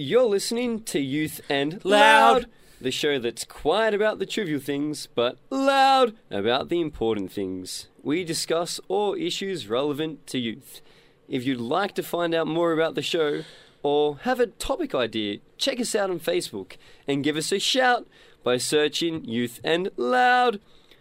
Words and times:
You're 0.00 0.26
listening 0.26 0.84
to 0.84 1.00
Youth 1.00 1.40
and 1.50 1.84
Loud. 1.84 2.46
the 2.80 2.92
show 2.92 3.18
that's 3.18 3.42
quiet 3.42 3.94
about 3.94 4.20
the 4.20 4.26
trivial 4.26 4.60
things, 4.60 5.08
but 5.12 5.38
loud 5.50 6.14
about 6.30 6.68
the 6.68 6.80
important 6.80 7.32
things. 7.32 7.88
We 8.04 8.22
discuss 8.22 8.78
all 8.86 9.14
issues 9.14 9.66
relevant 9.66 10.28
to 10.28 10.38
youth. 10.38 10.82
If 11.28 11.44
you'd 11.44 11.58
like 11.58 11.96
to 11.96 12.04
find 12.04 12.32
out 12.32 12.46
more 12.46 12.70
about 12.72 12.94
the 12.94 13.02
show 13.02 13.42
or 13.82 14.18
have 14.18 14.38
a 14.38 14.46
topic 14.46 14.94
idea, 14.94 15.38
check 15.56 15.80
us 15.80 15.96
out 15.96 16.10
on 16.10 16.20
Facebook 16.20 16.76
and 17.08 17.24
give 17.24 17.36
us 17.36 17.50
a 17.50 17.58
shout 17.58 18.06
by 18.44 18.56
searching 18.56 19.24
Youth 19.24 19.58
and 19.64 19.90
Loud. 19.96 20.60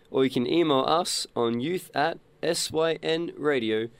Or 0.09 0.23
you 0.23 0.31
can 0.31 0.47
email 0.47 0.83
us 0.87 1.27
on 1.35 1.59
youth 1.59 1.91
at 1.93 2.17
synradio.org. 2.41 3.91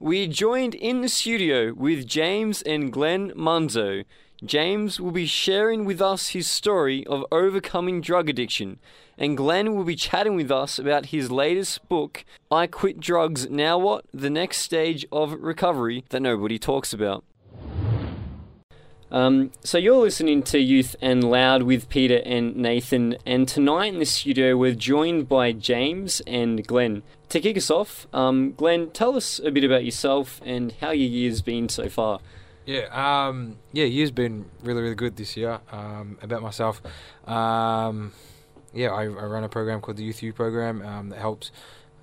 We 0.00 0.28
joined 0.28 0.76
in 0.76 1.00
the 1.00 1.08
studio 1.08 1.74
with 1.74 2.06
James 2.06 2.62
and 2.62 2.92
Glenn 2.92 3.32
Munzo. 3.32 4.04
James 4.44 5.00
will 5.00 5.10
be 5.10 5.26
sharing 5.26 5.84
with 5.84 6.00
us 6.00 6.28
his 6.28 6.46
story 6.46 7.04
of 7.08 7.26
overcoming 7.32 8.00
drug 8.00 8.30
addiction, 8.30 8.78
and 9.18 9.36
Glenn 9.36 9.74
will 9.74 9.82
be 9.82 9.96
chatting 9.96 10.36
with 10.36 10.52
us 10.52 10.78
about 10.78 11.06
his 11.06 11.32
latest 11.32 11.88
book, 11.88 12.24
I 12.48 12.68
Quit 12.68 13.00
Drugs 13.00 13.50
Now 13.50 13.76
What? 13.76 14.04
The 14.14 14.30
Next 14.30 14.58
Stage 14.58 15.04
of 15.10 15.32
Recovery 15.32 16.04
That 16.10 16.20
Nobody 16.20 16.60
Talks 16.60 16.92
About. 16.92 17.24
Um, 19.10 19.50
so 19.64 19.78
you're 19.78 19.96
listening 19.96 20.44
to 20.44 20.60
Youth 20.60 20.94
and 21.00 21.24
Loud 21.24 21.64
with 21.64 21.88
Peter 21.88 22.22
and 22.24 22.54
Nathan, 22.54 23.16
and 23.26 23.48
tonight 23.48 23.94
in 23.94 23.98
the 23.98 24.06
studio 24.06 24.56
we're 24.56 24.76
joined 24.76 25.28
by 25.28 25.50
James 25.50 26.22
and 26.24 26.64
Glenn. 26.64 27.02
To 27.30 27.40
kick 27.40 27.58
us 27.58 27.70
off, 27.70 28.06
um, 28.14 28.54
Glenn, 28.54 28.90
tell 28.90 29.14
us 29.14 29.38
a 29.38 29.50
bit 29.50 29.62
about 29.62 29.84
yourself 29.84 30.40
and 30.44 30.72
how 30.80 30.92
your 30.92 31.08
year's 31.08 31.42
been 31.42 31.68
so 31.68 31.88
far. 31.90 32.20
Yeah, 32.64 32.86
um, 33.28 33.56
yeah, 33.72 33.84
year's 33.84 34.10
been 34.10 34.46
really, 34.62 34.80
really 34.80 34.94
good 34.94 35.16
this 35.16 35.36
year. 35.36 35.60
Um, 35.70 36.18
about 36.22 36.42
myself, 36.42 36.80
um, 37.26 38.12
yeah, 38.72 38.88
I, 38.88 39.02
I 39.02 39.06
run 39.06 39.44
a 39.44 39.48
program 39.48 39.80
called 39.80 39.98
the 39.98 40.04
Youth 40.04 40.22
U 40.22 40.32
program 40.32 40.80
um, 40.82 41.08
that 41.10 41.18
helps 41.18 41.50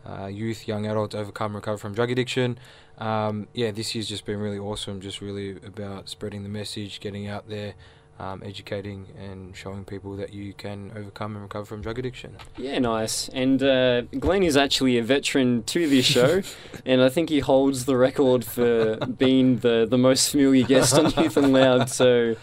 uh, 0.08 0.28
youth, 0.28 0.68
young 0.68 0.86
adults 0.86 1.16
overcome 1.16 1.56
recover 1.56 1.78
from 1.78 1.94
drug 1.94 2.12
addiction. 2.12 2.60
Um, 2.98 3.48
yeah, 3.54 3.72
this 3.72 3.96
year's 3.96 4.08
just 4.08 4.26
been 4.26 4.40
really 4.40 4.60
awesome. 4.60 5.02
Just 5.02 5.22
really 5.22 5.58
about 5.66 6.08
spreading 6.08 6.44
the 6.44 6.50
message, 6.50 7.00
getting 7.00 7.28
out 7.28 7.50
there, 7.50 7.74
um, 8.20 8.42
educating, 8.46 9.08
and 9.20 9.56
showing 9.56 9.84
people 9.84 10.16
that 10.18 10.34
you 10.34 10.54
can 10.54 10.92
overcome 10.96 11.36
and 11.36 11.44
recover 11.44 11.66
from 11.66 11.82
drug 11.82 12.00
addiction. 12.00 12.38
Yeah, 12.58 12.80
nice. 12.80 13.28
And 13.30 13.62
uh, 13.62 14.02
Glenn 14.20 14.44
is 14.44 14.56
actually 14.56 14.98
a 14.98 15.04
veteran 15.04 15.64
to 15.64 15.88
this 15.90 16.06
show, 16.06 16.42
and 16.86 17.02
I 17.02 17.10
think 17.10 17.30
he 17.30 17.40
holds 17.40 17.86
the 17.86 17.98
record 17.98 18.46
for 18.46 18.98
being 18.98 19.58
the, 19.58 19.86
the 19.90 19.98
most 19.98 20.32
familiar 20.32 20.66
guest 20.66 20.94
on 20.94 21.12
Youth 21.24 21.38
and 21.38 21.52
Loud. 21.52 21.90
So 21.90 22.36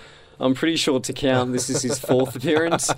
I'm 0.43 0.55
pretty 0.55 0.77
sure 0.77 0.99
to 0.99 1.13
count 1.13 1.53
this 1.53 1.71
is 1.71 1.83
his 1.83 1.99
fourth 1.99 2.35
appearance. 2.37 2.91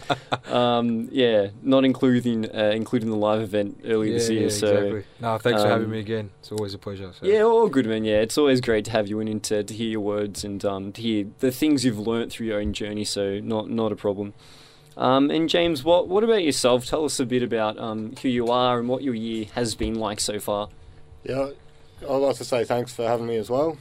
Um, 0.47 1.09
yeah, 1.11 1.49
not 1.63 1.85
including 1.85 2.47
uh, 2.55 2.73
including 2.75 3.11
the 3.11 3.17
live 3.17 3.43
event 3.43 3.81
earlier 3.85 4.13
yeah, 4.13 4.19
this 4.19 4.31
year. 4.31 4.43
yeah, 4.43 4.49
so 4.49 4.67
exactly. 4.67 5.05
No, 5.21 5.39
thanks 5.39 5.63
for 5.63 5.69
having 5.69 5.87
um, 5.87 5.91
me 5.91 6.01
again. 6.01 6.31
It's 6.41 6.53
always 6.53 6.75
a 6.75 6.79
pleasure. 6.79 7.13
So. 7.13 7.27
yeah, 7.27 7.43
all 7.43 7.69
good, 7.69 7.87
man. 7.87 8.05
Yeah, 8.05 8.21
it's 8.21 8.39
always 8.39 8.61
great 8.61 8.85
to 8.87 8.91
have 8.93 9.09
you 9.09 9.21
in 9.21 9.29
and 9.29 9.43
to, 9.45 9.63
to 9.63 9.75
hear 9.75 9.89
your 9.89 10.01
words 10.01 10.45
and 10.45 10.65
um, 10.65 10.93
to 10.93 11.03
hear 11.03 11.27
the 11.41 11.51
things 11.51 11.85
you've 11.85 11.99
learnt 11.99 12.33
through 12.33 12.47
your 12.47 12.61
own 12.61 12.73
journey. 12.73 13.05
So 13.05 13.41
not 13.41 13.69
not 13.69 13.93
a 13.93 13.97
problem. 13.97 14.33
Um, 14.97 15.31
and 15.31 15.49
James, 15.49 15.83
what 15.85 16.09
what 16.09 16.25
about 16.25 16.45
yourself? 16.45 16.87
Tell 16.87 17.05
us 17.05 17.19
a 17.21 17.27
bit 17.27 17.43
about 17.43 17.79
um, 17.79 18.15
who 18.23 18.29
you 18.29 18.49
are 18.49 18.79
and 18.79 18.89
what 18.89 19.03
your 19.03 19.15
year 19.15 19.47
has 19.55 19.75
been 19.75 19.97
like 19.97 20.21
so 20.21 20.39
far. 20.39 20.69
Yeah, 21.25 21.51
I'd 22.03 22.17
like 22.17 22.37
to 22.37 22.45
say 22.45 22.65
thanks 22.65 22.95
for 22.95 23.07
having 23.07 23.27
me 23.27 23.37
as 23.37 23.51
well. 23.51 23.77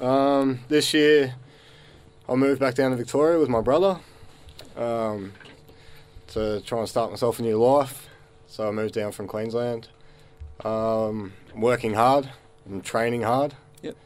Um, 0.00 0.60
this 0.68 0.94
year, 0.94 1.34
I 2.28 2.34
moved 2.34 2.60
back 2.60 2.74
down 2.74 2.92
to 2.92 2.96
Victoria 2.96 3.38
with 3.38 3.48
my 3.48 3.60
brother 3.60 3.98
um, 4.76 5.32
to 6.28 6.60
try 6.60 6.78
and 6.78 6.88
start 6.88 7.10
myself 7.10 7.38
a 7.38 7.42
new 7.42 7.58
life. 7.58 8.08
So 8.46 8.68
I 8.68 8.70
moved 8.70 8.94
down 8.94 9.12
from 9.12 9.26
Queensland. 9.26 9.88
Um, 10.64 11.32
I'm 11.52 11.60
working 11.60 11.94
hard. 11.94 12.30
I'm 12.66 12.80
training 12.80 13.22
hard. 13.22 13.54
Yep. 13.82 13.96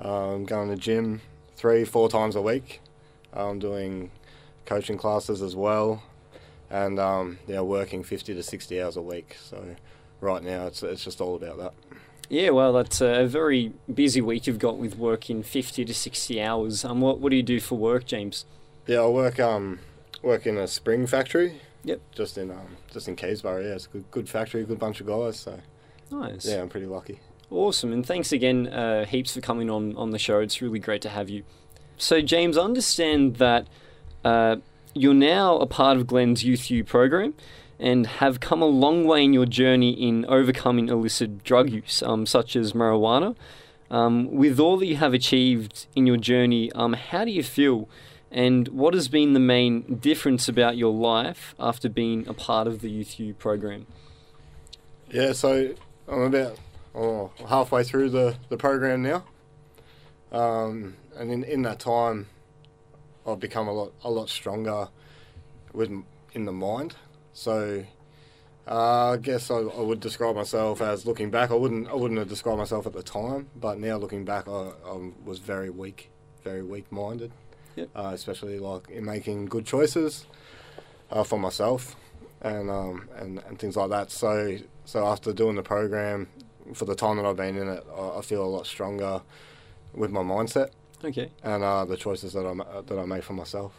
Um, 0.00 0.44
going 0.44 0.70
to 0.70 0.76
gym 0.76 1.20
three, 1.56 1.84
four 1.84 2.08
times 2.08 2.36
a 2.36 2.42
week. 2.42 2.80
I'm 3.32 3.58
doing 3.58 4.10
coaching 4.64 4.96
classes 4.96 5.42
as 5.42 5.54
well, 5.54 6.02
and 6.70 6.98
um, 6.98 7.38
yeah, 7.46 7.60
working 7.60 8.02
50 8.02 8.34
to 8.34 8.42
60 8.42 8.82
hours 8.82 8.96
a 8.96 9.02
week. 9.02 9.36
So 9.42 9.76
right 10.20 10.42
now, 10.42 10.66
it's 10.66 10.82
it's 10.82 11.04
just 11.04 11.20
all 11.20 11.36
about 11.36 11.58
that. 11.58 11.74
Yeah, 12.28 12.50
well, 12.50 12.72
that's 12.74 13.00
a 13.00 13.26
very 13.26 13.72
busy 13.92 14.20
week 14.20 14.46
you've 14.46 14.58
got 14.58 14.76
with 14.76 14.96
working 14.98 15.42
50 15.42 15.84
to 15.84 15.94
60 15.94 16.42
hours. 16.42 16.84
Um, 16.84 17.00
what, 17.00 17.20
what 17.20 17.30
do 17.30 17.36
you 17.36 17.42
do 17.42 17.58
for 17.58 17.78
work, 17.78 18.04
James? 18.04 18.44
Yeah, 18.86 19.00
I 19.00 19.06
work 19.08 19.38
um 19.40 19.80
work 20.22 20.46
in 20.46 20.56
a 20.58 20.66
spring 20.66 21.06
factory. 21.06 21.60
Yep. 21.84 22.00
Just 22.14 22.38
in 22.38 22.50
um 22.50 22.76
just 22.90 23.08
in 23.08 23.16
Keysborough. 23.16 23.62
Yeah, 23.62 23.74
it's 23.74 23.86
a 23.86 23.88
good 23.90 24.10
good 24.10 24.28
factory, 24.28 24.64
good 24.64 24.78
bunch 24.78 25.00
of 25.00 25.06
guys. 25.06 25.38
So 25.40 25.58
Nice. 26.10 26.46
yeah, 26.46 26.60
I'm 26.62 26.68
pretty 26.68 26.86
lucky. 26.86 27.20
Awesome, 27.50 27.92
and 27.94 28.04
thanks 28.04 28.30
again, 28.30 28.66
uh, 28.68 29.06
heaps 29.06 29.32
for 29.34 29.40
coming 29.40 29.70
on 29.70 29.96
on 29.96 30.10
the 30.10 30.18
show. 30.18 30.40
It's 30.40 30.60
really 30.60 30.78
great 30.78 31.00
to 31.02 31.08
have 31.08 31.30
you. 31.30 31.44
So, 31.96 32.20
James, 32.20 32.56
I 32.58 32.62
understand 32.62 33.36
that 33.36 33.66
uh, 34.24 34.56
you're 34.94 35.14
now 35.14 35.56
a 35.56 35.66
part 35.66 35.96
of 35.96 36.06
Glenn's 36.06 36.44
Youth 36.44 36.70
U 36.70 36.84
program 36.84 37.34
and 37.78 38.06
have 38.06 38.40
come 38.40 38.60
a 38.60 38.66
long 38.66 39.04
way 39.04 39.24
in 39.24 39.32
your 39.32 39.46
journey 39.46 39.90
in 39.90 40.24
overcoming 40.26 40.88
illicit 40.88 41.44
drug 41.44 41.70
use, 41.70 42.02
um, 42.02 42.26
such 42.26 42.56
as 42.56 42.72
marijuana. 42.72 43.36
Um, 43.90 44.30
with 44.30 44.60
all 44.60 44.76
that 44.78 44.86
you 44.86 44.96
have 44.96 45.14
achieved 45.14 45.86
in 45.94 46.06
your 46.06 46.16
journey, 46.16 46.70
um, 46.72 46.92
how 46.92 47.24
do 47.24 47.30
you 47.30 47.42
feel? 47.42 47.88
And 48.30 48.68
what 48.68 48.92
has 48.92 49.08
been 49.08 49.32
the 49.32 49.40
main 49.40 49.96
difference 49.96 50.48
about 50.48 50.76
your 50.76 50.92
life 50.92 51.54
after 51.58 51.88
being 51.88 52.28
a 52.28 52.34
part 52.34 52.66
of 52.66 52.80
the 52.80 52.90
Youth 52.90 53.18
U 53.18 53.32
program? 53.32 53.86
Yeah, 55.10 55.32
so 55.32 55.74
I'm 56.06 56.22
about 56.22 56.58
oh, 56.94 57.30
halfway 57.48 57.84
through 57.84 58.10
the, 58.10 58.36
the 58.50 58.58
program 58.58 59.02
now, 59.02 59.24
um, 60.32 60.96
and 61.16 61.30
in, 61.30 61.44
in 61.44 61.62
that 61.62 61.80
time, 61.80 62.26
I've 63.26 63.40
become 63.40 63.68
a 63.68 63.72
lot 63.72 63.92
a 64.04 64.10
lot 64.10 64.28
stronger 64.28 64.88
with 65.72 65.90
in 66.34 66.44
the 66.44 66.52
mind. 66.52 66.94
So 67.38 67.84
uh, 68.66 69.12
I 69.12 69.16
guess 69.16 69.50
I, 69.50 69.58
I 69.58 69.80
would 69.80 70.00
describe 70.00 70.34
myself 70.34 70.80
as 70.80 71.06
looking 71.06 71.30
back. 71.30 71.52
I 71.52 71.54
wouldn't 71.54 71.88
I 71.88 71.94
wouldn't 71.94 72.18
have 72.18 72.28
described 72.28 72.58
myself 72.58 72.84
at 72.84 72.92
the 72.92 73.02
time, 73.02 73.48
but 73.54 73.78
now 73.78 73.96
looking 73.96 74.24
back, 74.24 74.48
I, 74.48 74.72
I 74.84 75.10
was 75.24 75.38
very 75.38 75.70
weak, 75.70 76.10
very 76.42 76.62
weak 76.64 76.90
minded, 76.90 77.30
Yep. 77.76 77.88
uh, 77.94 78.10
especially 78.12 78.58
like 78.58 78.90
in 78.90 79.04
making 79.04 79.46
good 79.46 79.64
choices 79.64 80.26
uh, 81.12 81.22
for 81.22 81.38
myself 81.38 81.94
and 82.42 82.68
um, 82.70 83.08
and 83.16 83.38
and 83.46 83.56
things 83.58 83.76
like 83.76 83.90
that. 83.90 84.10
So 84.10 84.58
so 84.84 85.06
after 85.06 85.32
doing 85.32 85.54
the 85.54 85.62
program, 85.62 86.26
for 86.74 86.86
the 86.86 86.96
time 86.96 87.16
that 87.18 87.24
I've 87.24 87.36
been 87.36 87.56
in 87.56 87.68
it, 87.68 87.86
I, 87.96 88.18
I 88.18 88.22
feel 88.22 88.44
a 88.44 88.50
lot 88.56 88.66
stronger 88.66 89.22
with 89.94 90.10
my 90.10 90.22
mindset 90.22 90.70
Okay. 91.04 91.30
and 91.44 91.62
uh, 91.62 91.84
the 91.84 91.96
choices 91.96 92.32
that 92.32 92.44
I 92.44 92.80
that 92.82 92.98
I 92.98 93.04
made 93.04 93.22
for 93.22 93.34
myself. 93.34 93.72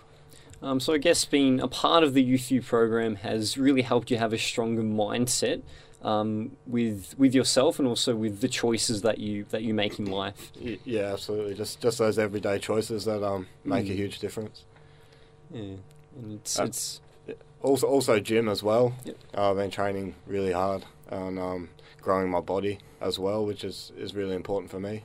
Um, 0.62 0.80
so 0.80 0.94
I 0.94 0.98
guess 0.98 1.24
being 1.26 1.60
a 1.62 1.68
part 1.68 2.04
of 2.04 2.14
the 2.14 2.22
Youth 2.22 2.52
U 2.52 2.62
program 2.62 3.16
has 3.18 3.58
really 3.58 3.82
helped 3.82 4.12
you 4.12 4.18
have 4.18 4.34
a 4.34 4.38
stronger 4.38 4.82
mindset 4.84 5.62
um, 6.02 6.52
with 6.66 7.16
with 7.18 7.34
yourself 7.34 7.80
and 7.80 7.88
also 7.88 8.16
with 8.16 8.42
the 8.42 8.48
choices 8.50 9.02
that 9.04 9.20
you 9.20 9.46
that 9.52 9.64
you 9.64 9.74
make 9.74 10.00
in 10.00 10.06
life. 10.06 10.52
Yeah, 10.86 11.14
absolutely. 11.14 11.56
Just 11.56 11.80
just 11.82 11.98
those 11.98 12.20
everyday 12.20 12.60
choices 12.60 13.06
that 13.06 13.24
um, 13.24 13.48
make 13.64 13.88
a 13.88 13.92
Mm. 13.92 13.96
huge 13.96 14.20
difference. 14.20 14.64
Yeah, 15.54 15.62
and 16.18 16.34
it's 16.42 16.60
Uh, 16.60 16.64
it's 16.66 17.02
Also, 17.62 17.88
also 17.88 18.20
gym 18.20 18.48
as 18.48 18.64
well. 18.64 18.94
Yep. 19.06 19.18
Uh, 19.38 19.50
I've 19.52 19.58
been 19.58 19.72
training 19.72 20.16
really 20.28 20.52
hard 20.54 20.86
and 21.10 21.38
um, 21.40 21.70
growing 22.02 22.30
my 22.30 22.40
body 22.40 22.80
as 23.02 23.18
well, 23.20 23.46
which 23.46 23.64
is, 23.66 23.92
is 23.98 24.14
really 24.16 24.36
important 24.36 24.72
for 24.72 24.80
me. 24.80 25.04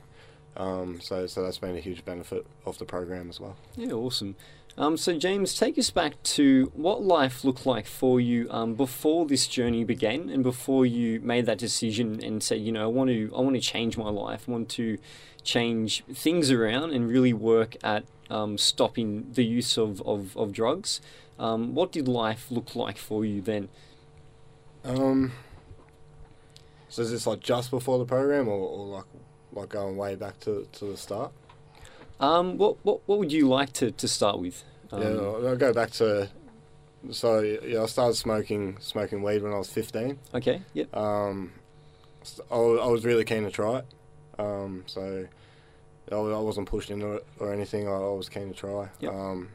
Um, 0.56 1.00
so 1.00 1.26
so 1.26 1.42
that's 1.42 1.58
been 1.58 1.76
a 1.76 1.80
huge 1.80 2.04
benefit 2.04 2.46
of 2.64 2.78
the 2.78 2.84
program 2.84 3.28
as 3.28 3.40
well. 3.40 3.56
yeah 3.76 3.92
awesome. 3.92 4.36
Um, 4.76 4.96
so 4.96 5.16
James, 5.16 5.54
take 5.54 5.78
us 5.78 5.90
back 5.90 6.20
to 6.24 6.72
what 6.74 7.02
life 7.02 7.44
looked 7.44 7.64
like 7.64 7.86
for 7.86 8.20
you 8.20 8.48
um, 8.50 8.74
before 8.74 9.24
this 9.24 9.46
journey 9.46 9.84
began, 9.84 10.28
and 10.28 10.42
before 10.42 10.84
you 10.84 11.20
made 11.20 11.46
that 11.46 11.58
decision 11.58 12.20
and 12.24 12.42
said, 12.42 12.60
you 12.60 12.72
know, 12.72 12.82
I 12.82 12.86
want 12.86 13.10
to 13.10 13.32
I 13.36 13.40
want 13.40 13.54
to 13.54 13.60
change 13.60 13.96
my 13.96 14.10
life, 14.10 14.46
I 14.48 14.52
want 14.52 14.68
to 14.70 14.98
change 15.44 16.02
things 16.12 16.50
around 16.50 16.92
and 16.92 17.08
really 17.08 17.32
work 17.32 17.76
at 17.84 18.04
um, 18.30 18.58
stopping 18.58 19.30
the 19.32 19.44
use 19.44 19.76
of, 19.76 20.00
of, 20.02 20.36
of 20.36 20.52
drugs. 20.52 21.00
Um, 21.38 21.74
what 21.74 21.92
did 21.92 22.08
life 22.08 22.50
look 22.50 22.74
like 22.74 22.98
for 22.98 23.24
you 23.24 23.42
then? 23.42 23.68
Um, 24.84 25.32
so 26.88 27.02
is 27.02 27.10
this 27.10 27.26
like 27.26 27.40
just 27.40 27.70
before 27.70 27.98
the 27.98 28.04
program, 28.06 28.48
or, 28.48 28.58
or 28.68 28.86
like 28.86 29.04
like 29.52 29.68
going 29.68 29.96
way 29.96 30.16
back 30.16 30.40
to, 30.40 30.66
to 30.72 30.86
the 30.86 30.96
start? 30.96 31.32
Um, 32.20 32.58
what, 32.58 32.76
what 32.84 33.00
what 33.06 33.18
would 33.18 33.32
you 33.32 33.48
like 33.48 33.72
to, 33.74 33.90
to 33.90 34.08
start 34.08 34.38
with? 34.38 34.62
Um, 34.92 35.02
yeah, 35.02 35.08
I'll 35.08 35.56
go 35.56 35.72
back 35.72 35.90
to. 35.92 36.28
So 37.10 37.40
yeah, 37.40 37.82
I 37.82 37.86
started 37.86 38.14
smoking 38.14 38.78
smoking 38.80 39.22
weed 39.22 39.42
when 39.42 39.52
I 39.52 39.58
was 39.58 39.70
fifteen. 39.70 40.18
Okay. 40.32 40.62
Yep. 40.72 40.96
Um, 40.96 41.52
I, 42.50 42.54
I 42.54 42.86
was 42.86 43.04
really 43.04 43.24
keen 43.24 43.44
to 43.44 43.50
try 43.50 43.78
it. 43.78 43.86
Um, 44.38 44.84
so 44.86 45.26
I, 46.10 46.14
I 46.14 46.38
wasn't 46.38 46.68
pushed 46.68 46.90
into 46.90 47.14
it 47.14 47.26
or 47.38 47.52
anything. 47.52 47.88
I, 47.88 47.92
I 47.92 48.12
was 48.12 48.28
keen 48.28 48.48
to 48.48 48.54
try. 48.54 48.88
Yep. 49.00 49.12
Um, 49.12 49.48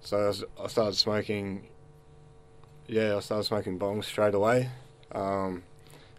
so 0.00 0.32
I 0.62 0.66
started 0.68 0.96
smoking. 0.96 1.66
Yeah, 2.86 3.16
I 3.16 3.20
started 3.20 3.44
smoking 3.44 3.78
bongs 3.78 4.04
straight 4.04 4.34
away. 4.34 4.70
Um, 5.12 5.64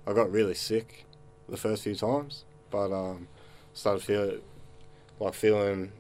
I 0.05 0.13
got 0.13 0.31
really 0.31 0.53
sick 0.53 1.05
the 1.47 1.57
first 1.57 1.83
few 1.83 1.95
times, 1.95 2.43
but 2.69 2.91
um, 2.91 3.27
started 3.73 4.03
feeling 4.03 4.41
like 5.19 5.33
feeling 5.33 5.91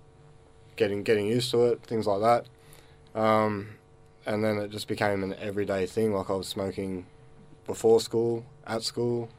getting 0.75 1.03
getting 1.03 1.27
used 1.27 1.51
to 1.51 1.65
it, 1.65 1.83
things 1.83 2.07
like 2.07 2.21
that. 2.21 3.19
Um, 3.19 3.75
and 4.25 4.43
then 4.43 4.57
it 4.57 4.71
just 4.71 4.87
became 4.87 5.23
an 5.23 5.35
everyday 5.39 5.85
thing. 5.85 6.13
Like 6.13 6.29
I 6.29 6.33
was 6.33 6.47
smoking 6.47 7.05
before 7.65 7.99
school, 7.99 8.45
at 8.65 8.83
school. 8.83 9.29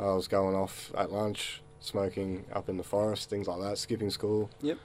I 0.00 0.04
was 0.04 0.28
going 0.28 0.54
off 0.54 0.92
at 0.96 1.10
lunch, 1.12 1.60
smoking 1.80 2.44
up 2.52 2.68
in 2.68 2.76
the 2.76 2.84
forest, 2.84 3.28
things 3.28 3.48
like 3.48 3.60
that, 3.60 3.78
skipping 3.78 4.10
school. 4.10 4.48
Yep. 4.62 4.78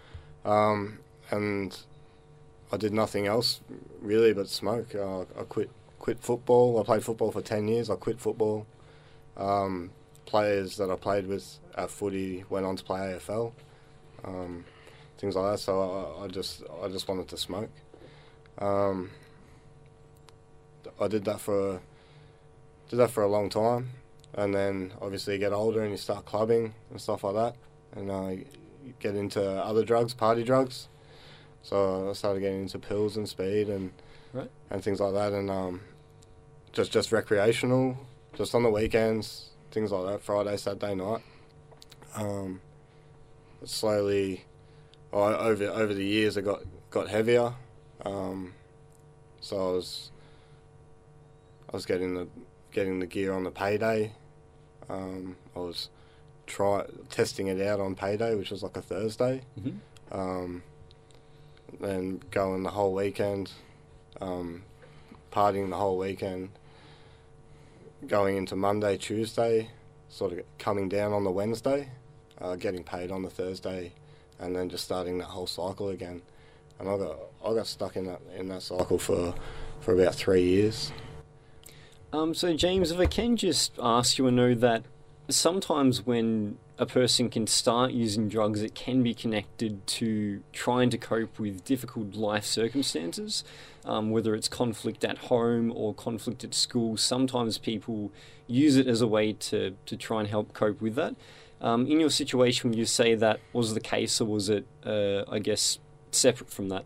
Um, 0.43 0.99
and 1.29 1.77
I 2.71 2.77
did 2.77 2.93
nothing 2.93 3.27
else 3.27 3.61
really 4.01 4.33
but 4.33 4.49
smoke. 4.49 4.95
Uh, 4.95 5.21
I 5.21 5.43
quit 5.47 5.69
quit 5.99 6.19
football. 6.19 6.79
I 6.79 6.83
played 6.83 7.03
football 7.03 7.31
for 7.31 7.41
ten 7.41 7.67
years. 7.67 7.89
I 7.89 7.95
quit 7.95 8.19
football. 8.19 8.65
Um, 9.37 9.91
players 10.25 10.77
that 10.77 10.89
I 10.89 10.95
played 10.95 11.27
with 11.27 11.59
at 11.75 11.89
footy 11.89 12.43
went 12.49 12.65
on 12.65 12.75
to 12.75 12.83
play 12.83 12.99
AFL, 12.99 13.53
um, 14.23 14.65
things 15.17 15.35
like 15.35 15.53
that. 15.53 15.59
So 15.59 16.17
I, 16.19 16.25
I 16.25 16.27
just 16.27 16.63
I 16.83 16.87
just 16.87 17.07
wanted 17.07 17.27
to 17.29 17.37
smoke. 17.37 17.69
Um, 18.59 19.09
I 20.99 21.07
did 21.07 21.25
that 21.25 21.39
for 21.39 21.81
did 22.89 22.97
that 22.97 23.11
for 23.11 23.23
a 23.23 23.27
long 23.27 23.49
time, 23.49 23.89
and 24.33 24.53
then 24.53 24.93
obviously 25.01 25.33
you 25.33 25.39
get 25.39 25.53
older 25.53 25.81
and 25.81 25.91
you 25.91 25.97
start 25.97 26.25
clubbing 26.25 26.73
and 26.91 27.01
stuff 27.01 27.23
like 27.23 27.35
that, 27.35 27.55
and 27.95 28.11
uh, 28.11 28.43
get 28.99 29.15
into 29.15 29.41
other 29.43 29.83
drugs, 29.83 30.13
party 30.13 30.43
drugs. 30.43 30.87
So 31.63 32.09
I 32.09 32.13
started 32.13 32.41
getting 32.41 32.63
into 32.63 32.79
pills 32.79 33.17
and 33.17 33.27
speed 33.27 33.69
and 33.69 33.91
Right. 34.33 34.49
and 34.71 34.83
things 34.83 34.99
like 34.99 35.13
that, 35.13 35.31
and 35.31 35.49
um, 35.51 35.81
just 36.71 36.91
just 36.91 37.11
recreational, 37.11 37.97
just 38.35 38.55
on 38.55 38.63
the 38.63 38.69
weekends, 38.71 39.51
things 39.71 39.91
like 39.91 40.05
that, 40.07 40.21
Friday, 40.23 40.57
Saturday 40.57 40.95
night. 40.95 41.21
Um, 42.15 42.59
slowly, 43.65 44.45
oh, 45.12 45.24
over 45.33 45.65
over 45.65 45.94
the 45.94 46.06
years, 46.06 46.38
it 46.38 46.44
got 46.44 46.62
got 46.89 47.10
heavier. 47.10 47.54
Um, 48.06 48.54
so 49.39 49.57
I 49.57 49.71
was 49.74 50.12
I 51.69 51.75
was 51.75 51.86
getting 51.86 52.13
the 52.15 52.27
getting 52.71 53.00
the 53.00 53.07
gear 53.07 53.33
on 53.33 53.44
the 53.44 53.51
payday. 53.51 54.13
Um, 54.89 55.36
I 55.56 55.60
was 55.60 55.89
try 56.45 56.86
testing 57.10 57.48
it 57.48 57.62
out 57.62 57.80
on 57.80 57.95
payday, 57.95 58.36
which 58.36 58.51
was 58.51 58.63
like 58.63 58.75
a 58.75 58.81
Thursday. 58.81 59.42
Mhm. 59.60 59.77
Um, 60.12 60.63
then 61.80 62.21
going 62.31 62.63
the 62.63 62.69
whole 62.69 62.94
weekend, 62.94 63.51
um, 64.21 64.63
partying 65.31 65.69
the 65.69 65.77
whole 65.77 65.98
weekend. 65.98 66.50
Going 68.07 68.36
into 68.36 68.56
Monday, 68.57 68.98
Tuesday, 68.98 69.69
sort 70.10 70.33
of 70.33 70.42
coming 70.60 70.89
down 70.89 71.13
on 71.13 71.24
the 71.24 71.31
Wednesday, 71.31 71.89
uh, 72.43 72.55
getting 72.55 72.83
paid 72.83 73.09
on 73.09 73.23
the 73.23 73.29
Thursday, 73.29 73.93
and 74.39 74.55
then 74.55 74.69
just 74.69 74.83
starting 74.83 75.17
that 75.19 75.25
whole 75.25 75.47
cycle 75.47 75.89
again. 75.89 76.21
And 76.79 76.89
I 76.89 76.97
got 76.97 77.17
I 77.43 77.53
got 77.53 77.67
stuck 77.67 77.95
in 77.95 78.05
that 78.05 78.21
in 78.37 78.49
that 78.49 78.61
cycle 78.61 78.99
for 78.99 79.33
for 79.79 79.93
about 79.93 80.13
three 80.13 80.43
years. 80.43 80.91
Um, 82.11 82.35
so, 82.35 82.53
James, 82.53 82.91
if 82.91 82.99
I 82.99 83.07
can 83.07 83.37
just 83.37 83.73
ask 83.81 84.19
you, 84.19 84.27
I 84.27 84.29
know 84.29 84.53
that 84.53 84.83
sometimes 85.29 86.05
when 86.05 86.59
a 86.77 86.85
person 86.85 87.29
can 87.29 87.47
start 87.47 87.91
using 87.91 88.29
drugs, 88.29 88.61
it 88.61 88.75
can 88.75 89.01
be 89.01 89.13
connected 89.13 89.85
to 89.87 90.43
trying 90.51 90.89
to 90.91 90.97
cope 90.97 91.39
with 91.39 91.63
difficult 91.63 92.13
life 92.13 92.45
circumstances, 92.45 93.43
um, 93.85 94.11
whether 94.11 94.35
it's 94.35 94.47
conflict 94.47 95.03
at 95.03 95.17
home 95.17 95.71
or 95.75 95.93
conflict 95.93 96.43
at 96.43 96.53
school. 96.53 96.97
Sometimes 96.97 97.57
people 97.57 98.11
use 98.47 98.75
it 98.75 98.87
as 98.87 99.01
a 99.01 99.07
way 99.07 99.33
to, 99.33 99.75
to 99.85 99.97
try 99.97 100.19
and 100.19 100.29
help 100.29 100.53
cope 100.53 100.81
with 100.81 100.95
that. 100.95 101.15
Um, 101.63 101.88
in 101.88 102.00
your 102.00 102.10
situation, 102.10 102.69
would 102.69 102.77
you 102.77 102.86
say 102.86 103.15
that 103.15 103.39
was 103.54 103.74
the 103.74 103.80
case, 103.80 104.19
or 104.19 104.25
was 104.25 104.50
it, 104.50 104.65
uh, 104.86 105.24
I 105.31 105.39
guess, 105.39 105.80
separate 106.12 106.50
from 106.50 106.68
that? 106.69 106.83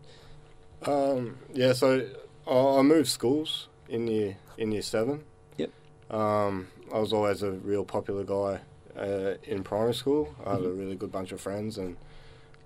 Um, 0.86 1.36
yeah, 1.52 1.72
so 1.72 2.06
I, 2.46 2.78
I 2.78 2.82
moved 2.82 3.08
schools 3.08 3.68
in 3.88 4.06
year 4.06 4.36
in 4.56 4.70
year 4.72 4.82
seven. 4.82 5.24
Yep. 5.56 5.70
Um, 6.10 6.68
I 6.94 6.98
was 7.00 7.12
always 7.12 7.42
a 7.42 7.50
real 7.50 7.84
popular 7.84 8.22
guy 8.24 8.60
uh, 8.96 9.34
in 9.42 9.64
primary 9.64 9.94
school. 9.94 10.34
I 10.46 10.52
had 10.52 10.60
a 10.60 10.64
Mhm. 10.68 10.78
really 10.78 10.96
good 10.96 11.10
bunch 11.10 11.32
of 11.32 11.40
friends, 11.40 11.76
and 11.78 11.96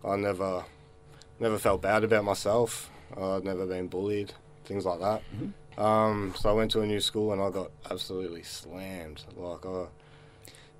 I 0.05 0.17
never 0.17 0.64
never 1.41 1.59
felt 1.59 1.81
bad 1.81 2.05
about 2.05 2.25
myself. 2.25 2.91
I'd 3.17 3.44
never 3.44 3.67
been 3.67 3.88
bullied, 3.88 4.32
things 4.64 4.85
like 4.85 5.00
that. 5.00 5.23
Mhm. 5.35 5.53
Um, 5.82 6.35
so 6.38 6.50
I 6.50 6.53
went 6.53 6.70
to 6.73 6.82
a 6.82 6.87
new 6.87 7.00
school 7.00 7.32
and 7.32 7.41
I 7.41 7.50
got 7.50 7.70
absolutely 7.91 8.43
slammed. 8.43 9.25
Like 9.37 9.64
I, 9.67 9.87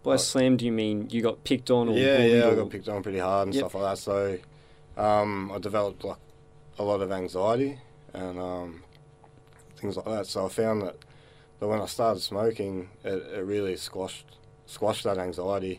By 0.03 0.17
slam, 0.17 0.57
do 0.57 0.65
you 0.65 0.73
mean 0.73 1.09
you 1.11 1.23
got 1.23 1.45
picked 1.45 1.71
on 1.71 1.89
or 1.89 1.93
yeah, 1.97 2.17
bullied 2.17 2.33
yeah, 2.33 2.45
I 2.45 2.49
or- 2.51 2.57
got 2.57 2.71
picked 2.71 2.89
on 2.89 3.03
pretty 3.03 3.19
hard 3.21 3.49
and 3.49 3.55
Yep. 3.55 3.61
stuff 3.63 3.75
like 3.75 3.93
that. 3.93 3.99
So 3.99 4.39
um, 4.97 5.53
I 5.53 5.59
developed 5.59 6.05
like 6.05 6.17
a 6.79 6.83
lot 6.83 7.01
of 7.01 7.13
anxiety 7.13 7.79
and 8.13 8.39
um, 8.39 8.83
things 9.77 9.97
like 9.97 10.07
that. 10.07 10.27
So 10.27 10.47
I 10.47 10.49
found 10.49 10.83
that, 10.83 10.97
that 11.61 11.69
when 11.69 11.81
I 11.81 11.87
started 11.87 12.21
smoking, 12.21 12.89
it, 13.05 13.23
it 13.35 13.45
really 13.45 13.77
squashed 13.77 14.27
squashed 14.67 15.05
that 15.05 15.19
anxiety. 15.19 15.79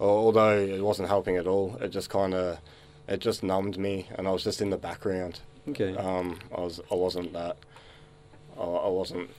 Al- 0.00 0.08
Although 0.08 0.58
it 0.58 0.82
wasn't 0.82 1.08
helping 1.08 1.36
at 1.36 1.46
all, 1.46 1.76
it 1.80 1.88
just 1.88 2.10
kind 2.10 2.34
of 2.34 2.58
it 3.08 3.20
just 3.20 3.42
numbed 3.42 3.78
me, 3.78 4.08
and 4.16 4.28
I 4.28 4.30
was 4.32 4.44
just 4.44 4.60
in 4.60 4.70
the 4.70 4.76
background. 4.76 5.40
Okay. 5.68 5.96
Um, 5.96 6.38
I 6.56 6.60
was 6.60 6.80
I 6.90 6.94
wasn't 6.94 7.32
that 7.32 7.56
I, 8.58 8.62
I 8.62 8.88
wasn't. 8.88 9.30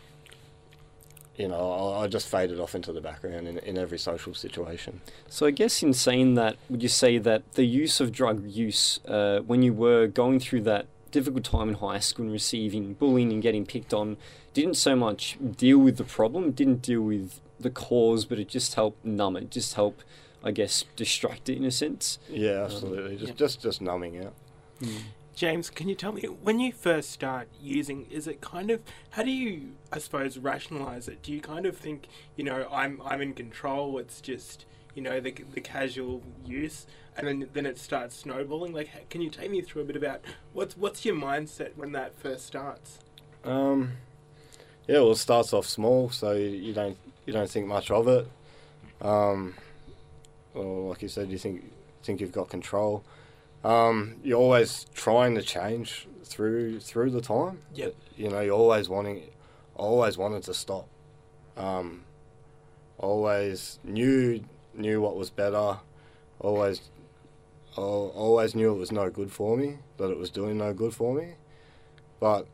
You 1.38 1.48
know, 1.48 1.72
I, 1.72 2.04
I 2.04 2.08
just 2.08 2.28
faded 2.28 2.60
off 2.60 2.76
into 2.76 2.94
the 2.94 3.02
background 3.02 3.48
in, 3.48 3.58
in 3.60 3.78
every 3.78 3.98
social 3.98 4.34
situation. 4.36 5.02
So 5.30 5.46
I 5.48 5.52
guess 5.52 5.82
in 5.82 5.94
saying 5.94 6.36
that, 6.36 6.58
would 6.70 6.84
you 6.84 6.90
say 6.90 7.18
that 7.18 7.54
the 7.54 7.66
use 7.66 8.00
of 8.00 8.12
drug 8.12 8.46
use, 8.48 9.00
uh, 9.08 9.40
when 9.40 9.64
you 9.64 9.74
were 9.74 10.08
going 10.08 10.40
through 10.40 10.62
that 10.62 10.86
difficult 11.12 11.44
time 11.44 11.70
in 11.70 11.76
high 11.76 12.00
school 12.00 12.26
and 12.26 12.34
receiving 12.34 12.94
bullying 12.94 13.32
and 13.32 13.42
getting 13.42 13.66
picked 13.66 13.94
on, 13.94 14.18
didn't 14.54 14.76
so 14.76 14.96
much 14.96 15.38
deal 15.58 15.80
with 15.80 15.98
the 15.98 16.04
problem, 16.04 16.52
didn't 16.52 16.82
deal 16.82 17.02
with 17.02 17.40
the 17.60 17.70
cause, 17.70 18.26
but 18.26 18.38
it 18.38 18.48
just 18.48 18.76
helped 18.76 19.04
numb 19.04 19.36
it, 19.36 19.50
just 19.50 19.74
help, 19.74 20.02
I 20.44 20.52
guess, 20.52 20.86
distract 20.96 21.50
it 21.50 21.58
in 21.58 21.66
a 21.66 21.72
sense. 21.72 22.20
Yeah, 22.30 22.66
absolutely. 22.66 23.18
just 23.18 23.30
yeah. 23.30 23.36
just 23.36 23.62
just 23.62 23.82
numbing 23.82 24.24
out. 24.26 24.34
James, 25.36 25.70
can 25.70 25.90
you 25.90 25.96
tell 25.96 26.12
me 26.12 26.22
when 26.22 26.60
you 26.60 26.72
first 26.72 27.10
start 27.10 27.48
using? 27.60 28.06
Is 28.12 28.28
it 28.28 28.40
kind 28.42 28.70
of 28.70 28.82
how 29.12 29.24
do 29.24 29.32
you, 29.32 29.72
I 29.92 29.98
suppose, 29.98 30.38
rationalize 30.38 31.08
it? 31.08 31.24
Do 31.24 31.32
you 31.32 31.42
kind 31.42 31.66
of 31.66 31.76
think, 31.76 32.08
you 32.36 32.44
know, 32.44 32.68
I'm 32.72 33.02
I'm 33.04 33.22
in 33.22 33.34
control. 33.34 33.98
It's 33.98 34.22
just 34.22 34.66
you 34.94 35.02
know 35.02 35.20
the 35.20 35.34
the 35.54 35.62
casual 35.62 36.22
use, 36.46 36.86
and 37.18 37.28
then 37.28 37.50
then 37.54 37.66
it 37.66 37.80
starts 37.80 38.16
snowballing. 38.16 38.74
Like, 38.74 39.10
can 39.10 39.22
you 39.22 39.30
take 39.30 39.50
me 39.50 39.62
through 39.62 39.82
a 39.82 39.86
bit 39.86 39.96
about 39.96 40.22
what's 40.54 40.78
what's 40.78 41.04
your 41.04 41.16
mindset 41.16 41.76
when 41.76 41.92
that 41.94 42.16
first 42.16 42.46
starts? 42.46 43.00
Um, 43.44 43.94
yeah, 44.88 45.00
well, 45.00 45.12
it 45.12 45.18
starts 45.18 45.54
off 45.54 45.66
small, 45.66 46.10
so 46.10 46.34
you, 46.34 46.74
don't 46.74 46.98
you 47.26 47.34
don't 47.34 47.50
think 47.50 47.68
much 47.68 47.90
of 47.90 48.08
it. 48.08 48.28
Um, 49.02 49.56
or 50.54 50.90
like 50.90 51.02
you 51.02 51.08
said, 51.08 51.30
you 51.30 51.38
think 51.38 51.72
think 52.04 52.22
you've 52.22 52.32
got 52.32 52.50
control. 52.50 53.04
Um, 53.64 54.16
you're 54.24 54.40
always 54.40 54.86
trying 54.94 55.36
to 55.36 55.42
change 55.42 56.08
through 56.24 56.80
through 56.80 57.12
the 57.12 57.22
time. 57.22 57.60
Yep. 57.76 57.96
You 58.18 58.30
know, 58.30 58.42
you're 58.42 58.56
always 58.56 58.90
wanting, 58.90 59.24
always 59.76 60.18
wanted 60.18 60.44
to 60.44 60.54
stop. 60.54 60.88
Um, 61.56 62.04
always 62.98 63.80
knew 63.84 64.44
knew 64.74 65.02
what 65.02 65.16
was 65.16 65.30
better. 65.30 65.78
Always, 66.40 66.82
always 67.78 68.54
knew 68.56 68.74
it 68.74 68.78
was 68.78 68.92
no 68.92 69.10
good 69.10 69.32
for 69.32 69.56
me. 69.56 69.78
That 69.98 70.10
it 70.10 70.18
was 70.18 70.30
doing 70.30 70.58
no 70.58 70.74
good 70.74 70.94
for 70.94 71.14
me. 71.14 71.36
But 72.20 72.48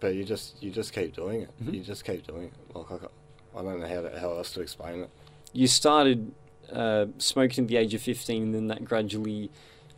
but 0.00 0.14
you 0.14 0.24
just 0.24 0.62
you 0.62 0.70
just 0.70 0.92
keep 0.92 1.14
doing 1.14 1.42
it. 1.42 1.50
Mhm. 1.62 1.74
You 1.74 1.80
just 1.80 2.04
keep 2.04 2.26
doing 2.26 2.44
it. 2.48 2.76
Like 2.76 2.92
I, 2.92 3.58
I 3.58 3.62
don't 3.62 3.80
know 3.80 3.88
how 3.88 4.02
to, 4.02 4.20
how 4.20 4.32
else 4.36 4.52
to 4.54 4.60
explain 4.60 5.00
it. 5.02 5.10
You 5.52 5.68
started 5.68 6.32
uh, 6.72 7.06
smoking 7.18 7.64
at 7.64 7.68
the 7.68 7.76
age 7.76 7.94
of 7.94 8.02
15, 8.02 8.42
and 8.42 8.54
then 8.54 8.66
that 8.68 8.84
gradually 8.84 9.50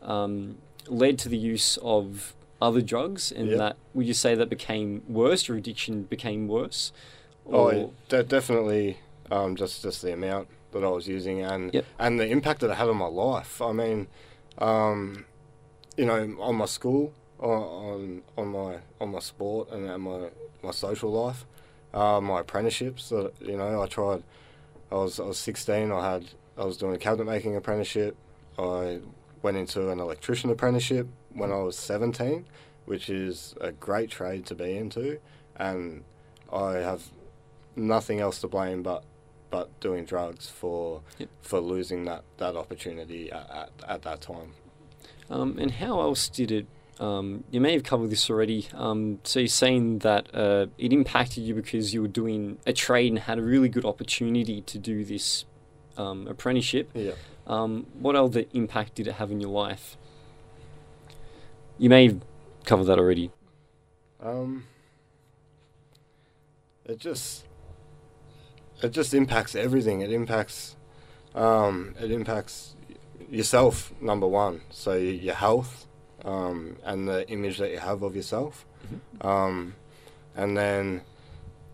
um, 0.02 0.58
led 0.88 1.18
to 1.20 1.28
the 1.28 1.36
use 1.38 1.78
of 1.82 2.34
other 2.62 2.80
drugs, 2.80 3.30
and 3.32 3.48
Yep. 3.48 3.58
that, 3.58 3.76
would 3.94 4.06
you 4.06 4.14
say 4.14 4.34
that 4.34 4.48
became 4.48 5.02
worse, 5.08 5.48
your 5.48 5.56
addiction 5.56 6.02
became 6.04 6.48
worse? 6.48 6.92
Oh, 7.50 7.64
Or- 7.66 7.72
it- 7.74 8.08
de- 8.08 8.22
definitely. 8.24 8.98
Um, 9.30 9.56
just 9.56 9.82
just 9.82 10.02
the 10.02 10.12
amount 10.12 10.46
that 10.70 10.84
I 10.84 10.88
was 10.88 11.08
using 11.08 11.42
and 11.42 11.74
Yep. 11.74 11.84
and 11.98 12.20
the 12.20 12.26
impact 12.28 12.60
that 12.60 12.70
it 12.70 12.76
had 12.76 12.88
on 12.88 12.96
my 12.96 13.06
life. 13.08 13.60
I 13.60 13.72
mean, 13.72 14.06
um, 14.58 15.24
you 15.96 16.06
know, 16.06 16.36
on 16.40 16.54
my 16.56 16.66
school, 16.66 17.12
on 17.40 17.50
on, 17.50 18.22
on 18.38 18.48
my 18.48 18.78
on 19.00 19.10
my 19.10 19.18
sport 19.18 19.70
and, 19.72 19.90
and 19.90 20.02
my 20.02 20.30
my 20.62 20.70
social 20.70 21.10
life, 21.10 21.44
uh, 21.92 22.20
my 22.20 22.40
apprenticeships. 22.40 23.08
That 23.08 23.32
you 23.40 23.56
know, 23.56 23.82
I 23.82 23.86
tried. 23.86 24.22
I 24.92 24.94
was 24.96 25.18
I 25.18 25.24
was 25.24 25.38
16. 25.38 25.90
I 25.90 26.12
had 26.12 26.26
I 26.58 26.64
was 26.64 26.76
doing 26.76 26.94
a 26.94 26.98
cabinet 26.98 27.24
making 27.24 27.56
apprenticeship. 27.56 28.16
I 28.58 29.00
went 29.42 29.56
into 29.56 29.90
an 29.90 30.00
electrician 30.00 30.50
apprenticeship 30.50 31.06
when 31.32 31.52
I 31.52 31.58
was 31.58 31.76
17, 31.76 32.46
which 32.86 33.10
is 33.10 33.54
a 33.60 33.72
great 33.72 34.10
trade 34.10 34.46
to 34.46 34.54
be 34.54 34.76
into, 34.76 35.18
and 35.56 36.04
I 36.52 36.74
have 36.74 37.02
nothing 37.74 38.20
else 38.20 38.40
to 38.40 38.48
blame 38.48 38.82
but 38.82 39.04
but 39.48 39.78
doing 39.80 40.04
drugs 40.04 40.48
for 40.48 41.02
Yep. 41.18 41.28
for 41.40 41.60
losing 41.60 42.04
that, 42.06 42.24
that 42.38 42.56
opportunity 42.56 43.30
at, 43.30 43.48
at, 43.50 43.70
at 43.88 44.02
that 44.02 44.20
time. 44.20 44.52
Um, 45.30 45.58
and 45.58 45.70
how 45.70 46.00
else 46.00 46.28
did 46.28 46.50
it? 46.50 46.66
Um, 46.98 47.44
you 47.50 47.60
may 47.60 47.72
have 47.74 47.84
covered 47.84 48.10
this 48.10 48.28
already. 48.30 48.68
Um, 48.74 49.20
so 49.22 49.40
you're 49.40 49.48
saying 49.48 49.98
that 49.98 50.34
uh, 50.34 50.66
it 50.78 50.92
impacted 50.92 51.44
you 51.44 51.54
because 51.54 51.92
you 51.92 52.02
were 52.02 52.08
doing 52.08 52.58
a 52.66 52.72
trade 52.72 53.12
and 53.12 53.18
had 53.20 53.38
a 53.38 53.42
really 53.42 53.68
good 53.68 53.84
opportunity 53.84 54.62
to 54.62 54.78
do 54.78 55.04
this 55.04 55.44
um, 55.96 56.26
apprenticeship. 56.26 56.90
Yeah. 56.94 57.12
Um, 57.46 57.86
what 57.98 58.16
other 58.16 58.44
impact 58.52 58.96
did 58.96 59.06
it 59.06 59.14
have 59.14 59.30
in 59.30 59.40
your 59.40 59.50
life? 59.50 59.96
You 61.78 61.90
may 61.90 62.08
have 62.08 62.20
covered 62.64 62.84
that 62.84 62.98
already. 62.98 63.30
Um, 64.20 64.64
it 66.84 66.98
just 66.98 67.44
it 68.82 68.90
just 68.90 69.14
impacts 69.14 69.54
everything. 69.54 70.00
It 70.00 70.12
impacts 70.12 70.76
um, 71.34 71.94
it 72.00 72.10
impacts 72.10 72.74
yourself 73.30 73.92
number 74.00 74.26
one. 74.26 74.62
So 74.70 74.94
your 74.94 75.34
health 75.34 75.86
um, 76.24 76.76
and 76.84 77.08
the 77.08 77.28
image 77.28 77.58
that 77.58 77.70
you 77.70 77.78
have 77.78 78.02
of 78.02 78.16
yourself, 78.16 78.66
um, 79.20 79.74
and 80.34 80.56
then 80.56 81.02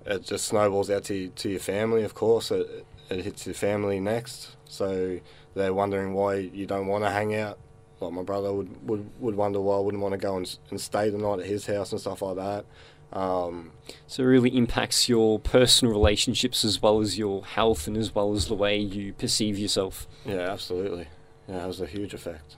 it 0.04 0.24
just 0.24 0.46
snowballs 0.46 0.90
out 0.90 1.04
to 1.04 1.28
to 1.28 1.48
your 1.48 1.60
family. 1.60 2.02
Of 2.02 2.14
course, 2.14 2.50
it 2.50 2.84
it 3.12 3.24
hits 3.24 3.46
your 3.46 3.54
family 3.54 4.00
next. 4.00 4.56
So 4.64 5.20
they're 5.54 5.74
wondering 5.74 6.14
why 6.14 6.36
you 6.36 6.66
don't 6.66 6.86
want 6.86 7.04
to 7.04 7.10
hang 7.10 7.34
out. 7.34 7.58
Like 8.00 8.12
my 8.12 8.22
brother 8.22 8.52
would, 8.52 8.88
would, 8.88 9.10
would 9.20 9.34
wonder 9.36 9.60
why 9.60 9.76
I 9.76 9.80
wouldn't 9.80 10.02
want 10.02 10.12
to 10.12 10.18
go 10.18 10.36
and, 10.36 10.58
and 10.70 10.80
stay 10.80 11.08
the 11.10 11.18
night 11.18 11.40
at 11.40 11.46
his 11.46 11.66
house 11.66 11.92
and 11.92 12.00
stuff 12.00 12.22
like 12.22 12.36
that. 12.36 12.64
Um, 13.12 13.72
So 14.06 14.22
it 14.22 14.26
really 14.26 14.56
impacts 14.56 15.08
your 15.08 15.38
personal 15.38 15.92
relationships 15.92 16.64
as 16.64 16.80
well 16.80 17.00
as 17.00 17.18
your 17.18 17.44
health 17.44 17.86
and 17.86 17.96
as 17.96 18.14
well 18.14 18.32
as 18.32 18.48
the 18.48 18.54
way 18.54 18.78
you 18.78 19.12
perceive 19.12 19.58
yourself. 19.58 20.08
yeah, 20.24 20.50
absolutely. 20.50 21.08
Yeah, 21.46 21.58
it 21.58 21.60
has 21.60 21.80
a 21.80 21.86
huge 21.86 22.14
effect. 22.14 22.56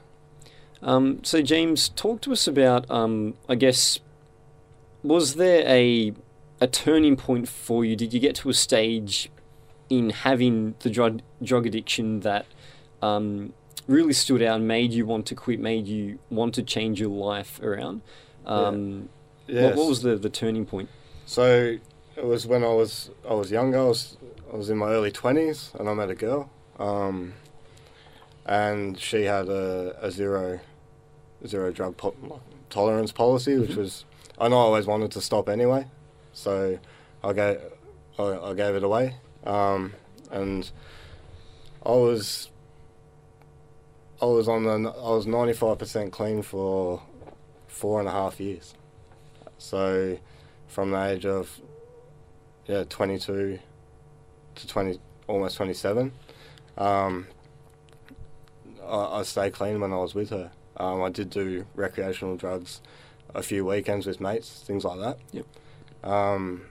Um, 0.83 1.25
so 1.25 1.43
James, 1.43 1.89
talk 1.89 2.21
to 2.23 2.33
us 2.33 2.47
about. 2.47 2.89
Um, 2.91 3.35
I 3.49 3.55
guess 3.55 3.99
was 5.03 5.35
there 5.35 5.67
a 5.67 6.13
a 6.61 6.67
turning 6.67 7.17
point 7.17 7.49
for 7.49 7.85
you? 7.85 7.97
Did 7.97 8.13
you 8.15 8.21
get 8.21 8.37
to 8.37 8.49
a 8.51 8.55
stage 8.55 9.31
in 9.91 10.11
having 10.11 10.75
the 10.81 10.91
drug 10.91 11.21
drug 11.43 11.67
addiction 11.67 12.21
that 12.21 12.47
um, 13.03 13.53
really 13.87 14.13
stood 14.15 14.43
out 14.43 14.57
and 14.57 14.67
made 14.69 14.93
you 14.93 15.05
want 15.07 15.27
to 15.27 15.35
quit, 15.35 15.61
made 15.61 15.87
you 15.87 16.19
want 16.31 16.55
to 16.55 16.63
change 16.63 17.01
your 17.01 17.11
life 17.11 17.61
around? 17.63 18.01
Um, 18.47 19.09
Yes. 19.47 19.63
what, 19.63 19.77
what 19.77 19.89
was 19.91 20.01
the, 20.01 20.17
the 20.17 20.31
turning 20.31 20.65
point? 20.65 20.89
So 21.27 21.77
it 22.17 22.25
was 22.25 22.47
when 22.47 22.65
I 22.65 22.69
was 22.73 23.11
I 23.29 23.35
was 23.35 23.51
younger. 23.51 23.79
I 23.79 23.85
was 23.85 24.17
I 24.51 24.57
was 24.57 24.71
in 24.71 24.79
my 24.79 24.89
early 24.89 25.11
twenties, 25.13 25.71
and 25.79 25.87
I 25.87 25.93
met 25.93 26.09
a 26.09 26.15
girl, 26.15 26.49
um, 26.79 27.35
and 28.47 28.99
she 28.99 29.25
had 29.25 29.49
a, 29.49 29.97
a 30.01 30.11
zero 30.11 30.61
zero 31.47 31.71
drug 31.73 31.97
po- 31.97 32.41
tolerance 32.71 33.13
policy, 33.13 33.59
which 33.59 33.73
Mhm. 33.73 33.77
was 33.77 34.05
I 34.39 34.49
know 34.49 34.57
I 34.57 34.61
always 34.63 34.87
wanted 34.87 35.11
to 35.13 35.21
stop 35.21 35.49
anyway, 35.49 35.87
so 36.33 36.79
I 37.23 37.33
gave 37.35 37.59
I, 38.19 38.23
I 38.23 38.55
gave 38.55 38.75
it 38.77 38.83
away, 38.83 39.17
um, 39.45 39.95
and 40.31 40.71
I 41.85 41.91
was 41.91 42.51
I 44.21 44.27
was 44.27 44.49
on 44.49 44.65
the 44.65 44.91
I 44.91 45.11
was 45.11 45.27
ninety 45.27 45.53
five 45.53 45.79
percent 45.79 46.13
clean 46.13 46.43
for 46.43 47.03
four 47.69 48.01
and 48.01 48.09
a 48.09 48.13
half 48.13 48.41
years. 48.41 48.75
So, 49.59 50.19
from 50.67 50.91
the 50.93 51.05
age 51.05 51.27
of 51.27 51.61
yeah 52.67 52.85
twenty 52.85 53.19
two 53.19 53.59
to 54.55 54.67
twenty 54.67 54.99
almost 55.27 55.57
twenty 55.57 55.75
seven, 55.75 56.13
um, 56.79 57.27
I, 58.87 59.19
I 59.19 59.23
stayed 59.23 59.53
clean 59.53 59.81
when 59.81 59.93
I 59.93 59.97
was 59.97 60.15
with 60.15 60.31
her. 60.31 60.51
Um, 60.77 61.03
I 61.03 61.11
did 61.11 61.31
do 61.31 61.67
recreational 61.75 62.37
drugs 62.37 62.81
a 63.35 63.43
few 63.43 63.65
weekends 63.65 64.07
with 64.07 64.21
mates, 64.21 64.63
things 64.67 64.85
like 64.85 65.01
that. 65.01 65.19
Yep. 65.33 65.47
Um, 66.03 66.63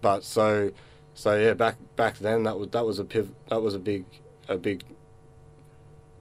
but 0.00 0.24
so 0.24 0.72
so 1.16 1.34
yeah, 1.34 1.54
back 1.54 1.76
back 1.96 2.18
then 2.18 2.42
that 2.42 2.58
was 2.58 2.68
that 2.68 2.84
was 2.84 2.98
a 2.98 3.04
piv- 3.04 3.32
that 3.48 3.62
was 3.62 3.74
a 3.74 3.78
big 3.78 4.04
a 4.48 4.58
big 4.58 4.84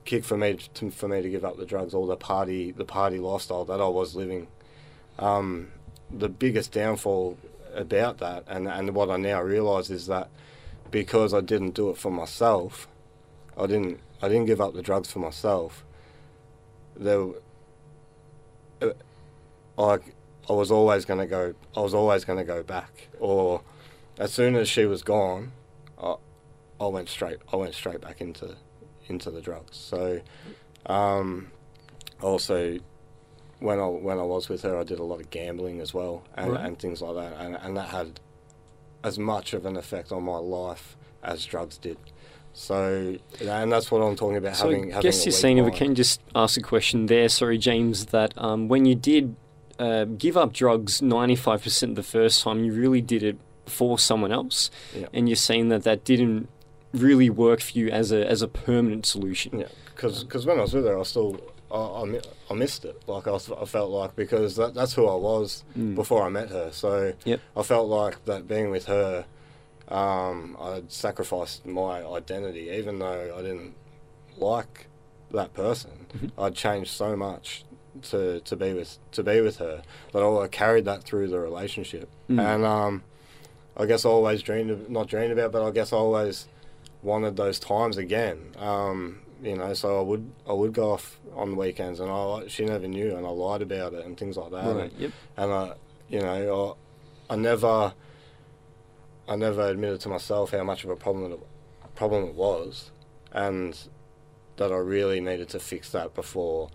kick 0.05 0.23
for 0.23 0.37
me 0.37 0.57
to, 0.73 0.89
for 0.89 1.09
me 1.09 1.21
to 1.21 1.29
give 1.29 1.43
up 1.43 1.57
the 1.57 1.65
drugs, 1.65 1.93
all 1.93 2.07
the 2.07 2.15
party 2.15 2.71
the 2.71 2.85
party 2.85 3.19
lifestyle 3.19 3.65
that 3.65 3.81
I 3.81 3.87
was 3.89 4.15
living. 4.15 4.47
Um, 5.19 5.73
the 6.09 6.29
biggest 6.29 6.71
downfall 6.71 7.37
about 7.73 8.19
that, 8.19 8.45
and 8.47 8.69
and 8.69 8.95
what 8.95 9.09
I 9.09 9.17
now 9.17 9.41
realise 9.41 9.89
is 9.89 10.07
that 10.07 10.29
because 10.91 11.33
I 11.33 11.41
didn't 11.41 11.71
do 11.71 11.89
it 11.89 11.97
for 11.97 12.09
myself, 12.09 12.87
I 13.57 13.67
didn't 13.67 13.99
I 14.21 14.29
didn't 14.29 14.45
give 14.45 14.61
up 14.61 14.75
the 14.75 14.81
drugs 14.81 15.11
for 15.11 15.19
myself. 15.19 15.83
There, 16.95 17.27
uh, 18.81 18.91
I 19.77 19.97
I 20.49 20.53
was 20.53 20.71
always 20.71 21.03
going 21.03 21.19
to 21.19 21.27
go. 21.27 21.53
I 21.75 21.81
was 21.81 21.93
always 21.93 22.23
going 22.23 22.39
to 22.39 22.45
go 22.45 22.63
back, 22.63 23.09
or 23.19 23.61
as 24.17 24.33
soon 24.33 24.55
as 24.55 24.69
she 24.69 24.85
was 24.85 25.03
gone, 25.03 25.51
I, 26.01 26.15
I 26.79 26.87
went 26.87 27.09
straight. 27.09 27.37
I 27.51 27.55
went 27.55 27.73
straight 27.73 28.01
back 28.01 28.21
into 28.21 28.55
into 29.07 29.29
the 29.31 29.41
drugs. 29.41 29.77
So, 29.77 30.21
um, 30.87 31.51
also, 32.21 32.77
when 33.59 33.79
I 33.79 33.85
when 33.87 34.19
I 34.19 34.23
was 34.23 34.49
with 34.49 34.61
her, 34.63 34.77
I 34.77 34.83
did 34.83 34.99
a 34.99 35.03
lot 35.03 35.19
of 35.21 35.29
gambling 35.29 35.79
as 35.81 35.93
well, 35.93 36.23
and, 36.35 36.51
Right. 36.53 36.65
and 36.65 36.79
things 36.79 37.01
like 37.01 37.15
that, 37.15 37.39
and 37.39 37.55
and 37.55 37.77
that 37.77 37.89
had 37.89 38.19
as 39.03 39.19
much 39.19 39.53
of 39.53 39.65
an 39.65 39.77
effect 39.77 40.11
on 40.11 40.23
my 40.23 40.37
life 40.37 40.97
as 41.23 41.45
drugs 41.45 41.77
did. 41.77 41.97
So, 42.53 43.17
and 43.41 43.71
that's 43.71 43.91
what 43.91 43.99
I'm 44.01 44.15
talking 44.15 44.37
about. 44.37 44.55
So 44.55 44.69
having, 44.69 44.93
I 44.95 45.01
guess 45.01 45.25
you're 45.25 45.33
saying, 45.33 45.57
if 45.57 45.65
we 45.65 45.71
can 45.71 45.93
just 45.93 46.21
ask 46.33 46.57
a 46.57 46.61
question 46.61 47.07
there, 47.07 47.27
sorry, 47.27 47.57
James, 47.57 48.07
that 48.07 48.33
um, 48.37 48.69
when 48.69 48.85
you 48.85 48.95
did 48.95 49.35
uh, 49.77 50.05
give 50.05 50.37
up 50.37 50.53
drugs 50.53 51.01
95% 51.01 51.95
the 51.95 52.01
first 52.03 52.41
time, 52.41 52.63
you 52.63 52.71
really 52.71 53.01
did 53.01 53.23
it 53.23 53.37
for 53.67 53.97
someone 53.99 54.31
else, 54.31 54.69
Yeah. 54.95 55.07
and 55.13 55.27
you're 55.29 55.35
saying 55.35 55.69
that 55.69 55.83
that 55.83 56.03
didn't 56.03 56.47
really 56.93 57.29
work 57.29 57.59
for 57.61 57.77
you 57.77 57.89
as 57.89 58.11
a 58.11 58.25
as 58.29 58.41
a 58.41 58.47
permanent 58.47 59.05
solution. 59.05 59.59
Yeah, 59.59 59.67
because 59.95 60.23
because 60.23 60.45
when 60.45 60.57
I 60.59 60.61
was 60.61 60.73
with 60.73 60.85
her, 60.85 60.97
I 60.99 61.03
still 61.03 61.39
I, 61.71 62.21
I, 62.49 62.53
missed 62.53 62.85
it. 62.85 63.01
Like 63.07 63.27
I, 63.27 63.35
I 63.35 63.65
felt 63.65 63.89
like 63.89 64.15
because 64.15 64.55
that, 64.55 64.73
that's 64.75 64.93
who 64.93 65.07
I 65.07 65.15
was 65.15 65.63
Mm. 65.77 65.95
before 65.95 66.23
I 66.23 66.29
met 66.29 66.49
her. 66.49 66.69
So 66.71 67.13
Yep. 67.25 67.39
I 67.57 67.63
felt 67.63 67.87
like 67.89 68.23
that 68.25 68.47
being 68.47 68.69
with 68.69 68.85
her, 68.85 69.25
um, 69.89 70.55
I'd 70.59 70.91
sacrificed 70.91 71.65
my 71.65 72.03
identity, 72.05 72.69
even 72.71 72.99
though 72.99 73.33
I 73.37 73.41
didn't 73.41 73.73
like 74.37 74.87
that 75.31 75.53
person. 75.53 76.05
Mhm. 76.17 76.31
I'd 76.37 76.55
changed 76.55 76.91
so 76.91 77.15
much 77.15 77.65
to 78.03 78.39
to 78.41 78.55
be 78.55 78.73
with 78.73 78.97
to 79.11 79.23
be 79.23 79.41
with 79.41 79.57
her 79.57 79.81
that 80.13 80.23
I 80.23 80.47
carried 80.47 80.85
that 80.85 81.03
through 81.03 81.27
the 81.27 81.39
relationship. 81.39 82.09
Mm. 82.29 82.39
And 82.55 82.65
um, 82.65 83.03
I 83.77 83.85
guess 83.85 84.05
I 84.05 84.09
always 84.09 84.41
dreamed 84.41 84.71
of, 84.71 84.89
not 84.89 85.07
dreamed 85.07 85.31
about, 85.31 85.51
but 85.51 85.65
I 85.65 85.71
guess 85.71 85.91
I 85.91 85.97
always 85.97 86.47
wanted 87.01 87.35
those 87.35 87.59
times 87.59 87.97
again. 87.97 88.53
Um, 88.57 89.19
you 89.43 89.55
know, 89.55 89.73
so 89.73 89.99
I 89.99 90.01
would 90.01 90.31
I 90.47 90.53
would 90.53 90.73
go 90.73 90.91
off 90.91 91.19
on 91.35 91.51
the 91.51 91.55
weekends, 91.57 91.99
and 91.99 92.09
I 92.09 92.47
she 92.47 92.65
never 92.65 92.87
knew, 92.87 93.15
and 93.15 93.25
I 93.25 93.29
lied 93.29 93.61
about 93.61 93.93
it 93.93 94.05
and 94.05 94.17
things 94.17 94.37
like 94.37 94.51
that. 94.51 94.75
Right. 94.75 94.93
Yep. 94.97 95.11
And 95.37 95.51
I, 95.51 95.73
you 96.09 96.21
know, 96.21 96.77
I, 97.29 97.33
I 97.33 97.35
never, 97.35 97.93
I 99.27 99.35
never 99.35 99.67
admitted 99.67 99.99
to 100.01 100.09
myself 100.09 100.51
how 100.51 100.63
much 100.63 100.83
of 100.83 100.89
a 100.89 100.95
problem 100.95 101.33
it, 101.33 101.39
problem 101.95 102.23
it 102.25 102.35
was, 102.35 102.91
and 103.31 103.77
that 104.57 104.71
I 104.71 104.77
really 104.77 105.19
needed 105.19 105.49
to 105.49 105.59
fix 105.59 105.91
that 105.91 106.15
before, 106.15 106.69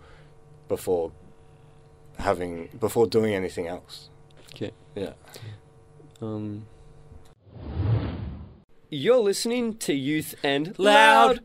before 0.67 1.11
having 2.19 2.69
before 2.79 3.07
doing 3.07 3.33
anything 3.33 3.67
else. 3.67 4.09
Okay. 4.53 4.71
Yeah. 4.95 5.13
Um, 6.21 6.67
you're 8.89 9.19
listening 9.19 9.77
to 9.77 9.93
Youth 9.93 10.35
and 10.43 10.77
Loud. 10.77 11.39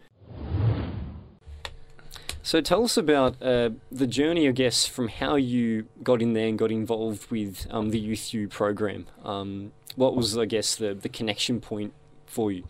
So 2.42 2.60
tell 2.60 2.84
us 2.84 2.96
about 2.96 3.42
uh, 3.42 3.70
the 3.90 4.06
journey, 4.06 4.48
I 4.48 4.52
guess, 4.52 4.86
from 4.86 5.08
how 5.08 5.34
you 5.34 5.86
got 6.02 6.22
in 6.22 6.32
there 6.32 6.46
and 6.46 6.58
got 6.58 6.70
involved 6.70 7.30
with 7.30 7.66
um, 7.70 7.90
the 7.90 7.98
Youth 7.98 8.32
U 8.34 8.48
program. 8.48 9.06
Um, 9.25 9.72
what 9.96 10.14
was, 10.14 10.36
I 10.38 10.44
guess, 10.44 10.76
the, 10.76 10.94
the 10.94 11.08
connection 11.08 11.60
point 11.60 11.92
for 12.26 12.52
you? 12.52 12.64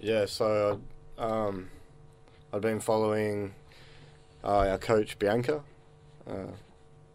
Yeah, 0.00 0.24
so 0.26 0.80
um, 1.18 1.70
I'd 2.52 2.62
been 2.62 2.80
following 2.80 3.54
uh, 4.42 4.68
our 4.68 4.78
coach 4.78 5.18
Bianca, 5.18 5.62
uh, 6.28 6.52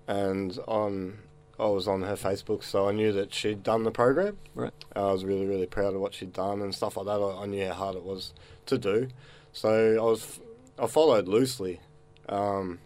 and 0.07 0.57
on 0.67 1.19
I 1.61 1.67
was 1.67 1.87
on 1.87 2.01
her 2.01 2.15
Facebook, 2.15 2.63
so 2.63 2.89
I 2.89 2.91
knew 2.91 3.11
that 3.13 3.33
she'd 3.33 3.61
done 3.61 3.83
the 3.83 3.91
program. 3.91 4.37
Right. 4.55 4.73
I 4.95 5.11
was 5.11 5.23
really 5.23 5.45
really 5.45 5.67
proud 5.67 5.93
of 5.93 6.01
what 6.01 6.15
she'd 6.15 6.33
done 6.33 6.61
and 6.61 6.73
stuff 6.73 6.97
like 6.97 7.05
that. 7.05 7.21
I, 7.21 7.43
I 7.43 7.45
knew 7.45 7.67
how 7.67 7.73
hard 7.73 7.95
it 7.95 8.03
was 8.03 8.33
to 8.65 8.79
do, 8.79 9.09
so 9.53 9.95
I 9.95 10.03
was 10.03 10.39
I 10.79 10.87
followed 10.87 11.27
loosely, 11.27 11.79
um, 12.27 12.79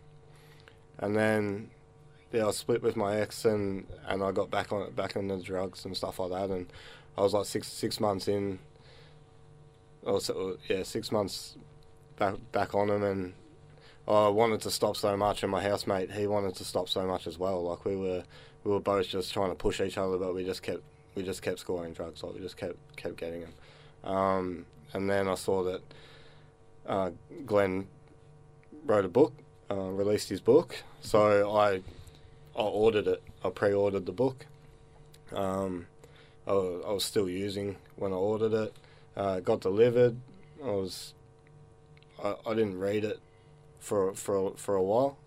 and 1.00 1.16
then 1.16 1.70
yeah, 2.34 2.48
I 2.48 2.52
split 2.52 2.84
with 2.84 2.98
my 2.98 3.16
ex 3.16 3.46
and 3.46 3.88
and 4.08 4.22
I 4.22 4.32
got 4.32 4.52
back 4.52 4.74
on 4.74 4.82
it, 4.82 4.96
back 4.96 5.16
on 5.16 5.30
the 5.30 5.38
drugs 5.38 5.86
and 5.86 5.96
stuff 5.96 6.20
like 6.20 6.32
that, 6.32 6.50
and 6.54 6.68
I 7.18 7.22
was 7.22 7.34
like 7.34 7.46
six 7.46 7.68
six 7.68 8.00
months 8.00 8.28
in. 8.28 8.60
Also, 10.06 10.58
yeah, 10.68 10.84
six 10.84 11.12
months 11.12 11.56
back 12.18 12.36
back 12.52 12.76
on 12.76 12.90
them, 12.90 13.04
and 13.04 13.34
I 14.06 14.28
wanted 14.28 14.62
to 14.62 14.72
stop 14.72 14.98
so 14.98 15.16
much, 15.16 15.44
and 15.44 15.52
my 15.52 15.64
housemate 15.64 16.12
he 16.12 16.28
wanted 16.28 16.56
to 16.56 16.66
stop 16.66 16.90
so 16.90 17.08
much 17.08 17.26
as 17.26 17.40
well. 17.40 17.64
Like 17.64 17.86
we 17.86 17.96
were 17.96 18.24
we 18.66 18.72
were 18.72 18.80
both 18.80 19.08
just 19.08 19.32
trying 19.32 19.52
to 19.52 19.56
push 19.56 19.80
each 19.80 19.98
other, 19.98 20.18
but 20.18 20.36
we 20.36 20.44
just 20.44 20.62
kept 20.62 20.82
we 21.14 21.24
just 21.24 21.42
kept 21.42 21.60
scoring 21.60 21.94
drugs. 21.94 22.24
Like 22.24 22.34
we 22.34 22.42
just 22.42 22.58
kept 22.58 22.76
kept 22.98 23.16
getting 23.16 23.42
them. 23.42 23.54
Um, 24.04 24.66
and 24.92 25.10
then 25.10 25.28
I 25.30 25.36
saw 25.36 25.64
that 25.64 25.82
uh, 26.86 27.12
Glenn 27.46 27.88
wrote 28.86 29.06
a 29.06 29.10
book, 29.10 29.34
uh, 29.72 29.76
released 29.76 30.30
his 30.30 30.42
book. 30.42 30.76
So 31.02 31.56
I 31.56 31.76
I 32.58 32.64
ordered 32.64 33.08
it. 33.08 33.22
I 33.44 33.50
pre-ordered 33.50 34.08
the 34.08 34.12
book. 34.12 34.48
Um, 35.32 35.88
I, 36.48 36.52
I 36.52 36.92
was 36.92 37.06
still 37.06 37.30
using 37.30 37.78
when 37.96 38.12
I 38.12 38.16
ordered 38.16 38.54
it. 38.54 38.74
Uh, 39.16 39.36
it 39.38 39.44
got 39.44 39.62
delivered. 39.62 40.18
I 40.64 40.72
was 40.72 41.14
I, 42.24 42.36
I 42.48 42.54
didn't 42.56 42.80
read 42.80 43.04
it 43.06 43.20
for 43.80 44.16
for 44.16 44.54
for 44.58 44.76
a 44.76 44.84
while. 44.84 45.18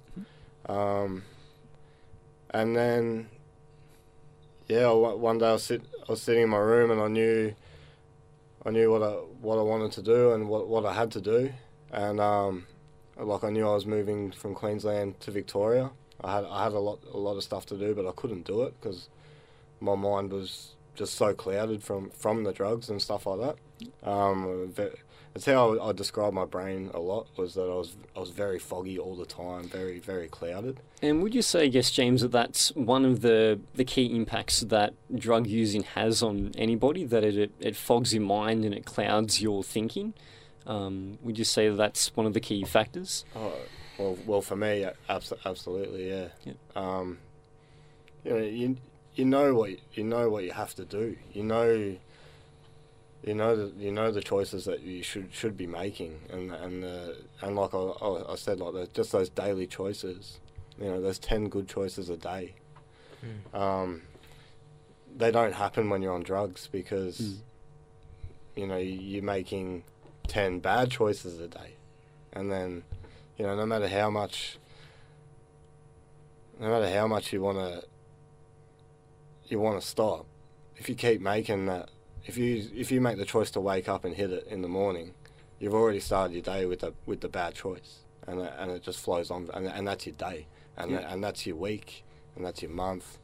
Um, 0.68 1.22
and 2.50 2.76
then 2.76 3.28
yeah, 4.68 4.90
one 4.90 5.38
day 5.38 5.48
I 5.48 5.52
was 5.52 5.64
sit 5.64 5.82
I 6.08 6.12
was 6.12 6.22
sitting 6.22 6.42
in 6.42 6.50
my 6.50 6.58
room 6.58 6.90
and 6.90 7.00
I 7.00 7.08
knew 7.08 7.54
I 8.64 8.70
knew 8.70 8.90
what 8.90 9.02
I 9.02 9.12
what 9.40 9.58
I 9.58 9.62
wanted 9.62 9.92
to 9.92 10.02
do 10.02 10.32
and 10.32 10.48
what 10.48 10.68
what 10.68 10.84
I 10.84 10.92
had 10.92 11.10
to 11.12 11.20
do, 11.20 11.50
and 11.90 12.20
um, 12.20 12.66
like 13.16 13.44
I 13.44 13.50
knew 13.50 13.66
I 13.66 13.74
was 13.74 13.86
moving 13.86 14.30
from 14.30 14.54
Queensland 14.54 15.20
to 15.20 15.30
Victoria. 15.30 15.90
I 16.22 16.34
had 16.36 16.44
I 16.44 16.64
had 16.64 16.72
a 16.72 16.78
lot 16.78 17.00
a 17.12 17.16
lot 17.16 17.36
of 17.36 17.44
stuff 17.44 17.64
to 17.66 17.76
do, 17.76 17.94
but 17.94 18.06
I 18.06 18.12
couldn't 18.12 18.44
do 18.44 18.62
it 18.64 18.74
because 18.80 19.08
my 19.80 19.94
mind 19.94 20.32
was 20.32 20.74
just 20.94 21.14
so 21.14 21.32
clouded 21.32 21.82
from 21.82 22.10
from 22.10 22.44
the 22.44 22.52
drugs 22.52 22.90
and 22.90 23.00
stuff 23.00 23.26
like 23.26 23.40
that. 23.40 24.08
Um, 24.08 24.74
it's 25.38 25.46
how 25.46 25.78
I, 25.78 25.90
I 25.90 25.92
describe 25.92 26.32
my 26.32 26.44
brain 26.44 26.90
a 26.92 26.98
lot 26.98 27.28
was 27.36 27.54
that 27.54 27.62
I 27.62 27.74
was 27.74 27.94
I 28.16 28.20
was 28.20 28.30
very 28.30 28.58
foggy 28.58 28.98
all 28.98 29.14
the 29.14 29.24
time, 29.24 29.68
very 29.68 30.00
very 30.00 30.26
clouded. 30.28 30.80
And 31.00 31.22
would 31.22 31.32
you 31.32 31.42
say, 31.42 31.64
yes, 31.64 31.92
James, 31.92 32.22
that 32.22 32.32
that's 32.32 32.74
one 32.74 33.04
of 33.04 33.20
the, 33.20 33.60
the 33.76 33.84
key 33.84 34.06
impacts 34.06 34.60
that 34.62 34.94
drug 35.14 35.46
using 35.46 35.84
has 35.84 36.24
on 36.24 36.50
anybody, 36.58 37.04
that 37.04 37.22
it, 37.22 37.38
it, 37.38 37.52
it 37.60 37.76
fogs 37.76 38.12
your 38.12 38.24
mind 38.24 38.64
and 38.64 38.74
it 38.74 38.84
clouds 38.84 39.40
your 39.40 39.62
thinking? 39.62 40.12
Um, 40.66 41.18
would 41.22 41.38
you 41.38 41.44
say 41.44 41.68
that 41.68 41.76
that's 41.76 42.16
one 42.16 42.26
of 42.26 42.34
the 42.34 42.40
key 42.40 42.64
factors? 42.64 43.24
Oh, 43.36 43.54
well, 43.96 44.18
well, 44.26 44.42
for 44.42 44.56
me, 44.56 44.86
abs- 45.08 45.32
absolutely, 45.44 46.10
yeah. 46.10 46.28
Yeah. 46.44 46.52
Um, 46.74 47.18
you 48.24 48.30
know, 48.32 48.38
you 48.38 48.76
you 49.14 49.24
know 49.24 49.54
what 49.54 49.70
you 49.94 50.02
know 50.02 50.28
what 50.30 50.42
you 50.42 50.50
have 50.50 50.74
to 50.74 50.84
do. 50.84 51.16
You 51.32 51.44
know, 51.44 51.96
you 53.22 53.34
know 53.34 53.56
the 53.56 53.72
you 53.82 53.90
know 53.92 54.10
the 54.12 54.22
choices 54.22 54.64
that 54.66 54.80
you 54.80 55.02
should 55.02 55.32
should 55.32 55.56
be 55.56 55.66
making, 55.66 56.20
and 56.30 56.52
and 56.52 56.84
uh, 56.84 57.12
and 57.42 57.56
like 57.56 57.74
I, 57.74 57.78
I 57.78 58.32
I 58.32 58.34
said, 58.36 58.60
like 58.60 58.72
the, 58.74 58.86
just 58.94 59.12
those 59.12 59.28
daily 59.28 59.66
choices. 59.66 60.38
You 60.80 60.86
know, 60.86 61.00
there's 61.00 61.18
ten 61.18 61.48
good 61.48 61.68
choices 61.68 62.08
a 62.08 62.16
day. 62.16 62.54
Um, 63.52 64.02
they 65.16 65.32
don't 65.32 65.52
happen 65.54 65.90
when 65.90 66.02
you're 66.02 66.12
on 66.14 66.22
drugs 66.22 66.68
because 66.70 67.18
Mm. 67.18 67.38
you 68.56 68.66
know 68.68 68.76
you- 68.76 69.00
you're 69.00 69.22
making 69.24 69.82
ten 70.28 70.60
bad 70.60 70.90
choices 70.92 71.40
a 71.40 71.48
day, 71.48 71.72
and 72.32 72.52
then 72.52 72.84
you 73.36 73.44
know 73.46 73.56
no 73.56 73.66
matter 73.66 73.88
how 73.88 74.08
much 74.10 74.58
no 76.60 76.68
matter 76.68 76.88
how 76.92 77.06
much 77.08 77.32
you 77.32 77.40
want 77.42 77.58
to 77.58 77.84
you 79.48 79.58
want 79.58 79.80
to 79.80 79.86
stop 79.86 80.26
if 80.76 80.88
you 80.88 80.94
keep 80.94 81.20
making 81.20 81.66
that 81.66 81.88
if 82.24 82.36
you 82.36 82.68
if 82.74 82.90
you 82.90 83.00
make 83.00 83.16
the 83.18 83.24
choice 83.24 83.50
to 83.52 83.60
wake 83.60 83.88
up 83.88 84.04
and 84.04 84.14
hit 84.14 84.30
it 84.30 84.46
in 84.48 84.62
the 84.62 84.68
morning 84.68 85.14
you've 85.58 85.74
already 85.74 86.00
started 86.00 86.32
your 86.34 86.42
day 86.42 86.66
with 86.66 86.80
the 86.80 86.92
with 87.06 87.20
the 87.20 87.28
bad 87.28 87.54
choice 87.54 88.00
and 88.26 88.40
it, 88.40 88.52
and 88.58 88.70
it 88.70 88.82
just 88.82 89.00
flows 89.00 89.30
on 89.30 89.48
and, 89.54 89.66
and 89.66 89.86
that's 89.88 90.06
your 90.06 90.14
day 90.16 90.46
and 90.76 90.90
Yeah. 90.90 91.12
and 91.12 91.22
that's 91.24 91.46
your 91.46 91.56
week 91.56 92.04
and 92.36 92.44
that's 92.44 92.62
your 92.62 92.70
month 92.70 93.18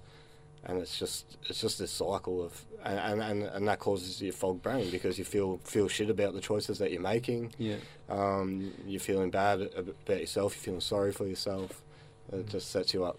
and 0.65 0.79
it's 0.79 0.99
just 0.99 1.37
it's 1.49 1.61
just 1.61 1.79
this 1.79 1.91
cycle 1.91 2.43
of 2.43 2.65
and, 2.85 2.99
and, 2.99 3.23
and, 3.23 3.43
and 3.45 3.69
that 3.69 3.79
causes 3.79 4.21
your 4.23 4.33
fog 4.33 4.63
brain 4.63 4.91
because 4.91 5.19
you 5.19 5.25
feel 5.25 5.59
feel 5.65 5.89
shit 5.89 6.11
about 6.11 6.33
the 6.35 6.41
choices 6.41 6.79
that 6.79 6.91
you're 6.91 7.01
making 7.03 7.53
Yeah. 7.59 7.77
um, 8.09 8.73
you're 8.87 9.01
feeling 9.01 9.31
bad 9.31 9.61
about 9.77 10.21
yourself. 10.21 10.55
You're 10.55 10.63
feeling 10.63 10.81
sorry 10.81 11.13
for 11.13 11.27
yourself. 11.27 11.83
It 12.33 12.49
just 12.49 12.71
sets 12.71 12.93
you 12.95 13.05
up. 13.05 13.19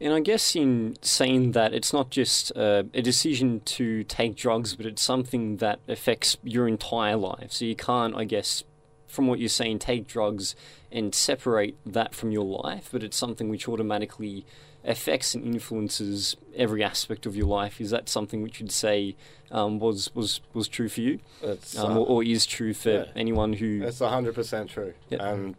And 0.00 0.12
I 0.12 0.20
guess 0.20 0.54
in 0.54 0.96
saying 1.02 1.52
that, 1.52 1.74
it's 1.74 1.92
not 1.92 2.10
just 2.10 2.56
uh, 2.56 2.84
a 2.94 3.02
decision 3.02 3.60
to 3.60 4.04
take 4.04 4.36
drugs, 4.36 4.76
but 4.76 4.86
it's 4.86 5.02
something 5.02 5.56
that 5.56 5.80
affects 5.88 6.36
your 6.44 6.68
entire 6.68 7.16
life. 7.16 7.50
So 7.52 7.64
you 7.64 7.74
can't, 7.74 8.14
I 8.14 8.24
guess, 8.24 8.62
from 9.08 9.26
what 9.26 9.40
you're 9.40 9.48
saying, 9.48 9.80
take 9.80 10.06
drugs 10.06 10.54
and 10.92 11.14
separate 11.14 11.76
that 11.84 12.14
from 12.14 12.30
your 12.30 12.44
life, 12.44 12.90
but 12.92 13.02
it's 13.02 13.16
something 13.16 13.48
which 13.48 13.68
automatically 13.68 14.46
affects 14.84 15.34
and 15.34 15.44
influences 15.44 16.36
every 16.54 16.84
aspect 16.84 17.26
of 17.26 17.34
your 17.34 17.46
life. 17.46 17.80
Is 17.80 17.90
that 17.90 18.08
something 18.08 18.42
which 18.42 18.60
you'd 18.60 18.70
say 18.70 19.16
um, 19.50 19.80
was, 19.80 20.14
was, 20.14 20.40
was 20.54 20.68
true 20.68 20.88
for 20.88 21.00
you, 21.00 21.18
um, 21.42 21.58
uh, 21.76 21.94
or, 21.96 22.06
or 22.06 22.22
is 22.22 22.46
true 22.46 22.72
for 22.72 22.90
yeah. 22.90 23.04
anyone 23.16 23.54
who? 23.54 23.82
it's 23.82 23.98
hundred 23.98 24.34
percent 24.34 24.70
true. 24.70 24.94
Yep. 25.10 25.20
And 25.20 25.56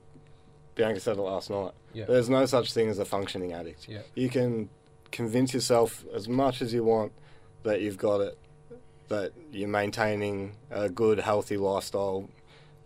Bianca 0.75 1.01
said 1.01 1.17
it 1.17 1.21
last 1.21 1.49
night. 1.49 1.71
Yeah. 1.93 2.05
There's 2.05 2.29
no 2.29 2.45
such 2.45 2.73
thing 2.73 2.89
as 2.89 2.99
a 2.99 3.05
functioning 3.05 3.53
addict. 3.53 3.87
Yeah. 3.89 4.01
You 4.15 4.29
can 4.29 4.69
convince 5.11 5.53
yourself 5.53 6.05
as 6.13 6.27
much 6.27 6.61
as 6.61 6.73
you 6.73 6.83
want 6.83 7.11
that 7.63 7.81
you've 7.81 7.97
got 7.97 8.21
it, 8.21 8.37
that 9.07 9.31
you're 9.51 9.67
maintaining 9.67 10.55
a 10.69 10.87
good, 10.89 11.19
healthy 11.19 11.57
lifestyle, 11.57 12.29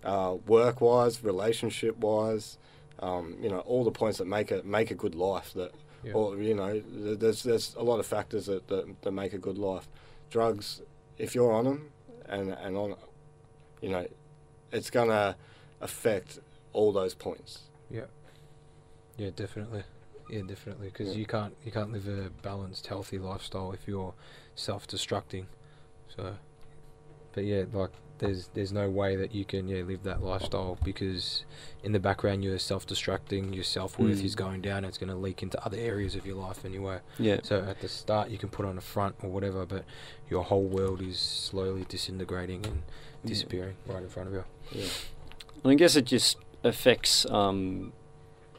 uh, 0.03 0.37
work-wise, 0.47 1.23
relationship-wise. 1.23 2.57
Um, 2.99 3.35
you 3.41 3.49
know, 3.49 3.59
all 3.59 3.83
the 3.83 3.91
points 3.91 4.17
that 4.19 4.27
make 4.27 4.51
it 4.51 4.65
make 4.65 4.89
a 4.91 4.95
good 4.95 5.15
life. 5.15 5.51
That 5.53 5.71
Yeah. 6.03 6.13
or 6.13 6.37
you 6.37 6.53
know 6.53 6.81
there's 7.15 7.43
there's 7.43 7.75
a 7.75 7.83
lot 7.83 7.99
of 7.99 8.05
factors 8.05 8.45
that, 8.45 8.67
that, 8.67 8.85
that 9.01 9.11
make 9.11 9.31
a 9.33 9.37
good 9.37 9.57
life 9.57 9.87
drugs 10.29 10.81
if 11.17 11.33
you're 11.35 11.51
on 11.53 11.63
them 11.65 11.91
and 12.27 12.49
and 12.51 12.75
on 12.75 12.95
you 13.81 13.89
know 13.89 14.05
it's 14.71 14.89
gonna 14.89 15.35
affect 15.79 16.39
all 16.73 16.91
those 16.91 17.13
points 17.15 17.51
Yeah, 17.89 18.07
definitely. 19.35 19.83
Yeah, 20.29 20.41
definitely. 20.47 20.87
Because 20.87 21.09
Yeah. 21.09 21.15
you 21.19 21.25
can't 21.25 21.55
you 21.65 21.71
can't 21.71 21.91
live 21.91 22.07
a 22.07 22.29
balanced, 22.41 22.87
healthy 22.87 23.19
lifestyle 23.19 23.71
if 23.71 23.87
you're 23.87 24.13
self-destructing. 24.55 25.45
So, 26.15 26.37
but 27.33 27.43
yeah, 27.45 27.65
like 27.73 27.89
there's 28.19 28.47
there's 28.53 28.71
no 28.71 28.89
way 28.89 29.15
that 29.17 29.33
you 29.35 29.43
can 29.43 29.67
yeah 29.67 29.83
live 29.83 30.03
that 30.03 30.23
lifestyle 30.23 30.77
because 30.83 31.43
in 31.83 31.91
the 31.91 31.99
background 31.99 32.43
you're 32.43 32.57
self-destructing. 32.59 33.53
Your 33.53 33.63
self-worth 33.65 34.19
Mm. 34.21 34.23
is 34.25 34.35
going 34.35 34.61
down. 34.61 34.85
It's 34.85 34.97
going 34.97 35.09
to 35.09 35.15
leak 35.15 35.43
into 35.43 35.63
other 35.65 35.77
areas 35.77 36.15
of 36.15 36.25
your 36.25 36.35
life 36.35 36.63
anyway. 36.63 36.99
Yeah. 37.19 37.39
So 37.43 37.61
at 37.63 37.81
the 37.81 37.89
start 37.89 38.29
you 38.29 38.37
can 38.37 38.49
put 38.49 38.65
on 38.65 38.77
a 38.77 38.81
front 38.81 39.15
or 39.21 39.29
whatever, 39.29 39.65
but 39.65 39.83
your 40.29 40.43
whole 40.43 40.63
world 40.63 41.01
is 41.01 41.19
slowly 41.19 41.85
disintegrating 41.89 42.65
and 42.65 42.83
Yeah. 43.23 43.29
disappearing 43.29 43.75
right 43.87 44.01
in 44.03 44.09
front 44.09 44.29
of 44.29 44.33
you. 44.35 44.43
yeah 44.71 44.87
And 45.63 45.71
I 45.71 45.75
guess 45.75 45.95
it 45.95 46.05
just 46.05 46.37
affects 46.63 47.25
um, 47.25 47.91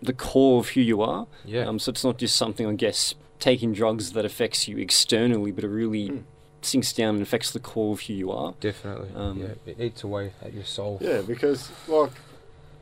the 0.04 0.12
core 0.12 0.60
of 0.60 0.68
who 0.70 0.80
you 0.80 1.02
are. 1.02 1.26
Yeah. 1.44 1.66
Um, 1.66 1.78
so 1.78 1.90
it's 1.90 2.04
not 2.04 2.18
just 2.18 2.36
something, 2.36 2.66
I 2.66 2.74
guess, 2.74 3.14
taking 3.40 3.72
drugs 3.72 4.12
that 4.12 4.24
affects 4.24 4.68
you 4.68 4.78
externally, 4.78 5.50
but 5.50 5.64
it 5.64 5.68
really 5.68 6.08
Mm. 6.10 6.22
sinks 6.62 6.92
down 6.92 7.14
and 7.16 7.22
affects 7.22 7.50
the 7.50 7.60
core 7.60 7.92
of 7.94 8.00
who 8.02 8.12
you 8.14 8.30
are. 8.30 8.54
Definitely. 8.60 9.10
Um, 9.14 9.38
yeah. 9.40 9.72
It 9.72 9.80
eats 9.80 10.02
away 10.02 10.32
at 10.42 10.52
your 10.54 10.64
soul. 10.64 10.98
yeah 11.00 11.20
because 11.22 11.70
like 11.88 12.12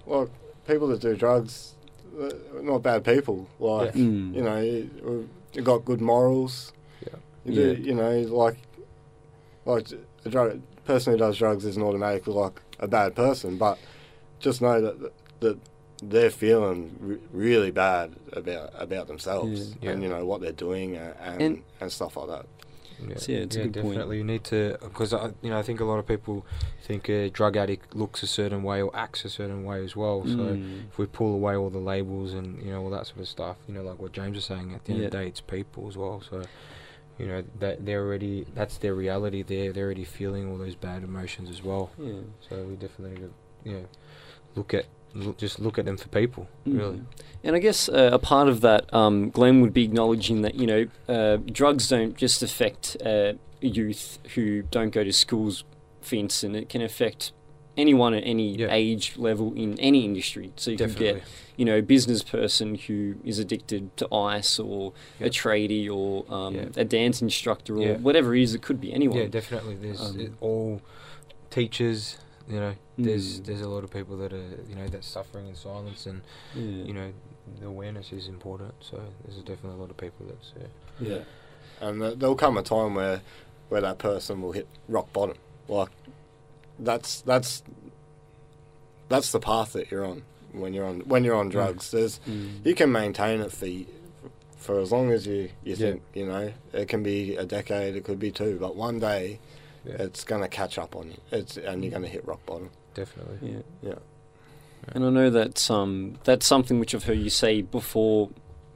like 0.07 0.29
people 0.67 0.87
that 0.89 1.01
do 1.01 1.17
drugs 1.17 1.75
not 2.61 2.83
bad 2.83 3.05
people 3.05 3.49
like 3.59 3.93
Mm. 3.95 4.35
you 4.37 4.43
know 4.43 4.61
you, 4.61 5.29
you 5.55 5.63
got 5.63 5.85
good 5.85 6.01
morals 6.01 6.73
Yeah. 7.07 7.19
you 7.45 7.63
Yeah. 7.63 7.73
you 7.89 7.95
know 7.95 8.15
like 8.43 8.59
like 9.65 9.87
a 10.25 10.29
drug 10.29 10.61
person 10.85 11.13
who 11.13 11.19
does 11.19 11.37
drugs 11.39 11.65
isn't 11.65 11.83
automatically 11.83 12.35
like 12.35 12.61
a 12.79 12.87
bad 12.89 13.15
person 13.15 13.57
but 13.57 13.79
just 14.41 14.61
know 14.61 14.81
that 14.81 15.13
that 15.41 15.59
they're 16.03 16.31
feeling 16.31 16.97
re- 17.01 17.19
really 17.33 17.71
bad 17.71 18.13
about 18.33 18.71
about 18.75 19.07
themselves 19.07 19.77
Yeah. 19.81 19.91
and 19.93 20.03
you 20.03 20.09
know 20.09 20.25
what 20.27 20.41
they're 20.41 20.53
doing 20.53 20.97
and 20.97 21.15
And- 21.43 21.63
and, 21.81 21.93
stuff 21.93 22.17
like 22.17 22.29
that 22.29 22.47
Yeah, 23.09 23.17
So, 23.17 23.33
yeah, 23.33 23.39
it's 23.39 23.57
a 23.57 23.59
good 23.67 23.73
point. 23.83 23.95
definitely. 23.95 24.19
You 24.19 24.25
need 24.25 24.45
to, 24.45 24.77
because 24.81 25.13
I, 25.13 25.33
you 25.43 25.51
know, 25.51 25.59
I 25.59 25.63
think 25.63 25.81
a 25.81 25.85
lot 25.85 25.99
of 25.99 26.07
people 26.07 26.47
think 26.85 27.09
a 27.09 27.31
drug 27.31 27.57
addict 27.57 27.97
looks 27.97 28.23
a 28.23 28.29
certain 28.29 28.63
way 28.63 28.81
or 28.81 28.95
acts 28.97 29.25
a 29.25 29.29
certain 29.29 29.65
way 29.65 29.83
as 29.85 29.97
well. 29.97 30.23
So 30.25 30.37
Mm. 30.37 30.85
if 30.89 30.99
we 30.99 31.07
pull 31.07 31.35
away 31.35 31.57
all 31.57 31.69
the 31.71 31.81
labels 31.81 32.33
and 32.33 32.63
you 32.63 32.71
know 32.73 32.81
all 32.83 32.91
that 32.91 33.07
sort 33.09 33.21
of 33.21 33.29
stuff, 33.29 33.57
you 33.67 33.75
know, 33.75 33.83
like 33.83 33.99
what 34.01 34.13
James 34.13 34.37
was 34.37 34.45
saying, 34.45 34.73
at 34.75 34.85
the 34.85 34.93
end 34.93 35.05
of 35.05 35.11
the 35.11 35.19
day, 35.19 35.27
it's 35.27 35.41
people 35.41 35.89
as 35.89 35.97
well. 35.97 36.21
So 36.31 36.43
you 37.19 37.27
know 37.27 37.43
that 37.59 37.85
they're 37.85 38.05
already 38.07 38.47
that's 38.55 38.79
their 38.79 38.95
reality. 38.95 39.43
They're 39.43 39.73
they're 39.73 39.85
already 39.87 40.05
feeling 40.05 40.49
all 40.49 40.57
those 40.59 40.77
bad 40.77 41.03
emotions 41.03 41.51
as 41.51 41.61
well. 41.63 41.91
Yeah. 41.99 42.13
So 42.49 42.63
we 42.69 42.77
definitely 42.77 43.21
need 43.21 43.31
to, 43.65 43.69
you 43.69 43.77
know, 43.79 43.85
look 44.55 44.75
at 44.75 44.87
l- 45.21 45.35
just 45.39 45.59
look 45.61 45.79
at 45.79 45.85
them 45.85 45.97
for 45.97 46.09
people, 46.09 46.49
Mm. 46.67 46.79
really. 46.79 47.01
And 47.45 47.57
I 47.57 47.59
guess 47.59 47.89
uh, 47.89 48.11
a 48.13 48.19
part 48.19 48.49
of 48.49 48.61
that, 48.61 48.93
um, 48.95 49.31
Glenn 49.31 49.61
would 49.63 49.73
be 49.75 49.85
acknowledging 49.85 50.43
that 50.43 50.55
you 50.55 50.67
know 50.67 50.87
uh, 51.09 51.37
drugs 51.47 51.89
don't 51.89 52.17
just 52.17 52.43
affect 52.43 52.97
uh, 53.05 53.33
youth 53.61 54.19
who 54.35 54.63
don't 54.63 54.91
go 54.91 55.03
to 55.05 55.13
schools, 55.13 55.65
for 56.01 56.15
instance. 56.17 56.57
It 56.57 56.69
can 56.69 56.83
affect 56.83 57.33
anyone 57.77 58.13
at 58.15 58.23
any 58.27 58.55
Yeah. 58.57 58.69
age 58.71 59.15
level 59.17 59.55
in 59.55 59.79
any 59.81 60.05
industry. 60.05 60.53
So 60.57 60.71
you 60.73 60.77
Definitely. 60.77 61.07
could 61.07 61.15
get 61.21 61.29
you 61.57 61.65
know 61.65 61.79
a 61.79 61.83
business 61.83 62.23
person 62.23 62.75
who 62.77 63.15
is 63.25 63.39
addicted 63.39 63.97
to 63.97 64.13
ice, 64.15 64.59
or 64.59 64.93
Yeah. 65.19 65.27
a 65.27 65.31
tradie, 65.31 65.91
or 65.91 66.25
um, 66.33 66.55
Yeah. 66.55 66.67
a 66.77 66.85
dance 66.85 67.21
instructor, 67.23 67.77
or 67.77 67.83
Yeah. 67.83 67.97
whatever 67.97 68.35
it 68.37 68.43
is. 68.43 68.55
It 68.55 68.63
could 68.63 68.81
be 68.81 68.93
anyone. 68.93 69.19
Yeah, 69.19 69.27
definitely. 69.27 69.77
There's 69.81 70.01
Um, 70.01 70.37
all 70.41 70.81
teachers. 71.51 72.19
You 72.49 72.61
know, 72.61 72.75
there's 72.99 73.41
Mm. 73.41 73.45
there's 73.47 73.61
a 73.61 73.69
lot 73.69 73.85
of 73.85 73.91
people 73.91 74.17
that 74.19 74.33
are 74.33 74.49
you 74.69 74.75
know 74.75 74.87
that's 74.89 75.07
suffering 75.07 75.49
in 75.49 75.55
silence, 75.55 76.07
and 76.07 76.23
Yeah. 76.55 76.85
you 76.85 76.93
know 76.93 77.13
the 77.61 77.67
awareness 77.67 78.13
is 78.13 78.27
important. 78.29 78.75
So 78.81 79.01
there's 79.25 79.39
definitely 79.39 79.79
a 79.79 79.81
lot 79.83 79.91
of 79.91 79.97
people 79.97 80.27
that's 80.27 80.53
yeah. 80.59 81.09
Yeah. 81.09 81.25
And 81.81 82.01
th- 82.01 82.19
there'll 82.19 82.37
come 82.37 82.57
a 82.59 82.63
time 82.63 82.95
where 82.95 83.23
where 83.69 83.81
that 83.81 83.99
person 83.99 84.43
will 84.43 84.53
hit 84.53 84.67
rock 84.89 85.13
bottom. 85.13 85.37
Like 85.69 85.91
that's 86.79 87.21
that's 87.23 87.63
that's 89.09 89.33
the 89.33 89.41
path 89.41 89.73
that 89.75 89.91
you're 89.91 90.05
on 90.05 90.23
when 90.53 90.73
you're 90.75 90.87
on 90.87 91.01
when 91.01 91.25
you're 91.25 91.37
on 91.37 91.49
drugs. 91.49 91.91
There's 91.91 92.19
Mm. 92.29 92.65
you 92.67 92.75
can 92.75 92.91
maintain 92.93 93.41
it 93.41 93.53
for 93.53 93.69
for 94.57 94.79
as 94.81 94.93
long 94.93 95.11
as 95.11 95.27
you 95.27 95.51
you 95.65 95.75
Yeah. 95.75 95.77
think 95.77 96.03
you 96.15 96.27
know. 96.27 96.53
It 96.73 96.89
can 96.89 97.03
be 97.03 97.37
a 97.37 97.45
decade, 97.45 97.97
it 97.97 98.05
could 98.05 98.19
be 98.19 98.31
two, 98.31 98.59
but 98.61 98.77
one 98.77 98.99
day 98.99 99.39
Yeah, 99.85 99.97
it's 99.99 100.25
gonna 100.25 100.49
catch 100.49 100.79
up 100.79 100.95
on 100.97 101.11
you. 101.11 101.17
It's 101.33 101.57
and 101.57 101.83
you're 101.85 101.93
gonna 101.93 102.07
hit 102.09 102.27
rock 102.27 102.45
bottom. 102.47 102.71
definitely. 102.95 103.51
Yeah. 103.53 103.63
Yeah. 103.91 103.99
And 104.89 105.05
I 105.05 105.11
know 105.11 105.31
that's 105.31 105.71
um 105.71 106.19
that's 106.25 106.47
something 106.47 106.79
which 106.81 106.95
I've 106.95 107.05
heard 107.05 107.19
you 107.19 107.31
say 107.31 107.63
before, 107.63 108.31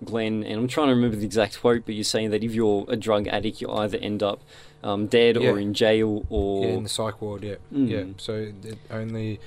Glenn. 0.05 0.42
And 0.45 0.61
I'm 0.61 0.69
trying 0.69 0.88
to 0.88 0.95
remember 0.95 1.16
the 1.16 1.25
exact 1.25 1.61
quote, 1.61 1.85
but 1.87 1.95
you're 1.95 2.05
saying 2.05 2.31
that 2.31 2.42
if 2.45 2.55
you're 2.55 2.85
a 2.88 2.97
drug 2.97 3.27
addict, 3.29 3.61
you 3.61 3.71
either 3.71 3.99
end 3.99 4.23
up 4.23 4.40
um, 4.85 5.07
dead 5.09 5.37
or 5.37 5.59
in 5.59 5.75
jail 5.75 6.25
or 6.31 6.64
Yeah, 6.64 6.73
in 6.75 6.83
the 6.85 6.88
psych 6.88 7.21
ward, 7.21 7.42
yeah, 7.42 7.57
Mm. 7.73 7.88
yeah. 7.88 8.05
So 8.19 8.35
it 8.62 8.79
only, 8.90 9.40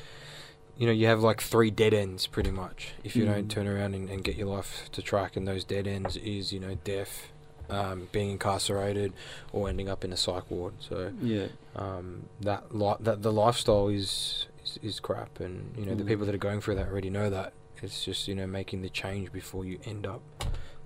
you 0.77 0.85
know, 0.85 0.91
you 0.91 1.07
have 1.07 1.21
like 1.21 1.39
three 1.41 1.71
dead 1.71 1.93
ends 1.93 2.27
pretty 2.27 2.51
much 2.51 2.93
if 3.05 3.15
you 3.15 3.23
Mm. 3.23 3.27
don't 3.33 3.51
turn 3.51 3.67
around 3.67 3.95
and, 3.95 4.09
and 4.09 4.21
get 4.23 4.35
your 4.35 4.47
life 4.47 4.89
to 4.91 5.01
track. 5.01 5.37
And 5.37 5.47
those 5.47 5.63
dead 5.63 5.87
ends 5.87 6.17
is 6.17 6.51
you 6.51 6.59
know 6.59 6.75
death, 6.83 7.29
um, 7.69 8.07
being 8.11 8.31
incarcerated, 8.31 9.13
or 9.53 9.69
ending 9.69 9.89
up 9.89 10.03
in 10.03 10.11
a 10.11 10.17
psych 10.17 10.49
ward. 10.49 10.73
So 10.79 11.11
yeah. 11.21 11.47
um, 11.75 12.23
that 12.41 12.75
li- 12.75 12.95
that 12.99 13.21
the 13.21 13.31
lifestyle 13.31 13.87
is, 13.89 14.47
is 14.63 14.79
is 14.81 14.99
crap, 14.99 15.39
and 15.39 15.73
you 15.77 15.85
know 15.85 15.95
the 15.95 16.03
Mm. 16.03 16.07
people 16.07 16.25
that 16.25 16.35
are 16.35 16.39
going 16.39 16.61
through 16.61 16.75
that 16.75 16.87
already 16.87 17.09
know 17.09 17.29
that. 17.29 17.53
It's 17.81 18.03
just 18.03 18.27
you 18.27 18.35
know 18.35 18.45
making 18.47 18.81
the 18.81 18.89
change 18.89 19.31
before 19.31 19.63
you 19.65 19.79
end 19.85 20.05
up, 20.05 20.21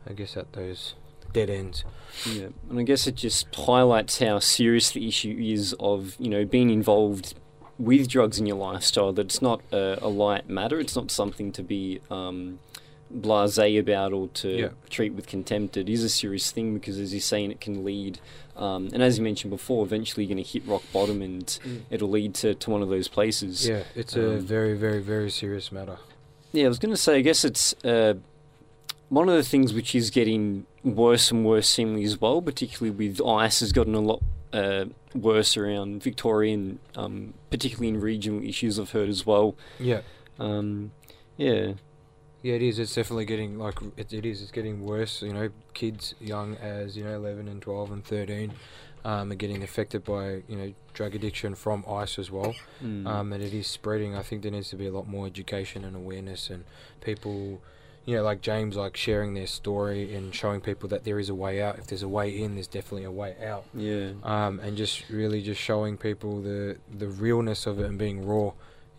I 0.08 0.14
guess, 0.14 0.38
at 0.38 0.54
those 0.54 0.94
dead 1.32 1.50
ends. 1.50 1.84
Yeah, 2.30 2.50
and 2.70 2.80
I 2.80 2.84
guess 2.84 3.08
it 3.08 3.16
just 3.16 3.54
highlights 3.56 4.20
how 4.20 4.38
serious 4.40 4.92
the 4.92 5.08
issue 5.08 5.36
is 5.42 5.74
of 5.80 6.16
you 6.20 6.30
know 6.30 6.46
being 6.46 6.70
involved 6.70 7.34
with 7.80 8.08
drugs 8.08 8.38
in 8.40 8.46
your 8.46 8.58
lifestyle. 8.58 9.12
That 9.12 9.26
it's 9.26 9.42
not 9.42 9.62
a, 9.72 9.98
a 10.04 10.08
light 10.08 10.48
matter. 10.48 10.80
It's 10.80 10.96
not 10.96 11.10
something 11.10 11.52
to 11.54 11.64
be 11.64 12.00
um, 12.12 12.60
blasé 13.14 13.80
about 13.80 14.14
or 14.14 14.28
to 14.30 14.50
Yeah. 14.50 14.70
treat 14.90 15.14
with 15.14 15.28
contempt. 15.28 15.78
It 15.78 15.90
is 15.90 16.04
a 16.04 16.10
serious 16.10 16.52
thing 16.52 16.74
because, 16.74 16.98
as 17.00 17.14
you're 17.14 17.22
saying, 17.22 17.52
it 17.52 17.62
can 17.62 17.84
lead. 17.84 18.20
Um, 18.56 18.90
and 18.94 19.02
as 19.02 19.18
you 19.18 19.24
mentioned 19.24 19.52
before, 19.52 19.84
eventually 19.86 20.26
you're 20.26 20.36
going 20.36 20.44
to 20.44 20.50
hit 20.50 20.66
rock 20.68 20.84
bottom, 20.94 21.22
and 21.22 21.58
it'll 21.90 22.10
lead 22.10 22.36
to, 22.36 22.54
to 22.56 22.70
one 22.70 22.82
of 22.82 22.90
those 22.90 23.08
places. 23.08 23.68
Yeah, 23.68 23.84
it's 23.96 24.16
a 24.16 24.34
Um, 24.36 24.40
very 24.42 24.76
very 24.76 25.02
very 25.02 25.30
serious 25.32 25.72
matter. 25.72 25.98
Yeah, 26.52 26.66
I 26.66 26.68
was 26.68 26.78
going 26.80 26.94
to 26.94 26.98
say, 27.02 27.18
I 27.18 27.22
guess 27.22 27.44
it's 27.44 27.74
uh, 27.84 28.14
one 29.10 29.28
of 29.28 29.36
the 29.36 29.44
things 29.44 29.74
which 29.74 29.96
is 29.96 30.12
getting 30.12 30.66
worse 30.84 31.32
and 31.32 31.44
worse 31.46 31.68
seemingly 31.68 32.04
as 32.04 32.22
well, 32.22 32.42
particularly 32.44 32.92
with 32.96 33.20
ice 33.26 33.62
has 33.62 33.72
gotten 33.72 33.96
a 33.96 34.02
lot 34.02 34.22
uh, 34.52 34.86
worse 35.16 35.58
around 35.58 36.04
Victoria 36.04 36.54
and 36.54 36.80
um, 36.96 37.34
particularly 37.50 37.88
in 37.88 38.00
regional 38.00 38.44
issues 38.44 38.78
I've 38.80 38.92
heard 38.92 39.10
as 39.10 39.26
well. 39.26 39.56
Yeah. 39.80 40.02
Um, 40.40 40.92
yeah, 41.38 41.74
Yeah, 42.44 42.56
it 42.56 42.62
is. 42.62 42.78
It's 42.78 42.94
definitely 42.94 43.26
getting 43.26 43.58
like 43.58 43.80
it, 43.98 44.14
it 44.14 44.26
is. 44.26 44.42
It's 44.42 44.52
getting 44.52 44.86
worse. 44.86 45.22
You 45.22 45.34
know, 45.34 45.50
kids 45.74 46.14
young 46.20 46.56
as 46.58 46.96
you 46.98 47.04
know, 47.06 47.16
eleven 47.16 47.48
and 47.48 47.62
twelve 47.62 47.90
and 47.90 48.04
thirteen, 48.04 48.52
um, 49.06 49.32
are 49.32 49.36
getting 49.36 49.64
affected 49.64 50.04
by 50.04 50.44
you 50.50 50.58
know 50.58 50.74
drug 50.94 51.16
addiction 51.16 51.56
from 51.56 51.86
ice 51.90 52.20
as 52.20 52.30
well. 52.30 52.54
Mm. 52.84 53.08
Um, 53.08 53.34
and 53.34 53.42
it 53.42 53.54
is 53.54 53.66
spreading. 53.68 54.14
I 54.16 54.22
think 54.24 54.42
there 54.44 54.52
needs 54.52 54.70
to 54.72 54.76
be 54.76 54.88
a 54.88 54.92
lot 54.92 55.08
more 55.08 55.26
education 55.26 55.86
and 55.86 55.96
awareness, 55.96 56.50
and 56.50 56.66
people, 57.00 57.62
you 58.06 58.18
know, 58.18 58.24
like 58.24 58.42
James, 58.42 58.76
like 58.76 58.98
sharing 58.98 59.36
their 59.36 59.48
story 59.48 60.14
and 60.14 60.36
showing 60.36 60.60
people 60.60 60.90
that 60.90 61.06
there 61.06 61.20
is 61.20 61.30
a 61.30 61.36
way 61.36 61.62
out. 61.62 61.80
If 61.80 61.88
there's 61.88 62.04
a 62.04 62.10
way 62.10 62.30
in, 62.30 62.56
there's 62.56 62.68
definitely 62.68 63.06
a 63.06 63.12
way 63.12 63.38
out. 63.42 63.64
yeah, 63.74 64.10
Um, 64.22 64.60
and 64.60 64.76
just 64.76 65.10
really 65.10 65.42
just 65.42 65.62
showing 65.62 65.96
people 65.96 66.42
the 66.42 66.78
the 66.94 67.08
realness 67.08 67.66
of 67.66 67.80
it 67.80 67.86
and 67.86 67.98
being 67.98 68.26
raw. 68.26 68.52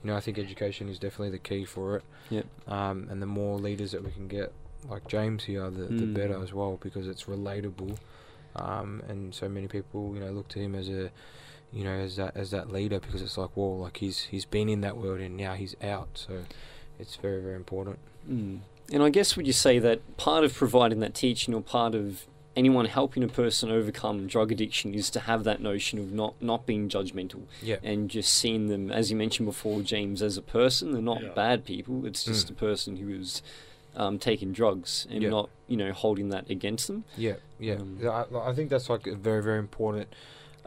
You 0.04 0.10
know, 0.10 0.16
I 0.16 0.20
think 0.20 0.38
education 0.38 0.88
is 0.90 0.98
definitely 0.98 1.30
the 1.30 1.38
key 1.38 1.64
for 1.64 1.96
it. 1.96 2.02
Yep. 2.30 2.46
Um, 2.68 3.08
and 3.10 3.22
the 3.22 3.26
more 3.26 3.58
leaders 3.58 3.92
that 3.92 4.04
we 4.04 4.10
can 4.10 4.28
get, 4.28 4.52
like 4.88 5.08
James 5.08 5.44
here, 5.44 5.70
the, 5.70 5.84
the 5.86 6.04
Mm. 6.04 6.14
better 6.14 6.42
as 6.42 6.52
well 6.52 6.78
because 6.82 7.08
it's 7.08 7.24
relatable. 7.24 7.96
Um, 8.56 9.02
and 9.08 9.34
so 9.34 9.48
many 9.48 9.66
people, 9.66 10.12
you 10.14 10.20
know, 10.20 10.30
look 10.30 10.48
to 10.48 10.58
him 10.60 10.74
as 10.74 10.88
a, 10.90 11.10
you 11.72 11.84
know, 11.84 11.90
as 11.94 12.16
that 12.16 12.36
as 12.36 12.50
that 12.50 12.70
leader 12.70 13.00
because 13.00 13.22
it's 13.22 13.38
like, 13.38 13.50
well, 13.56 13.78
like 13.78 13.96
he's 13.96 14.20
he's 14.24 14.44
been 14.44 14.68
in 14.68 14.82
that 14.82 14.96
world 14.98 15.20
and 15.20 15.36
now 15.38 15.54
he's 15.54 15.74
out. 15.82 16.08
So 16.14 16.44
it's 16.98 17.16
very 17.16 17.40
very 17.42 17.56
important. 17.56 17.98
Mm. 18.30 18.60
And 18.92 19.02
I 19.02 19.08
guess 19.08 19.36
would 19.36 19.46
you 19.46 19.54
say 19.54 19.78
that 19.78 20.18
part 20.18 20.44
of 20.44 20.52
providing 20.54 21.00
that 21.00 21.14
teaching 21.14 21.54
or 21.54 21.62
part 21.62 21.94
of 21.94 22.26
anyone 22.56 22.84
helping 22.86 23.22
a 23.24 23.28
person 23.28 23.70
overcome 23.70 24.26
drug 24.26 24.52
addiction 24.52 24.94
is 24.94 25.10
to 25.10 25.20
have 25.20 25.44
that 25.44 25.60
notion 25.60 25.98
of 25.98 26.12
not, 26.12 26.34
not 26.40 26.66
being 26.66 26.88
judgmental 26.88 27.42
Yeah. 27.62 27.76
and 27.82 28.08
just 28.08 28.32
seeing 28.32 28.68
them, 28.68 28.90
as 28.90 29.10
you 29.10 29.16
mentioned 29.16 29.46
before, 29.46 29.82
James, 29.82 30.22
as 30.22 30.36
a 30.36 30.42
person. 30.42 30.92
They're 30.92 31.02
not 31.02 31.22
Yeah. 31.22 31.28
bad 31.34 31.64
people. 31.64 32.06
It's 32.06 32.24
just 32.24 32.46
Mm. 32.46 32.50
a 32.50 32.54
person 32.54 32.96
who 32.98 33.10
is 33.14 33.42
um, 33.96 34.18
taking 34.18 34.50
drugs 34.50 35.06
and 35.08 35.22
Yeah. 35.22 35.30
not, 35.30 35.50
you 35.68 35.76
know, 35.76 35.92
holding 35.92 36.28
that 36.30 36.50
against 36.50 36.88
them. 36.88 37.04
Yeah, 37.16 37.34
yeah. 37.60 37.74
Um, 37.74 37.98
Yeah, 38.02 38.24
I, 38.34 38.50
I 38.50 38.52
think 38.52 38.68
that's 38.68 38.90
like 38.90 39.06
a 39.06 39.14
very, 39.14 39.40
very 39.40 39.60
important 39.60 40.08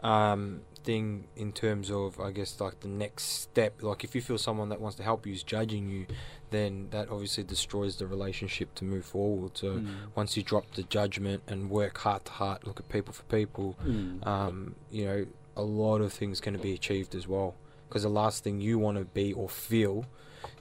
um, 0.02 0.60
thing 0.84 1.24
in 1.36 1.52
terms 1.52 1.90
of, 1.90 2.18
I 2.20 2.30
guess, 2.30 2.58
like 2.60 2.80
the 2.80 2.88
next 2.88 3.24
step. 3.24 3.82
Like, 3.82 4.04
if 4.04 4.14
you 4.14 4.22
feel 4.22 4.38
someone 4.38 4.68
that 4.70 4.80
wants 4.80 4.96
to 4.96 5.02
help 5.02 5.26
you 5.26 5.34
is 5.34 5.42
judging 5.42 5.90
you, 5.90 6.06
then 6.50 6.88
that 6.90 7.08
obviously 7.10 7.44
destroys 7.44 7.96
the 7.96 8.06
relationship 8.06 8.74
to 8.76 8.84
move 8.84 9.04
forward. 9.04 9.56
So, 9.56 9.74
Mm. 9.78 9.86
once 10.14 10.36
you 10.36 10.42
drop 10.42 10.72
the 10.74 10.82
judgment 10.84 11.42
and 11.46 11.70
work 11.70 11.98
heart 11.98 12.24
to 12.26 12.32
heart, 12.32 12.66
look 12.66 12.80
at 12.80 12.88
people 12.88 13.12
for 13.12 13.24
people, 13.24 13.76
Mm. 13.84 14.26
um, 14.26 14.74
you 14.90 15.04
know, 15.04 15.26
a 15.56 15.62
lot 15.62 16.00
of 16.00 16.12
things 16.12 16.40
can 16.40 16.56
be 16.58 16.72
achieved 16.72 17.14
as 17.14 17.26
well. 17.28 17.54
Because 17.88 18.02
the 18.02 18.08
last 18.10 18.44
thing 18.44 18.60
you 18.60 18.78
want 18.78 18.98
to 18.98 19.04
be 19.04 19.32
or 19.32 19.48
feel, 19.48 20.04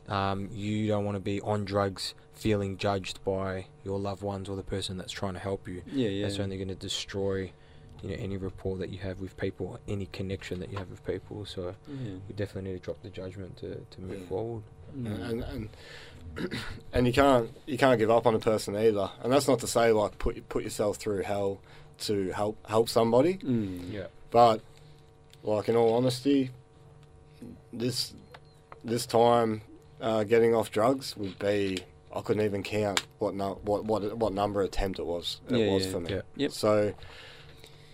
um, 0.07 0.49
you 0.51 0.87
don't 0.87 1.05
want 1.05 1.15
to 1.15 1.19
be 1.21 1.41
on 1.41 1.65
drugs 1.65 2.13
feeling 2.33 2.77
judged 2.77 3.23
by 3.23 3.67
your 3.83 3.99
loved 3.99 4.21
ones 4.23 4.47
or 4.47 4.55
the 4.55 4.63
person 4.63 4.97
that's 4.97 5.11
trying 5.11 5.33
to 5.33 5.39
help 5.39 5.67
you. 5.67 5.81
yeah, 5.91 6.07
yeah. 6.09 6.21
That's 6.27 6.39
only 6.39 6.55
going 6.57 6.67
to 6.69 6.75
destroy, 6.75 7.51
you 8.01 8.09
know, 8.09 8.15
any 8.15 8.37
rapport 8.37 8.77
that 8.77 8.89
you 8.89 8.99
have 8.99 9.19
with 9.19 9.35
people, 9.37 9.79
any 9.87 10.05
connection 10.07 10.59
that 10.59 10.71
you 10.71 10.77
have 10.77 10.89
with 10.89 11.03
people. 11.05 11.45
So 11.45 11.75
yeah. 11.87 12.11
you 12.27 12.33
definitely 12.35 12.71
need 12.71 12.77
to 12.79 12.83
drop 12.85 13.01
the 13.01 13.09
judgment 13.09 13.57
to, 13.57 13.75
to 13.89 14.01
move 14.01 14.21
Yeah. 14.21 14.27
forward. 14.27 14.63
Mm. 14.95 15.29
and 15.29 15.43
and 15.43 15.69
and 16.93 17.07
you 17.07 17.13
can't 17.13 17.49
you 17.65 17.77
can't 17.77 17.97
give 17.97 18.11
up 18.11 18.27
on 18.27 18.35
a 18.35 18.39
person 18.39 18.75
either. 18.75 19.09
And 19.23 19.31
that's 19.33 19.47
not 19.47 19.59
to 19.59 19.67
say 19.67 19.91
like 19.91 20.17
put 20.19 20.47
put 20.49 20.63
yourself 20.63 20.97
through 20.97 21.23
hell 21.23 21.59
to 21.99 22.31
help 22.31 22.57
help 22.67 22.89
somebody. 22.89 23.35
Mm. 23.37 23.91
Yeah. 23.91 24.07
But 24.29 24.61
like 25.43 25.67
in 25.69 25.75
all 25.75 25.95
honesty, 25.95 26.51
this 27.73 28.13
this 28.83 29.05
time 29.05 29.61
uh, 30.01 30.23
getting 30.23 30.53
off 30.53 30.71
drugs 30.71 31.15
would 31.17 31.37
be 31.39 31.79
I 32.15 32.21
couldn't 32.21 32.43
even 32.45 32.63
count 32.63 33.05
what 33.19 33.33
no, 33.35 33.59
what 33.63 33.85
what 33.85 34.17
what 34.17 34.33
number 34.33 34.61
attempt 34.61 34.99
it 34.99 35.05
was 35.05 35.41
it 35.49 35.57
Yeah, 35.57 35.73
was 35.73 35.85
yeah. 35.85 35.91
for 35.91 35.99
me. 36.01 36.09
Yeah. 36.11 36.21
Yep. 36.35 36.51
So 36.51 36.93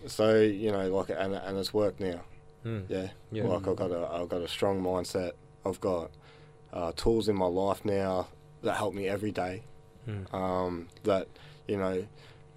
so 0.05 0.39
you 0.41 0.71
know 0.71 0.89
like 0.95 1.09
and 1.09 1.33
and 1.33 1.57
it's 1.57 1.73
worked 1.73 1.99
now. 1.99 2.21
Mm. 2.65 2.85
Yeah. 2.89 3.07
Yeah. 3.31 3.43
Like 3.45 3.67
I've 3.67 3.75
got 3.75 3.91
a 3.91 4.07
I've 4.11 4.29
got 4.29 4.41
a 4.41 4.47
strong 4.47 4.81
mindset. 4.81 5.31
I've 5.65 5.79
got 5.79 6.11
uh, 6.73 6.91
tools 6.95 7.29
in 7.29 7.35
my 7.35 7.45
life 7.45 7.85
now 7.85 8.27
that 8.63 8.75
help 8.75 8.93
me 8.93 9.07
every 9.07 9.31
day. 9.31 9.61
Mm. 10.07 10.33
Um, 10.33 10.87
that 11.03 11.27
you 11.67 11.77
know, 11.77 12.05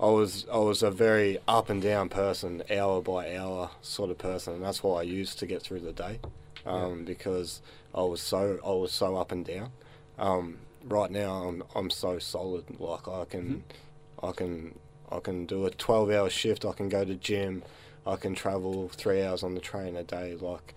I 0.00 0.06
was 0.06 0.46
I 0.52 0.58
was 0.58 0.82
a 0.82 0.90
very 0.90 1.38
up 1.46 1.70
and 1.70 1.80
down 1.80 2.08
person, 2.08 2.62
hour 2.70 3.00
by 3.02 3.36
hour 3.36 3.70
sort 3.82 4.10
of 4.10 4.18
person, 4.18 4.54
and 4.54 4.64
that's 4.64 4.82
what 4.82 4.98
I 4.98 5.02
used 5.02 5.38
to 5.40 5.46
get 5.46 5.62
through 5.62 5.80
the 5.80 5.92
day. 5.92 6.18
Um, 6.64 7.04
because 7.04 7.62
I 7.94 8.00
was 8.00 8.20
so 8.20 8.58
I 8.64 8.70
was 8.70 8.90
so 8.90 9.16
up 9.16 9.30
and 9.30 9.44
down. 9.44 9.70
Um, 10.18 10.58
right 10.84 11.10
now 11.10 11.44
I'm 11.44 11.62
I'm 11.74 11.90
so 11.90 12.18
solid. 12.18 12.64
Like 12.80 13.06
I 13.06 13.24
can 13.26 13.62
I 14.22 14.32
can 14.32 14.76
I 15.12 15.20
can 15.20 15.46
do 15.46 15.66
a 15.66 15.70
twelve 15.70 16.10
hour 16.10 16.28
shift. 16.28 16.64
I 16.64 16.72
can 16.72 16.88
go 16.88 17.04
to 17.04 17.14
gym. 17.14 17.62
I 18.06 18.16
can 18.16 18.34
travel 18.34 18.88
three 18.88 19.22
hours 19.22 19.42
on 19.42 19.54
the 19.54 19.60
train 19.60 19.96
a 19.96 20.04
day. 20.04 20.36
Like, 20.40 20.74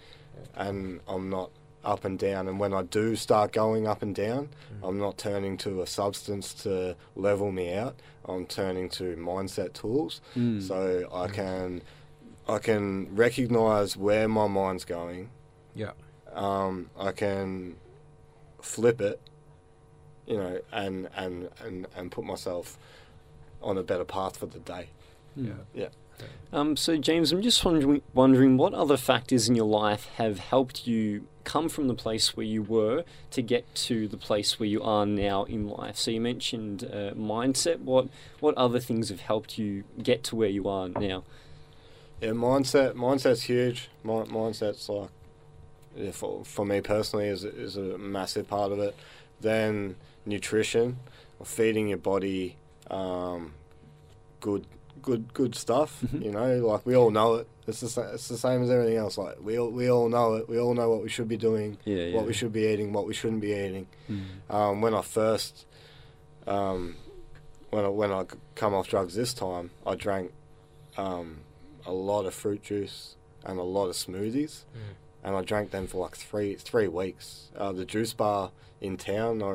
and 0.55 0.99
I'm 1.07 1.29
not 1.29 1.51
up 1.83 2.03
and 2.05 2.19
down. 2.19 2.47
And 2.47 2.59
when 2.59 2.73
I 2.73 2.83
do 2.83 3.15
start 3.15 3.51
going 3.53 3.87
up 3.87 4.01
and 4.01 4.13
down, 4.15 4.49
Mm. 4.81 4.87
I'm 4.89 4.99
not 4.99 5.17
turning 5.17 5.57
to 5.59 5.81
a 5.81 5.87
substance 5.87 6.53
to 6.63 6.95
level 7.15 7.51
me 7.51 7.73
out. 7.73 7.95
I'm 8.25 8.45
turning 8.45 8.89
to 8.91 9.15
mindset 9.15 9.73
tools, 9.73 10.21
Mm. 10.35 10.61
so 10.61 11.09
I 11.11 11.27
Mm. 11.27 11.33
can 11.33 11.81
I 12.47 12.57
can 12.57 13.15
recognize 13.15 13.95
where 13.95 14.27
my 14.27 14.47
mind's 14.47 14.83
going. 14.83 15.29
Yeah. 15.75 15.91
Um, 16.33 16.89
I 16.97 17.11
can 17.11 17.75
flip 18.59 18.99
it, 19.01 19.21
you 20.25 20.35
know, 20.37 20.59
and, 20.71 21.09
and, 21.15 21.49
and, 21.63 21.87
and 21.95 22.11
put 22.11 22.25
myself 22.25 22.75
on 23.61 23.77
a 23.77 23.83
better 23.83 24.03
path 24.03 24.37
for 24.37 24.47
the 24.47 24.57
day. 24.59 24.89
Mm. 25.37 25.57
Yeah. 25.75 25.89
Um, 26.51 26.75
so, 26.75 26.97
James, 26.97 27.31
I'm 27.31 27.41
just 27.41 27.63
wondering, 27.63 28.01
wondering 28.13 28.57
what 28.57 28.73
other 28.73 28.97
factors 28.97 29.47
in 29.47 29.55
your 29.55 29.67
life 29.67 30.05
have 30.15 30.39
helped 30.39 30.87
you 30.87 31.27
come 31.43 31.69
from 31.69 31.87
the 31.87 31.93
place 31.93 32.35
where 32.35 32.45
you 32.45 32.63
were 32.63 33.03
to 33.31 33.41
get 33.41 33.73
to 33.73 34.07
the 34.07 34.17
place 34.17 34.59
where 34.59 34.67
you 34.67 34.81
are 34.81 35.05
now 35.05 35.43
in 35.43 35.67
life. 35.67 35.95
So, 35.97 36.09
you 36.09 36.19
mentioned 36.19 36.83
uh, 36.83 37.11
mindset. 37.13 37.79
What 37.79 38.07
what 38.39 38.57
other 38.57 38.79
things 38.79 39.09
have 39.09 39.19
helped 39.21 39.59
you 39.59 39.83
get 40.01 40.23
to 40.25 40.35
where 40.35 40.49
you 40.49 40.67
are 40.67 40.89
now? 40.89 41.23
Yeah, 42.19 42.29
mindset. 42.29 42.93
Mindset's 42.93 43.43
huge. 43.43 43.89
Mi- 44.03 44.11
mindset's 44.11 44.89
like, 44.89 45.09
yeah, 45.95 46.11
for 46.11 46.43
for 46.43 46.65
me 46.65 46.81
personally, 46.81 47.27
is 47.27 47.43
is 47.43 47.77
a 47.77 47.97
massive 47.99 48.47
part 48.47 48.71
of 48.71 48.79
it. 48.79 48.95
Then 49.39 49.97
nutrition, 50.25 50.97
or 51.39 51.45
feeding 51.45 51.89
your 51.89 51.97
body, 51.99 52.57
um, 52.89 53.53
good 54.41 54.65
good 55.01 55.33
good 55.33 55.55
stuff. 55.55 56.01
Mhm. 56.05 56.23
You 56.25 56.31
know, 56.31 56.67
like 56.67 56.85
we 56.85 56.95
all 56.95 57.11
know 57.11 57.35
it. 57.35 57.47
It's 57.67 57.81
the 57.81 58.01
it's 58.13 58.27
the 58.27 58.37
same 58.37 58.63
as 58.63 58.69
everything 58.69 58.97
else. 58.97 59.17
Like 59.17 59.37
we 59.41 59.57
all 59.59 59.69
we 59.69 59.89
all 59.91 60.09
know 60.09 60.33
it. 60.35 60.49
We 60.49 60.59
all 60.59 60.73
know 60.73 60.89
what 60.89 61.01
we 61.03 61.09
should 61.09 61.27
be 61.27 61.37
doing, 61.37 61.77
Yeah, 61.85 61.95
yeah. 62.05 62.15
what 62.15 62.25
we 62.25 62.33
should 62.33 62.51
be 62.53 62.65
eating, 62.65 62.93
what 62.93 63.05
we 63.07 63.13
shouldn't 63.13 63.41
be 63.41 63.51
eating. 63.53 63.87
Mm. 64.09 64.23
Um, 64.49 64.81
when 64.81 64.93
I 64.95 65.01
first, 65.01 65.65
um, 66.47 66.95
when 67.69 67.85
I 67.85 67.89
when 67.89 68.11
I 68.11 68.25
come 68.55 68.73
off 68.73 68.87
drugs 68.87 69.15
this 69.15 69.33
time, 69.33 69.71
I 69.85 69.95
drank 69.95 70.31
um, 70.97 71.37
a 71.85 71.91
lot 71.91 72.25
of 72.25 72.33
fruit 72.33 72.63
juice 72.63 73.15
and 73.45 73.59
a 73.59 73.63
lot 73.63 73.87
of 73.87 73.95
smoothies, 73.95 74.63
Mm. 74.75 74.95
and 75.23 75.35
I 75.35 75.41
drank 75.43 75.71
them 75.71 75.87
for 75.87 75.97
like 75.99 76.15
three 76.15 76.55
three 76.55 76.87
weeks. 76.87 77.51
Uh, 77.55 77.71
the 77.71 77.85
juice 77.85 78.13
bar 78.13 78.51
in 78.81 78.97
town, 78.97 79.43
I, 79.43 79.51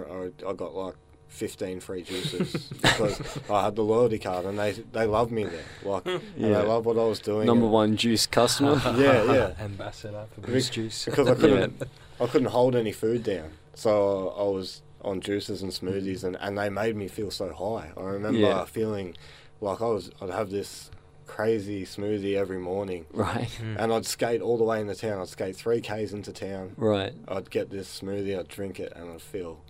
I, 0.47 0.51
I 0.51 0.53
got 0.53 0.75
like 0.75 0.95
fifteen 1.35 1.81
free 1.81 2.03
juices 2.03 2.69
because 2.81 3.21
I 3.51 3.65
had 3.65 3.77
the 3.77 3.83
loyalty 3.85 4.19
card, 4.19 4.45
and 4.47 4.59
they 4.59 4.73
they 4.93 5.07
loved 5.07 5.31
me 5.33 5.45
there. 5.45 5.65
Like, 5.85 6.07
and 6.07 6.23
they 6.37 6.51
loved 6.63 6.87
what 6.87 6.97
I 6.99 7.05
was 7.05 7.19
doing. 7.21 7.47
Number 7.47 7.65
and- 7.65 7.73
one 7.73 7.97
juice 7.97 8.27
customer. 8.27 8.81
Yeah, 8.97 9.25
yeah. 9.25 9.53
Ambassador 9.61 10.25
for 10.35 10.41
Bec- 10.43 10.51
Boost 10.51 10.73
Juice. 10.73 11.05
because 11.05 11.29
I 11.29 11.35
couldn't 11.35 11.83
I 12.21 12.27
couldn't 12.27 12.49
hold 12.49 12.77
any 12.77 12.93
food 12.93 13.23
down, 13.25 13.51
so 13.75 14.31
I 14.39 14.43
was 14.45 14.83
on 15.03 15.21
juices 15.21 15.61
and 15.63 15.71
smoothies, 15.73 16.25
and, 16.25 16.37
and 16.41 16.57
they 16.57 16.71
made 16.71 16.97
me 16.97 17.09
feel 17.09 17.31
so 17.31 17.53
high. 17.53 17.91
I 17.97 18.01
remember 18.03 18.39
Yeah. 18.39 18.65
feeling 18.65 19.17
like 19.61 19.81
I 19.83 19.87
was 19.87 20.11
I'd 20.23 20.31
have 20.31 20.51
this 20.51 20.91
crazy 21.27 21.85
smoothie 21.85 22.37
every 22.37 22.59
morning, 22.59 23.07
right, 23.13 23.49
Mm. 23.61 23.77
and 23.79 23.93
I'd 23.93 24.07
skate 24.07 24.41
all 24.43 24.57
the 24.59 24.65
way 24.65 24.81
into 24.81 24.95
town. 24.95 25.21
I'd 25.21 25.29
skate 25.29 25.57
three 25.57 25.81
k's 25.81 26.13
into 26.13 26.33
town. 26.33 26.73
right. 26.77 27.13
I'd 27.27 27.51
get 27.51 27.71
this 27.71 28.01
smoothie, 28.01 28.39
I'd 28.39 28.47
drink 28.49 28.79
it, 28.79 28.93
and 28.95 29.11
I'd 29.11 29.23
feel 29.23 29.61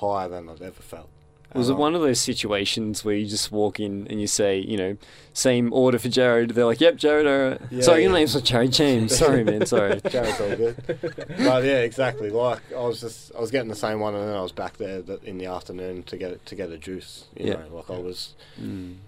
higher 0.00 0.28
than 0.28 0.48
I'd 0.48 0.62
ever 0.62 0.82
felt. 0.82 1.08
Was 1.52 1.68
it 1.68 1.72
I- 1.74 1.76
one 1.78 1.96
of 1.96 2.00
those 2.00 2.20
situations 2.20 3.04
where 3.04 3.16
you 3.16 3.26
just 3.26 3.50
walk 3.50 3.80
in 3.80 4.06
and 4.08 4.20
you 4.20 4.28
say, 4.28 4.58
you 4.60 4.76
know, 4.76 4.96
same 5.32 5.72
order 5.72 5.98
for 5.98 6.08
Jared? 6.08 6.50
They're 6.50 6.64
like, 6.64 6.80
"Yep, 6.80 6.94
Jared." 6.96 7.26
Uh, 7.26 7.58
Yeah, 7.72 7.82
sorry, 7.82 8.02
your 8.02 8.12
yeah. 8.12 8.18
name's 8.18 8.34
not 8.36 8.44
Jared 8.44 8.72
James. 8.72 9.16
Sorry, 9.24 9.42
man. 9.42 9.66
Sorry. 9.66 10.00
Jared's 10.08 10.40
all 10.40 10.54
good. 10.54 10.76
but 10.86 11.64
yeah, 11.64 11.80
exactly. 11.80 12.30
Like 12.30 12.60
I 12.72 12.80
was 12.82 13.00
just, 13.00 13.34
I 13.36 13.40
was 13.40 13.50
getting 13.50 13.68
the 13.68 13.74
same 13.74 13.98
one, 13.98 14.14
and 14.14 14.28
then 14.28 14.36
I 14.36 14.42
was 14.42 14.52
back 14.52 14.76
there 14.76 15.02
in 15.24 15.38
the 15.38 15.46
afternoon 15.46 16.04
to 16.04 16.16
get 16.16 16.46
to 16.46 16.54
get 16.54 16.70
a 16.70 16.78
juice. 16.78 17.24
You 17.36 17.46
Yeah. 17.48 17.54
know, 17.54 17.76
like 17.78 17.90
I 17.90 17.98
was, 17.98 18.34
Mm. 18.60 18.98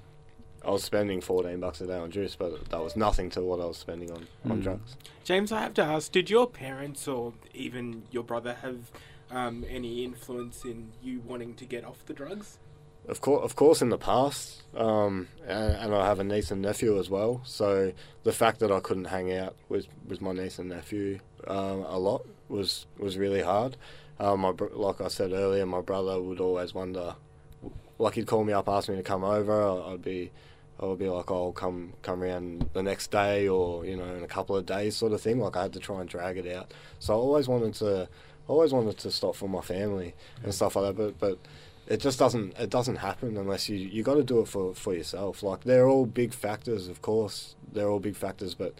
I 0.65 0.71
was 0.73 0.83
spending 0.83 1.21
fourteen 1.21 1.61
bucks 1.61 1.81
a 1.81 1.87
day 1.87 1.97
on 1.97 2.11
juice, 2.11 2.35
but 2.37 2.69
that 2.71 2.83
was 2.83 2.97
nothing 2.97 3.31
to 3.31 3.41
what 3.43 3.61
I 3.61 3.67
was 3.67 3.77
spending 3.77 4.11
on 4.11 4.27
on 4.51 4.59
Mm. 4.59 4.63
drugs. 4.65 4.97
James, 5.23 5.53
I 5.53 5.61
have 5.61 5.75
to 5.75 5.83
ask: 5.83 6.11
Did 6.11 6.29
your 6.29 6.49
parents 6.49 7.07
or 7.07 7.35
even 7.55 8.03
your 8.11 8.25
brother 8.25 8.55
have 8.63 8.91
um, 9.33 9.65
any 9.69 10.05
influence 10.05 10.65
in 10.65 10.93
you 11.03 11.21
wanting 11.27 11.55
to 11.55 11.65
get 11.65 11.85
off 11.85 12.05
the 12.07 12.15
drugs? 12.15 12.59
Of 13.09 13.21
course, 13.21 13.45
of 13.45 13.57
course, 13.57 13.83
in 13.83 13.89
the 13.89 13.99
past, 13.99 14.63
um, 14.77 15.27
and, 15.45 15.75
and 15.75 15.95
I 15.95 16.07
have 16.07 16.21
a 16.21 16.25
niece 16.25 16.53
and 16.53 16.63
nephew 16.63 17.01
as 17.01 17.11
well. 17.11 17.41
So 17.45 17.93
the 18.23 18.33
fact 18.33 18.61
that 18.61 18.71
I 18.71 18.79
couldn't 18.79 19.07
hang 19.07 19.37
out 19.37 19.57
with, 19.69 19.89
with 20.07 20.21
my 20.21 20.33
niece 20.33 20.61
and 20.61 20.69
nephew 20.69 21.19
um, 21.49 21.85
a 21.89 21.99
lot 21.99 22.25
was 22.49 22.87
was 22.99 23.19
really 23.19 23.43
hard. 23.43 23.77
Um, 24.21 24.41
my 24.41 24.53
like 24.73 25.01
I 25.01 25.09
said 25.09 25.33
earlier, 25.33 25.67
my 25.67 25.81
brother 25.81 26.21
would 26.23 26.39
always 26.39 26.75
wonder, 26.75 27.17
like 27.99 28.15
he'd 28.15 28.29
call 28.29 28.45
me 28.45 28.53
up, 28.53 28.69
ask 28.69 28.89
me 28.89 28.95
to 28.95 29.03
come 29.03 29.25
over. 29.25 29.83
I'd 29.83 30.03
be, 30.03 30.31
I 30.79 30.85
would 30.85 31.01
be 31.01 31.09
like, 31.09 31.29
oh, 31.29 31.47
I'll 31.47 31.53
come 31.53 31.95
come 32.03 32.23
around 32.23 32.71
the 32.73 32.85
next 32.85 33.11
day 33.11 33.49
or 33.49 33.85
you 33.85 33.97
know 33.97 34.15
in 34.15 34.23
a 34.23 34.29
couple 34.29 34.55
of 34.55 34.65
days, 34.65 34.95
sort 34.95 35.13
of 35.13 35.21
thing. 35.21 35.41
Like 35.41 35.57
I 35.57 35.63
had 35.63 35.73
to 35.73 35.81
try 35.81 36.01
and 36.01 36.09
drag 36.09 36.37
it 36.39 36.47
out. 36.55 36.73
So 37.01 37.15
I 37.15 37.17
always 37.17 37.49
wanted 37.49 37.75
to, 37.75 38.09
always 38.49 38.73
wanted 38.73 38.99
to 38.99 39.11
stop 39.11 39.35
for 39.37 39.49
my 39.49 39.61
family 39.61 40.15
and 40.43 40.55
stuff 40.55 40.77
like 40.77 40.97
that. 40.97 40.97
But 40.97 41.19
but 41.19 41.39
it 41.87 42.01
just 42.01 42.19
doesn't 42.19 42.57
it 42.59 42.71
doesn't 42.71 42.97
happen 42.97 43.37
unless 43.37 43.69
you 43.69 43.77
you 43.77 44.03
got 44.03 44.15
to 44.15 44.25
do 44.25 44.41
it 44.41 44.49
for 44.49 44.75
for 44.75 44.95
yourself 44.95 45.43
like 45.43 45.65
they're 45.65 45.89
all 45.89 46.07
big 46.07 46.33
factors 46.33 46.87
of 46.89 47.03
course 47.03 47.57
they're 47.73 47.89
all 47.91 47.99
big 47.99 48.15
factors 48.15 48.55
but 48.55 48.73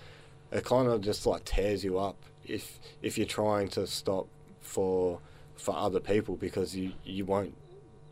it 0.53 0.65
kind 0.65 0.87
of 0.87 1.01
just 1.01 1.27
like 1.27 1.45
tears 1.45 1.83
you 1.83 1.99
up 1.99 2.15
if 2.47 2.79
if 3.03 3.19
you're 3.19 3.27
trying 3.27 3.67
to 3.69 3.87
stop 3.89 4.29
for 4.61 5.19
for 5.57 5.75
other 5.77 5.99
people 5.99 6.37
because 6.37 6.77
you 6.77 6.93
you 7.05 7.25
won't 7.25 7.55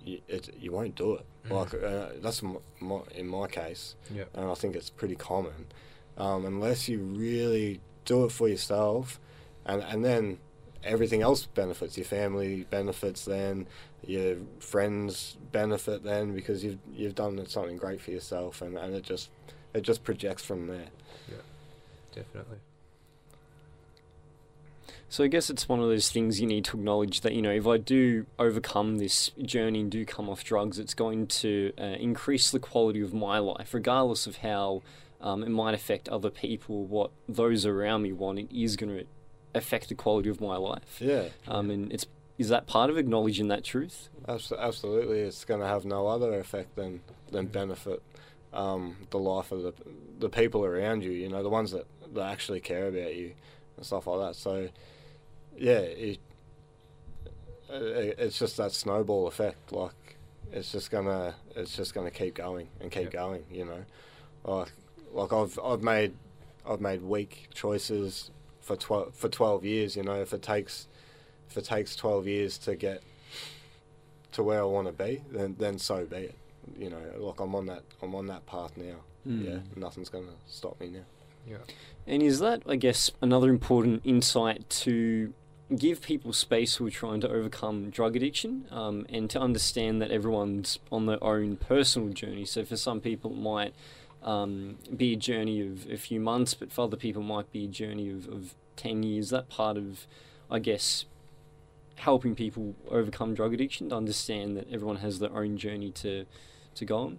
you, 0.05 0.21
it, 0.29 0.53
you 0.61 0.73
won't 0.73 0.95
do 0.97 1.15
it 1.15 1.25
Mm. 1.49 1.53
like 1.53 1.73
uh, 1.83 2.09
that's 2.21 2.43
m- 2.43 2.59
my, 2.81 3.01
in 3.15 3.27
my 3.27 3.47
case 3.47 3.95
Yeah. 4.15 4.25
and 4.35 4.51
I 4.51 4.53
think 4.55 4.77
it's 4.77 4.91
pretty 4.91 5.15
common 5.17 5.69
um, 6.19 6.45
unless 6.45 6.87
you 6.87 6.99
really 6.99 7.81
do 8.05 8.25
it 8.27 8.33
for 8.33 8.47
yourself 8.47 9.19
and 9.65 9.81
and 9.83 10.05
then 10.05 10.39
everything 10.85 11.23
else 11.23 11.47
benefits 11.47 11.97
your 11.97 12.07
family 12.07 12.67
benefits 12.71 13.25
then 13.25 13.67
your 14.07 14.37
friends 14.59 15.37
benefit 15.53 16.03
then 16.03 16.35
because 16.35 16.65
you've 16.65 16.79
you've 16.95 17.15
done 17.15 17.45
something 17.47 17.77
great 17.77 18.01
for 18.01 18.11
yourself 18.11 18.63
and, 18.63 18.79
and 18.79 18.95
it 18.95 19.03
just 19.03 19.31
it 19.75 19.83
just 19.83 20.03
projects 20.05 20.45
from 20.45 20.67
there 20.67 20.89
Yeah, 21.29 21.37
Definitely. 22.15 22.59
So 25.09 25.25
I 25.25 25.27
guess 25.27 25.51
it's 25.51 25.69
one 25.69 25.81
of 25.81 25.89
those 25.89 26.09
things 26.09 26.41
you 26.41 26.47
need 26.47 26.65
to 26.67 26.77
acknowledge 26.77 27.23
that 27.23 27.33
you 27.33 27.43
know 27.43 27.51
if 27.51 27.67
I 27.67 27.79
do 27.79 28.27
overcome 28.39 28.99
this 28.99 29.33
journey 29.43 29.81
and 29.81 29.91
do 29.91 30.05
come 30.05 30.31
off 30.31 30.45
drugs, 30.45 30.79
it's 30.79 30.95
going 30.95 31.27
to 31.27 31.73
uh, 31.77 31.83
increase 31.99 32.53
the 32.53 32.61
quality 32.61 33.01
of 33.01 33.13
my 33.13 33.39
life, 33.39 33.75
regardless 33.75 34.29
of 34.29 34.37
how 34.37 34.83
um, 35.21 35.43
it 35.43 35.51
might 35.51 35.75
affect 35.75 36.09
other 36.09 36.31
people, 36.31 36.85
what 36.85 37.11
those 37.29 37.67
around 37.67 38.03
me 38.03 38.13
want. 38.13 38.39
It 38.39 38.53
is 38.57 38.77
going 38.77 38.97
to 38.97 39.05
affect 39.55 39.89
the 39.89 39.95
quality 39.95 40.29
of 40.29 40.41
my 40.41 40.57
life. 40.57 40.99
yeah 41.01 41.29
Um, 41.49 41.71
and 41.71 41.93
it's 41.93 42.07
is 42.39 42.49
that 42.49 42.67
part 42.67 42.89
of 42.91 42.97
acknowledging 42.97 43.49
that 43.49 43.65
truth? 43.65 44.09
absolutely 44.27 45.21
it's 45.21 45.45
going 45.45 45.61
to 45.61 45.67
have 45.67 45.85
no 45.85 46.07
other 46.07 46.39
effect 46.39 46.77
than 46.77 47.01
than 47.31 47.47
benefit 47.47 48.03
um, 48.53 48.97
the 49.11 49.19
life 49.19 49.53
of 49.53 49.63
the 49.63 49.73
the 50.19 50.29
people 50.29 50.65
around 50.65 51.03
you 51.05 51.11
you 51.11 51.29
know 51.29 51.43
the 51.43 51.49
ones 51.49 51.71
that, 51.73 51.87
that 52.15 52.31
actually 52.31 52.61
care 52.61 52.89
about 52.89 53.15
you 53.15 53.33
and 53.77 53.85
stuff 53.87 54.07
like 54.07 54.21
that 54.29 54.37
so 54.37 54.69
yeah 55.57 55.79
it, 55.79 56.19
it, 57.71 58.17
it's 58.19 58.39
just 58.39 58.57
that 58.57 58.73
snowball 58.73 59.27
effect 59.27 59.73
like 59.73 60.17
it's 60.53 60.73
just 60.73 60.91
gonna 60.91 61.35
it's 61.55 61.77
just 61.77 61.95
gonna 61.95 62.11
keep 62.11 62.35
going 62.35 62.69
and 62.81 62.91
keep 62.91 63.05
Yep. 63.05 63.13
going 63.13 63.45
you 63.51 63.65
know 63.65 63.85
like 64.45 64.73
like 65.13 65.33
I've 65.33 65.59
I've 65.63 65.83
made 65.83 66.15
I've 66.69 66.81
made 66.81 67.03
weak 67.03 67.49
choices 67.55 68.31
for 68.71 68.77
twelve 68.77 69.15
for 69.15 69.29
twelve 69.29 69.65
years 69.65 69.97
you 69.97 70.03
know 70.05 70.15
if 70.15 70.33
it 70.33 70.43
takes 70.43 70.87
if 71.51 71.57
it 71.57 71.65
takes 71.65 71.97
twelve 71.97 72.29
years 72.29 72.57
to 72.59 72.77
get 72.77 73.03
to 74.33 74.43
where 74.45 74.61
I 74.61 74.65
want 74.65 74.87
to 74.87 74.93
be 74.93 75.23
then 75.33 75.57
then 75.59 75.79
so 75.79 76.05
be 76.05 76.17
it 76.17 76.35
you 76.79 76.89
know 76.89 77.01
like 77.19 77.41
I'm 77.41 77.53
on 77.57 77.67
that 77.67 77.83
I'm 78.03 78.15
on 78.15 78.27
that 78.29 78.47
path 78.47 78.77
now 78.77 78.97
Mm. 79.29 79.45
yeah 79.47 79.59
nothing's 79.77 80.09
gonna 80.09 80.33
stop 80.47 80.81
me 80.81 80.89
now 80.89 81.05
Yeah. 81.47 81.59
And 82.07 82.23
is 82.23 82.39
that, 82.39 82.63
I 82.67 82.77
guess, 82.77 83.11
another 83.21 83.51
important 83.51 84.01
insight 84.03 84.71
to 84.85 85.35
give 85.77 86.01
people 86.01 86.33
space 86.33 86.77
who 86.77 86.87
are 86.87 86.91
trying 87.03 87.21
to 87.21 87.29
overcome 87.29 87.91
drug 87.91 88.17
addiction 88.17 88.65
um, 88.71 89.05
and 89.11 89.29
to 89.29 89.39
understand 89.39 90.01
that 90.01 90.11
everyone's 90.11 90.79
on 90.91 91.05
their 91.05 91.23
own 91.23 91.57
personal 91.57 92.09
journey? 92.15 92.47
So 92.47 92.65
for 92.65 92.79
some 92.79 93.01
people, 93.03 93.31
it 93.33 93.37
might 93.53 93.75
um, 94.23 94.79
be 94.97 95.13
a 95.13 95.17
journey 95.17 95.61
of 95.67 95.87
a 95.91 95.99
few 95.99 96.19
months, 96.19 96.55
but 96.55 96.73
for 96.73 96.85
other 96.85 96.97
people, 96.97 97.21
it 97.21 97.27
might 97.27 97.53
be 97.53 97.65
a 97.67 97.69
journey 97.69 98.09
of, 98.11 98.27
of 98.27 98.55
10 98.81 99.03
years. 99.03 99.31
That 99.31 99.49
part 99.49 99.77
of, 99.77 100.07
I 100.51 100.59
guess, 100.59 101.05
helping 101.97 102.35
people 102.35 102.75
overcome 102.89 103.35
drug 103.35 103.53
addiction 103.55 103.91
to 103.91 103.97
understand 103.97 104.57
that 104.57 104.67
everyone 104.73 104.97
has 104.97 105.19
their 105.19 105.33
own 105.33 105.57
journey 105.59 105.91
to, 105.93 106.25
to 106.75 106.85
go 106.85 106.99
on. 106.99 107.19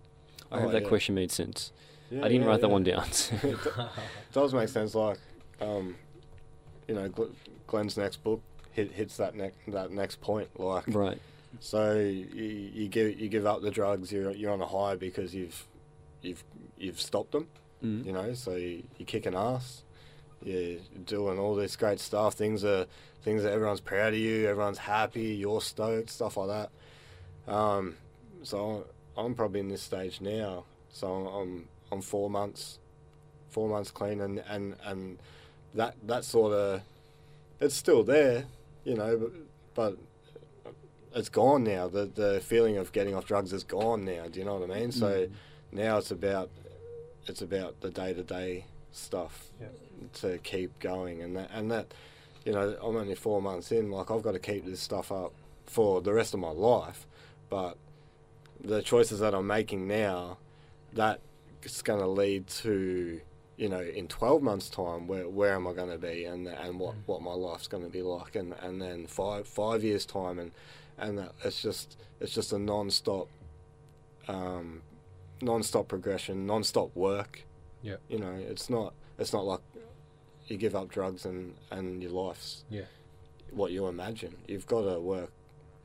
I 0.52 0.58
Oh, 0.58 0.62
hope 0.62 0.72
that 0.72 0.82
yeah. 0.84 0.88
question 0.88 1.16
made 1.16 1.32
sense. 1.32 1.72
Yeah, 2.10 2.26
I 2.26 2.28
didn't 2.28 2.44
yeah, 2.44 2.48
write 2.50 2.62
that 2.62 2.70
one 2.70 2.84
down. 2.84 3.06
it 3.44 3.58
does 4.34 4.54
make 4.54 4.70
sense. 4.70 4.96
Like, 4.96 5.20
um, 5.62 5.96
you 6.88 6.96
know, 6.96 7.10
Glenn's 7.68 7.96
next 7.96 8.18
book, 8.24 8.42
hit, 8.72 8.92
hits 8.92 9.16
that 9.18 9.36
next 9.36 9.58
that 9.68 9.92
next 9.92 10.20
point. 10.20 10.50
Like 10.60 10.84
Right. 10.88 11.20
so, 11.62 11.94
you, 11.96 12.70
you 12.74 12.88
give 12.90 13.18
you 13.20 13.30
give 13.30 13.46
up 13.46 13.62
the 13.62 13.72
drugs. 13.72 14.12
You're 14.12 14.32
you're 14.32 14.52
on 14.52 14.62
a 14.62 14.68
high 14.68 14.96
because 14.96 15.34
you've 15.34 15.66
you've 16.22 16.44
you've 16.78 17.00
stopped 17.00 17.32
them. 17.32 17.48
Mm. 17.82 18.06
You 18.06 18.12
know, 18.12 18.34
so 18.34 18.56
you, 18.56 18.84
you're 18.98 19.06
kicking 19.06 19.36
ass. 19.36 19.84
You're 20.44 20.80
doing 21.06 21.38
all 21.40 21.56
this 21.56 21.76
great 21.76 22.00
stuff. 22.00 22.34
Things 22.34 22.64
are 22.66 22.86
things 23.24 23.44
that 23.44 23.54
everyone's 23.54 23.82
proud 23.82 24.14
of 24.14 24.20
you. 24.20 24.48
Everyone's 24.48 24.80
happy. 24.80 25.36
You're 25.36 25.62
stoked. 25.62 26.10
Stuff 26.10 26.38
like 26.38 26.48
that. 27.48 27.54
Um, 27.54 27.96
so 28.44 28.88
I'm 29.18 29.36
probably 29.36 29.60
in 29.60 29.68
this 29.70 29.82
stage 29.84 30.22
now. 30.22 30.66
So 30.90 31.08
I'm 31.08 31.68
I'm, 31.92 32.02
four 32.02 32.30
months, 32.30 32.80
four 33.50 33.68
months 33.70 33.92
clean, 33.92 34.22
and 34.22 34.40
and 34.50 34.76
and 34.84 35.20
that 35.76 35.96
that 36.08 36.24
sort 36.26 36.54
of 36.54 36.82
it's 37.60 37.76
still 37.76 38.04
there, 38.04 38.46
you 38.84 38.96
know, 38.96 39.18
but 39.18 39.32
but 39.76 39.98
it's 41.16 41.30
gone 41.30 41.64
now. 41.64 41.88
The 41.88 42.06
the 42.06 42.42
feeling 42.42 42.78
of 42.78 42.92
getting 42.92 43.16
off 43.16 43.26
drugs 43.26 43.54
is 43.54 43.64
gone 43.64 44.06
now. 44.06 44.26
Do 44.32 44.40
you 44.40 44.46
know 44.46 44.56
what 44.56 44.72
I 44.72 44.80
mean? 44.80 44.92
So 44.92 45.28
Mm. 45.28 45.32
now 45.72 45.98
it's 45.98 46.12
about 46.12 46.50
it's 47.28 47.42
about 47.42 47.82
the 47.82 47.90
day 47.92 48.14
to 48.14 48.24
day 48.24 48.66
stuff 48.92 49.50
Yeah. 49.62 49.68
To 50.14 50.38
keep 50.40 50.78
going, 50.80 51.22
and 51.22 51.36
that 51.38 51.50
and 51.54 51.72
that 51.72 51.94
you 52.46 52.52
know 52.54 52.76
I'm 52.82 52.96
only 52.96 53.16
four 53.16 53.42
months 53.42 53.72
in. 53.72 53.92
Like 53.92 54.12
I've 54.12 54.22
got 54.24 54.34
to 54.34 54.40
keep 54.40 54.66
this 54.66 54.80
stuff 54.82 55.12
up 55.12 55.34
for 55.66 56.02
the 56.02 56.14
rest 56.14 56.34
of 56.34 56.40
my 56.40 56.50
life, 56.52 57.06
but 57.50 57.78
the 58.64 58.82
choices 58.82 59.20
that 59.20 59.34
I'm 59.34 59.48
making 59.48 59.88
now, 59.88 60.38
that's 60.94 61.82
going 61.84 62.00
to 62.00 62.08
lead 62.08 62.48
to 62.48 63.22
you 63.58 63.70
know 63.70 63.82
in 63.82 64.08
12 64.08 64.42
months 64.42 64.70
time 64.70 65.08
where 65.08 65.28
where 65.30 65.54
am 65.54 65.68
I 65.68 65.74
going 65.74 65.92
to 65.92 65.98
be 65.98 66.26
and 66.26 66.48
and 66.48 66.80
what 66.80 66.96
Mm. 66.96 67.02
what 67.06 67.22
my 67.22 67.34
life's 67.34 67.68
going 67.68 67.84
to 67.84 67.90
be 67.90 68.02
like 68.02 68.36
and 68.36 68.54
and 68.62 68.82
then 68.82 69.06
five 69.08 69.48
five 69.48 69.84
years 69.84 70.06
time 70.06 70.40
and 70.40 70.52
and 70.98 71.18
that 71.20 71.34
it's 71.44 71.62
just 71.62 71.98
it's 72.20 72.34
just 72.34 72.54
a 72.54 72.58
non-stop 72.60 73.28
um, 74.28 74.82
non-stop 75.42 75.88
progression 75.88 76.46
non-stop 76.46 76.96
work 76.96 77.44
Yeah. 77.84 77.96
you 78.10 78.20
know 78.20 78.34
it's 78.34 78.70
not 78.70 78.94
it's 79.20 79.34
not 79.34 79.46
like 79.46 79.60
you 80.52 80.58
give 80.58 80.76
up 80.76 80.90
drugs 80.90 81.26
and 81.26 81.56
and 81.72 82.02
your 82.04 82.12
life's 82.12 82.64
Yeah. 82.70 82.82
what 83.52 83.72
you 83.72 83.88
imagine 83.88 84.36
you've 84.48 84.68
got 84.68 84.82
to 84.92 85.00
work 85.00 85.32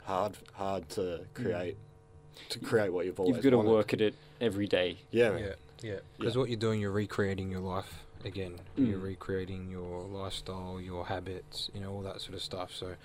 hard 0.05 0.37
hard 0.55 0.89
to 0.91 1.27
create 1.35 1.77
to 2.51 2.59
create 2.59 2.93
what 2.93 3.07
you've 3.07 3.19
always 3.19 3.37
You've 3.37 3.45
got 3.45 3.51
to 3.51 3.57
wanted. 3.59 3.71
work 3.73 3.93
at 3.95 4.01
it 4.03 4.15
every 4.41 4.67
day. 4.67 4.99
yeah, 5.11 5.31
man. 5.31 5.39
Yeah, 5.41 5.55
yeah. 5.83 5.99
Because 6.19 6.35
Yeah. 6.35 6.41
what 6.41 6.51
you're 6.51 6.59
doing, 6.59 6.81
you're 6.81 6.91
recreating 6.91 7.51
your 7.51 7.61
life 7.61 8.05
again. 8.27 8.61
Mm. 8.77 8.91
You're 8.91 8.99
recreating 8.99 9.71
your 9.71 10.03
lifestyle, 10.05 10.79
your 10.81 11.07
habits, 11.07 11.71
you 11.73 11.81
know, 11.81 11.91
all 11.93 12.03
that 12.03 12.21
sort 12.21 12.35
of 12.35 12.43
stuff. 12.43 12.73
So 12.75 12.97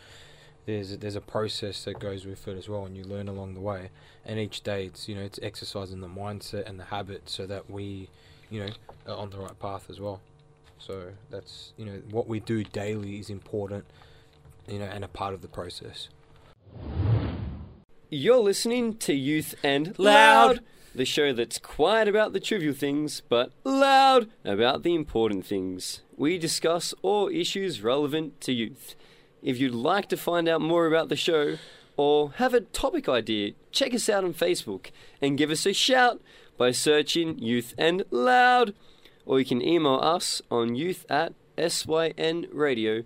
there's 0.66 0.92
a, 0.92 0.98
there's 0.98 1.16
a 1.16 1.22
process 1.22 1.86
that 1.86 1.98
goes 2.00 2.26
with 2.26 2.46
it 2.48 2.58
as 2.58 2.68
well, 2.68 2.86
and 2.86 2.98
you 2.98 3.04
learn 3.06 3.30
along 3.30 3.54
the 3.54 3.62
way. 3.62 3.90
And 4.26 4.38
each 4.38 4.62
day, 4.64 4.86
it's 4.88 5.08
you 5.08 5.16
know, 5.16 5.22
it's 5.22 5.40
exercising 5.42 6.02
the 6.02 6.10
mindset 6.10 6.68
and 6.70 6.78
the 6.78 6.86
habit 6.86 7.30
so 7.30 7.48
that 7.48 7.70
we, 7.70 8.10
you 8.50 8.60
know, 8.66 8.72
are 9.08 9.16
on 9.18 9.30
the 9.30 9.38
right 9.40 9.58
path 9.60 9.90
as 9.90 10.00
well. 10.02 10.20
So 10.86 11.12
that's 11.30 11.74
you 11.78 11.86
know 11.86 12.02
what 12.10 12.28
we 12.28 12.40
do 12.40 12.64
daily 12.64 13.20
is 13.20 13.30
important, 13.30 13.86
you 14.68 14.80
know, 14.80 14.86
and 14.86 15.04
a 15.04 15.08
part 15.08 15.34
of 15.34 15.42
the 15.42 15.48
process. 15.48 16.10
You're 18.10 18.40
listening 18.40 18.98
to 18.98 19.14
Youth 19.14 19.56
and 19.64 19.98
Loud. 19.98 20.62
the 20.94 21.06
show 21.06 21.32
that's 21.34 21.58
quiet 21.58 22.08
about 22.08 22.34
the 22.34 22.40
trivial 22.40 22.74
things, 22.74 23.22
but 23.30 23.52
loud 23.64 24.28
about 24.44 24.84
the 24.84 24.94
important 24.94 25.46
things. 25.46 26.02
We 26.18 26.38
discuss 26.38 26.94
all 27.02 27.30
issues 27.30 27.82
relevant 27.82 28.42
to 28.42 28.52
youth. 28.52 28.96
If 29.42 29.58
you'd 29.60 29.74
like 29.74 30.10
to 30.10 30.18
find 30.18 30.50
out 30.50 30.60
more 30.62 30.88
about 30.88 31.08
the 31.10 31.16
show 31.16 31.58
or 31.96 32.32
have 32.34 32.54
a 32.54 32.62
topic 32.62 33.08
idea, 33.08 33.54
check 33.72 33.94
us 33.94 34.10
out 34.10 34.24
on 34.24 34.34
Facebook 34.34 34.92
and 35.22 35.38
give 35.38 35.50
us 35.50 35.66
a 35.66 35.74
shout 35.74 36.22
by 36.58 36.72
searching 36.72 37.40
Youth 37.40 37.74
and 37.78 38.04
Loud. 38.12 38.74
Or 39.26 39.40
you 39.40 39.46
can 39.46 39.62
email 39.62 40.00
us 40.02 40.42
on 40.50 40.76
youth 40.76 41.06
at 41.10 41.34
synradio.org. 41.58 43.06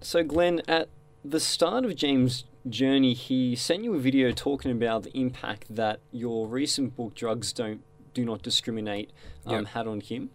So, 0.00 0.22
Glenn, 0.22 0.62
at 0.68 0.88
the 1.24 1.40
start 1.40 1.84
of 1.84 1.96
James' 1.96 2.44
journey, 2.68 3.14
he 3.14 3.56
sent 3.56 3.82
you 3.84 3.94
a 3.94 3.98
video 3.98 4.30
talking 4.30 4.70
about 4.70 5.02
the 5.04 5.16
impact 5.18 5.74
that 5.74 6.00
your 6.12 6.46
recent 6.46 6.96
book, 6.96 7.14
Drugs 7.14 7.52
Don't 7.52 7.82
Do 8.14 8.24
Not 8.24 8.42
Discriminate, 8.42 9.10
um, 9.46 9.52
Yep. 9.54 9.66
had 9.66 9.86
on 9.86 10.00
him. 10.00 10.30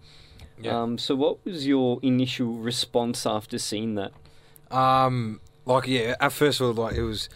Yeah. 0.62 0.82
Um, 0.82 0.98
so, 0.98 1.16
what 1.16 1.44
was 1.46 1.66
your 1.66 2.00
initial 2.02 2.54
response 2.56 3.26
after 3.26 3.58
seeing 3.58 3.96
that? 3.96 4.12
Um, 4.70 5.40
like 5.66 5.88
yeah, 5.88 6.16
at 6.20 6.32
first 6.34 6.60
was 6.60 6.78
like 6.78 6.96
it 6.96 7.04
was, 7.04 7.30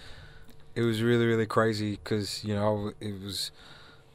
it 0.76 0.82
was 0.82 1.02
really 1.02 1.26
really 1.26 1.46
crazy 1.46 1.92
because 1.92 2.44
you 2.44 2.54
know 2.54 2.92
it 3.00 3.22
was, 3.22 3.52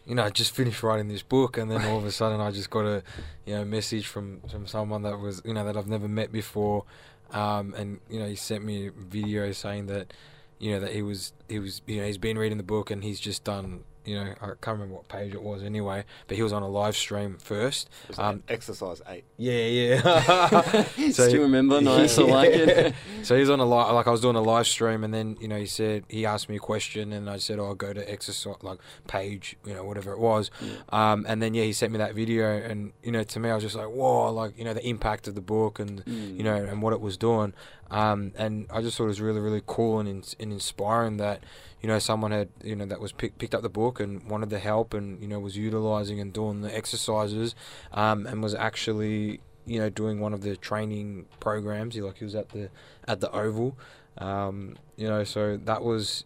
you 0.07 0.15
know 0.15 0.25
I 0.25 0.31
just 0.31 0.55
finished 0.55 0.83
writing 0.83 1.09
this 1.09 1.23
book 1.23 1.57
and 1.57 1.71
then 1.71 1.85
all 1.85 1.99
of 1.99 2.05
a 2.05 2.12
sudden 2.12 2.41
I 2.41 2.51
just 2.51 2.71
got 2.71 2.85
a, 2.85 3.03
you 3.47 3.55
know, 3.55 3.65
message 3.65 4.07
from 4.07 4.41
from 4.51 4.67
someone 4.67 5.03
that 5.03 5.19
was 5.19 5.43
you 5.45 5.55
know 5.55 5.65
that 5.65 5.77
I've 5.77 5.88
never 5.88 6.09
met 6.09 6.33
before, 6.33 6.85
um, 7.31 7.75
and 7.77 8.01
you 8.11 8.19
know 8.19 8.27
he 8.27 8.37
sent 8.37 8.65
me 8.65 8.88
a 8.88 8.91
video 8.91 9.53
saying 9.53 9.87
that, 9.87 10.12
you 10.59 10.73
know 10.73 10.81
that 10.81 10.93
he 10.93 11.03
was 11.03 11.33
he 11.49 11.59
was 11.59 11.83
you 11.87 12.01
know 12.01 12.07
he's 12.07 12.19
been 12.19 12.38
reading 12.38 12.59
the 12.59 12.65
book 12.65 12.91
and 12.91 13.03
he's 13.03 13.21
just 13.21 13.45
done 13.45 13.85
you 14.05 14.17
know 14.17 14.35
I 14.41 14.47
can't 14.47 14.67
remember 14.79 14.95
what 14.95 15.09
page 15.09 15.35
it 15.35 15.43
was 15.43 15.62
anyway, 15.62 16.05
but 16.29 16.37
he 16.37 16.43
was 16.43 16.53
on 16.53 16.62
a 16.62 16.69
live 16.69 16.97
stream 16.97 17.38
first. 17.38 17.88
It 18.05 18.09
was 18.11 18.19
Um, 18.19 18.43
exercise 18.49 19.01
eight. 19.09 19.25
Yeah, 19.37 19.67
yeah. 19.67 20.85
So- 21.12 21.27
you 21.29 21.43
remember? 21.43 21.81
Nice, 21.81 22.19
I 22.19 22.23
like 22.23 22.51
it. 22.51 22.95
So 23.23 23.37
he's 23.37 23.51
on 23.51 23.61
a 23.61 23.65
live, 23.65 23.93
like 23.95 24.07
I 24.07 24.11
was 24.11 24.21
doing 24.21 24.37
a 24.37 24.43
live 24.43 24.67
stream, 24.67 25.05
and 25.05 25.12
then 25.15 25.37
you 25.41 25.49
know 25.49 25.57
he 25.57 25.67
said 25.67 26.05
he 26.09 26.27
asked 26.27 26.49
me 26.49 26.57
a 26.57 26.61
question, 26.61 27.12
and 27.12 27.29
I 27.31 27.37
said, 27.38 27.59
"Oh, 27.59 27.67
I'll 27.67 27.75
go 27.75 27.93
to 27.93 28.11
exercise 28.11 28.57
like 28.62 28.79
page, 29.09 29.57
you 29.67 29.75
know, 29.75 29.85
whatever 29.85 30.12
it 30.12 30.19
was." 30.19 30.51
Um, 30.91 31.25
and 31.29 31.43
then 31.43 31.55
yeah, 31.55 31.65
he 31.65 31.73
sent 31.73 31.93
me 31.93 31.99
that 31.99 32.15
video, 32.15 32.51
and 32.57 32.93
you 33.03 33.12
know, 33.12 33.23
to 33.25 33.41
me, 33.41 33.51
I 33.51 33.55
was 33.55 33.62
just 33.65 33.77
like, 33.77 33.88
"Whoa!" 33.88 34.33
Like 34.33 34.59
you 34.59 34.65
know, 34.65 34.75
the 34.75 34.87
impact 34.87 35.29
of 35.29 35.35
the 35.35 35.41
book, 35.41 35.79
and 35.79 36.05
Mm. 36.05 36.37
you 36.37 36.43
know, 36.43 36.55
and 36.57 36.83
what 36.83 36.93
it 36.93 37.01
was 37.01 37.17
doing. 37.17 37.55
Um, 37.91 38.33
and 38.37 38.67
I 38.73 38.81
just 38.81 38.97
thought 38.97 39.05
it 39.05 39.09
was 39.09 39.21
really, 39.21 39.41
really 39.41 39.62
cool 39.67 39.99
and, 40.01 40.09
ins- 40.09 40.35
and 40.41 40.51
inspiring 40.51 41.19
that, 41.19 41.45
you 41.83 41.88
know, 41.88 41.99
someone 41.99 42.31
had, 42.31 42.49
you 42.62 42.77
know, 42.77 42.87
that 42.87 43.01
was 43.01 43.12
pick, 43.12 43.38
picked 43.38 43.55
up 43.55 43.62
the 43.62 43.68
book 43.68 43.99
and 43.99 44.23
wanted 44.31 44.51
the 44.51 44.61
help 44.61 44.95
and, 44.95 45.21
you 45.21 45.27
know, 45.27 45.40
was 45.40 45.57
utilizing 45.57 46.21
and 46.21 46.33
doing 46.33 46.61
the 46.61 46.75
exercises, 46.75 47.55
um, 47.92 48.27
and 48.27 48.42
was 48.42 48.55
actually, 48.55 49.40
you 49.66 49.81
know, 49.81 49.90
doing 49.90 50.21
one 50.21 50.33
of 50.33 50.42
the 50.42 50.57
training 50.57 51.27
programs. 51.40 51.97
He 51.97 52.01
like 52.01 52.18
he 52.18 52.25
was 52.25 52.37
at 52.37 52.51
the 52.51 52.71
at 53.09 53.21
the 53.21 53.31
Oval, 53.33 53.77
um, 54.18 54.77
you 54.97 55.09
know, 55.09 55.25
so 55.25 55.57
that 55.57 55.83
was. 55.83 56.25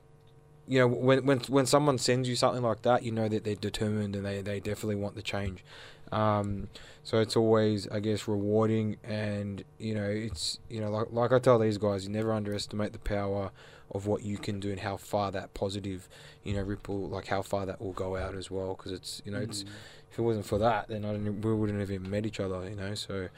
You 0.69 0.81
know, 0.81 0.89
when 0.89 1.25
when 1.25 1.39
when 1.47 1.65
someone 1.65 1.97
sends 1.97 2.29
you 2.29 2.35
something 2.35 2.61
like 2.61 2.83
that, 2.83 3.05
you 3.05 3.13
know 3.13 3.29
that 3.29 3.45
they're 3.45 3.55
determined 3.55 4.17
and 4.17 4.27
they, 4.27 4.43
they 4.43 4.59
definitely 4.59 4.97
want 4.97 5.15
the 5.15 5.23
change. 5.23 5.65
Um, 6.11 6.67
so 7.05 7.21
it's 7.21 7.37
always, 7.37 7.87
I 7.89 8.01
guess, 8.01 8.27
rewarding, 8.27 8.97
and 9.05 9.63
you 9.79 9.95
know, 9.95 10.09
it's 10.11 10.59
you 10.69 10.81
know, 10.81 10.91
like 10.91 11.07
like 11.13 11.31
I 11.31 11.39
tell 11.39 11.61
these 11.61 11.79
guys, 11.79 12.05
you 12.05 12.11
never 12.11 12.33
underestimate 12.33 12.93
the 12.93 12.99
power 12.99 13.53
of 13.93 14.07
what 14.07 14.23
you 14.23 14.37
can 14.39 14.61
do 14.61 14.71
and 14.71 14.81
how 14.81 14.97
far 14.97 15.31
that 15.33 15.55
positive, 15.55 16.09
you 16.45 16.55
know, 16.55 16.63
ripple, 16.63 17.09
like 17.09 17.27
how 17.29 17.43
far 17.43 17.67
that 17.67 17.81
will 17.81 17.93
go 17.93 18.17
out 18.17 18.35
as 18.35 18.51
well. 18.51 18.75
Because 18.75 18.93
it's 18.93 19.23
you 19.25 19.33
know, 19.33 19.39
it's 19.39 19.63
Mm. 19.65 19.69
if 20.11 20.19
it 20.19 20.23
wasn't 20.23 20.47
for 20.47 20.59
that, 20.59 20.89
then 20.89 21.05
I 21.05 21.13
don't, 21.13 21.41
we 21.41 21.55
wouldn't 21.55 21.79
have 21.81 21.91
even 21.91 22.11
met 22.11 22.27
each 22.27 22.41
other. 22.41 22.69
You 22.69 22.77
know, 22.77 22.95
so 22.95 23.29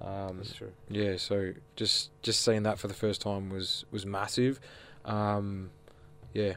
um, 0.00 0.38
That's 0.38 0.54
true. 0.54 0.72
yeah, 0.88 1.16
so 1.16 1.52
just 1.76 2.10
just 2.22 2.42
seeing 2.42 2.62
that 2.64 2.78
for 2.78 2.88
the 2.88 2.94
first 2.94 3.20
time 3.20 3.50
was 3.50 3.84
was 3.90 4.04
massive. 4.04 4.60
Um, 5.04 5.70
yeah, 6.32 6.54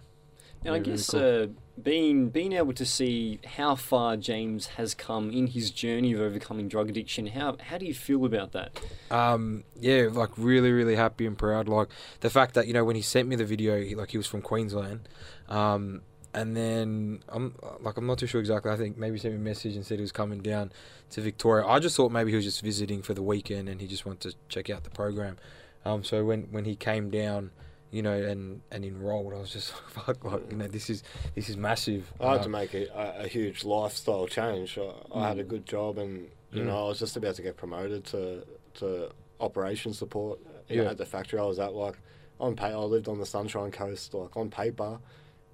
And 0.66 0.74
I 0.74 0.78
Yeah, 0.78 0.80
really 0.80 0.84
guess 0.84 1.10
cool. 1.10 1.20
uh, 1.20 1.48
being 1.82 2.30
being 2.30 2.54
able 2.54 2.74
to 2.74 2.86
see 2.86 3.40
how 3.46 3.76
far 3.76 4.18
James 4.18 4.68
has 4.68 4.94
come 4.94 5.30
in 5.30 5.48
his 5.48 5.70
journey 5.70 6.14
of 6.14 6.20
overcoming 6.20 6.68
drug 6.68 6.90
addiction, 6.90 7.28
how 7.28 7.58
how 7.60 7.78
do 7.78 7.86
you 7.86 7.94
feel 7.94 8.26
about 8.26 8.52
that? 8.54 8.80
Um, 9.12 9.64
yeah, 9.80 10.08
like 10.12 10.32
really, 10.38 10.72
really 10.72 10.96
happy 10.96 11.26
and 11.26 11.38
proud. 11.38 11.68
Like 11.68 11.90
the 12.22 12.30
fact 12.30 12.56
that 12.56 12.68
you 12.68 12.74
know 12.74 12.84
when 12.84 12.96
he 12.96 13.02
sent 13.02 13.28
me 13.28 13.36
the 13.36 13.46
video, 13.46 13.82
he, 13.82 13.96
like 13.96 14.10
he 14.10 14.18
was 14.18 14.28
from 14.28 14.42
Queensland, 14.42 15.08
um, 15.50 16.02
and 16.34 16.58
then 16.58 17.24
I'm 17.30 17.56
like 17.80 17.98
I'm 17.98 18.08
not 18.08 18.18
too 18.18 18.28
sure 18.28 18.40
exactly. 18.40 18.72
I 18.72 18.76
think 18.76 18.98
maybe 18.98 19.14
he 19.16 19.20
sent 19.20 19.36
me 19.36 19.40
a 19.40 19.44
message 19.44 19.76
and 19.76 19.86
said 19.86 20.00
he 20.00 20.04
was 20.04 20.12
coming 20.12 20.42
down 20.42 20.72
to 21.12 21.22
Victoria. 21.22 21.68
I 21.68 21.80
just 21.80 21.96
thought 21.96 22.12
maybe 22.12 22.32
he 22.32 22.36
was 22.36 22.46
just 22.46 22.62
visiting 22.62 23.02
for 23.02 23.14
the 23.14 23.24
weekend 23.24 23.70
and 23.70 23.82
he 23.82 23.88
just 23.88 24.06
wanted 24.06 24.32
to 24.32 24.38
check 24.50 24.70
out 24.70 24.84
the 24.84 24.90
program. 24.90 25.38
Um, 25.86 26.04
so 26.04 26.26
when 26.26 26.44
when 26.52 26.66
he 26.66 26.76
came 26.76 27.10
down, 27.12 27.52
you 27.92 28.02
know, 28.02 28.14
and 28.14 28.62
and 28.72 28.84
enrolled, 28.86 29.34
I 29.34 29.38
was 29.38 29.52
just 29.52 29.74
like, 29.96 30.06
fuck, 30.06 30.24
like 30.26 30.52
you 30.52 30.58
know, 30.58 30.68
this 30.68 30.90
is 30.90 31.04
this 31.36 31.50
is 31.50 31.58
massive. 31.58 32.12
I 32.20 32.34
had 32.34 32.44
to 32.44 32.50
make 32.50 32.74
a, 32.74 32.88
a, 32.94 33.26
a 33.26 33.28
huge 33.28 33.64
lifestyle 33.66 34.28
change. 34.28 34.78
I, 34.78 34.92
I 35.20 35.28
had 35.30 35.40
a 35.40 35.44
Mm. 35.44 35.48
good 35.50 35.66
job, 35.66 35.98
and 35.98 36.30
you 36.52 36.64
Mm. 36.64 36.68
know, 36.68 36.86
I 36.86 36.88
was 36.90 37.00
just 37.00 37.18
about 37.18 37.36
to 37.36 37.42
get 37.42 37.58
promoted 37.58 38.06
to 38.06 38.46
to 38.76 39.10
operation 39.40 39.94
support 39.94 40.40
you 40.70 40.84
know, 40.84 40.90
at 40.90 40.98
the 40.98 41.06
factory 41.06 41.40
I 41.40 41.44
was 41.46 41.60
at. 41.60 41.74
Like 41.74 41.98
on 42.40 42.56
pay, 42.56 42.68
I 42.74 42.78
lived 42.78 43.08
on 43.08 43.20
the 43.20 43.26
Sunshine 43.26 43.72
Coast. 43.72 44.14
Like 44.14 44.36
on 44.38 44.50
paper, 44.50 45.00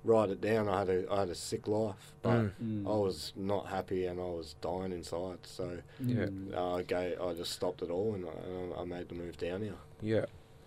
write 0.03 0.29
it 0.29 0.41
down. 0.41 0.67
I 0.69 0.79
had 0.79 0.89
a 0.89 1.11
I 1.11 1.19
had 1.21 1.29
a 1.29 1.35
sick 1.35 1.67
life, 1.67 2.13
but 2.21 2.31
Mm. 2.31 2.51
Mm. 2.63 2.85
I 2.87 2.97
was 2.97 3.31
not 3.35 3.67
happy 3.67 4.05
and 4.07 4.19
I 4.19 4.23
was 4.25 4.55
dying 4.61 4.91
inside. 4.91 5.39
So 5.43 5.79
Yeah. 5.99 6.25
Mm. 6.25 6.55
uh, 6.55 6.75
I 6.75 6.81
gave, 6.83 7.21
I 7.21 7.33
just 7.33 7.51
stopped 7.53 7.81
it 7.83 7.89
all 7.91 8.15
and 8.15 8.25
I, 8.25 8.81
I 8.81 8.85
made 8.85 9.07
the 9.09 9.15
move 9.15 9.37
down 9.37 9.61
here. 9.61 9.75
Yeah. 10.01 10.25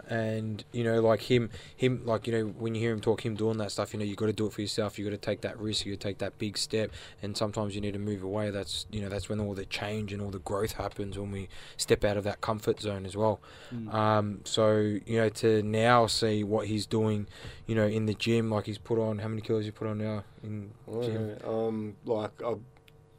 And 0.09 0.65
you 0.73 0.85
know, 0.85 1.01
like 1.01 1.23
him, 1.23 1.51
him, 1.77 2.03
like 2.05 2.27
you 2.27 2.33
know, 2.33 2.47
when 2.47 2.75
you 2.75 2.81
hear 2.81 2.93
him 2.93 3.01
talk, 3.01 3.25
him 3.25 3.35
doing 3.35 3.59
that 3.59 3.73
stuff, 3.73 3.93
you 3.93 3.99
know, 3.99 4.05
you 4.05 4.15
got 4.15 4.27
to 4.27 4.33
do 4.33 4.47
it 4.47 4.53
for 4.53 4.61
yourself. 4.61 4.99
You 4.99 5.05
got 5.05 5.11
to 5.11 5.17
take 5.17 5.41
that 5.41 5.59
risk. 5.59 5.85
You 5.87 5.97
take 5.97 6.19
that 6.19 6.39
big 6.39 6.57
step. 6.57 6.93
And 7.23 7.37
sometimes 7.37 7.75
you 7.75 7.81
need 7.81 7.95
to 7.95 7.99
move 7.99 8.23
away. 8.23 8.51
That's 8.51 8.87
you 8.91 9.01
know, 9.01 9.09
that's 9.09 9.29
when 9.29 9.41
all 9.41 9.55
the 9.55 9.65
change 9.67 10.13
and 10.13 10.23
all 10.23 10.31
the 10.31 10.39
growth 10.39 10.73
happens 10.73 11.19
when 11.19 11.31
we 11.31 11.49
step 11.77 12.05
out 12.05 12.17
of 12.17 12.25
that 12.25 12.41
comfort 12.41 12.81
zone 12.81 13.05
as 13.05 13.17
well. 13.17 13.41
Mm. 13.75 13.93
Um, 13.93 14.41
so 14.45 14.77
you 14.77 15.17
know, 15.17 15.29
to 15.29 15.63
now 15.63 16.07
see 16.07 16.45
what 16.45 16.67
he's 16.69 16.87
doing, 16.87 17.27
you 17.67 17.75
know, 17.75 17.87
in 17.87 18.07
the 18.07 18.15
gym, 18.15 18.51
like 18.51 18.67
he's 18.67 18.79
put 18.79 18.99
on 18.99 19.19
how 19.19 19.29
many 19.29 19.43
kilos 19.43 19.67
you 19.67 19.73
put 19.73 19.89
on 19.89 19.99
now 19.99 20.25
in 20.43 20.71
gym? 21.03 21.37
Um, 21.45 21.97
like 22.05 22.31
I, 22.43 22.55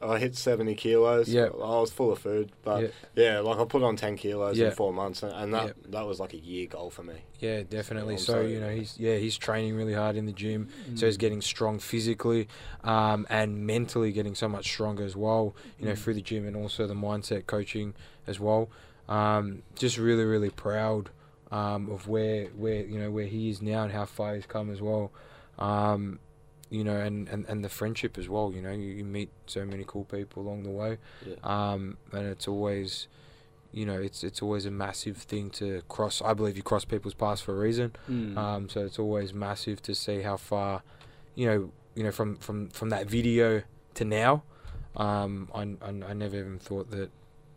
I 0.00 0.18
hit 0.18 0.36
seventy 0.36 0.74
kilos. 0.74 1.28
Yeah. 1.28 1.46
I 1.46 1.80
was 1.80 1.90
full 1.90 2.12
of 2.12 2.18
food, 2.20 2.52
but 2.62 2.82
Yeah. 2.82 2.88
yeah, 3.16 3.40
like 3.40 3.58
I 3.58 3.64
put 3.64 3.82
on 3.82 3.96
ten 3.96 4.16
kilos 4.16 4.56
Yeah. 4.56 4.66
in 4.66 4.72
four 4.72 4.92
months, 4.92 5.22
and, 5.22 5.52
that 5.54 5.66
Yeah. 5.66 5.72
that 5.88 6.06
was 6.06 6.20
like 6.20 6.34
a 6.34 6.38
year 6.38 6.66
goal 6.66 6.90
for 6.90 7.02
me. 7.02 7.14
Yeah, 7.40 7.62
definitely. 7.62 8.16
So 8.18 8.40
you 8.42 8.60
know, 8.60 8.70
he's 8.70 8.98
yeah, 8.98 9.16
he's 9.16 9.36
training 9.36 9.74
really 9.74 9.94
hard 9.94 10.14
in 10.16 10.26
the 10.26 10.32
gym. 10.32 10.68
So 10.94 11.04
Mm. 11.04 11.06
he's 11.06 11.16
getting 11.16 11.40
strong 11.42 11.78
physically, 11.78 12.48
um, 12.84 13.26
and 13.28 13.66
mentally 13.66 14.12
getting 14.12 14.34
so 14.34 14.48
much 14.48 14.66
stronger 14.66 15.04
as 15.04 15.16
well. 15.16 15.54
You 15.78 15.86
know, 15.86 15.92
Mm. 15.92 15.98
through 15.98 16.14
the 16.14 16.22
gym 16.22 16.46
and 16.46 16.56
also 16.56 16.86
the 16.86 16.94
mindset 16.94 17.46
coaching 17.46 17.94
as 18.26 18.38
well. 18.38 18.68
Um, 19.08 19.62
just 19.74 19.96
really, 19.98 20.24
really 20.24 20.50
proud 20.50 21.10
um, 21.50 21.90
of 21.90 22.06
where 22.06 22.46
where 22.56 22.84
you 22.84 22.98
know 23.00 23.10
where 23.10 23.24
he 23.26 23.48
is 23.50 23.62
now 23.62 23.82
and 23.82 23.92
how 23.92 24.04
far 24.04 24.34
he's 24.34 24.46
come 24.46 24.70
as 24.70 24.80
well. 24.82 25.10
Um, 25.58 26.20
you 26.70 26.84
know, 26.84 26.96
and, 26.96 27.28
and, 27.28 27.46
and 27.46 27.64
the 27.64 27.68
friendship 27.68 28.18
as 28.18 28.28
well. 28.28 28.52
You 28.54 28.60
know, 28.62 28.70
you, 28.72 28.88
you 28.90 29.04
meet 29.04 29.30
so 29.46 29.64
many 29.64 29.84
cool 29.86 30.04
people 30.04 30.42
along 30.42 30.64
the 30.64 30.70
way, 30.70 30.98
Yeah. 31.26 31.34
um, 31.42 31.96
and 32.12 32.26
it's 32.26 32.46
always, 32.48 33.08
you 33.72 33.84
know, 33.86 34.00
it's 34.00 34.22
it's 34.24 34.42
always 34.42 34.66
a 34.66 34.70
massive 34.70 35.16
thing 35.16 35.50
to 35.50 35.82
cross. 35.88 36.20
I 36.22 36.34
believe 36.34 36.56
you 36.56 36.62
cross 36.62 36.84
people's 36.84 37.14
paths 37.14 37.40
for 37.40 37.54
a 37.54 37.58
reason. 37.58 37.94
Mm. 38.10 38.36
Um, 38.36 38.68
so 38.68 38.84
it's 38.84 38.98
always 38.98 39.32
massive 39.34 39.80
to 39.82 39.94
see 39.94 40.22
how 40.22 40.36
far, 40.36 40.82
you 41.34 41.46
know, 41.46 41.70
you 41.94 42.02
know, 42.04 42.10
from 42.12 42.36
from 42.36 42.68
from 42.70 42.88
that 42.90 43.06
video 43.06 43.62
to 43.94 44.04
now. 44.04 44.42
Um, 44.96 45.48
I, 45.54 45.62
I, 45.82 46.10
I 46.10 46.12
never 46.14 46.36
even 46.38 46.58
thought 46.58 46.90
that 46.90 47.10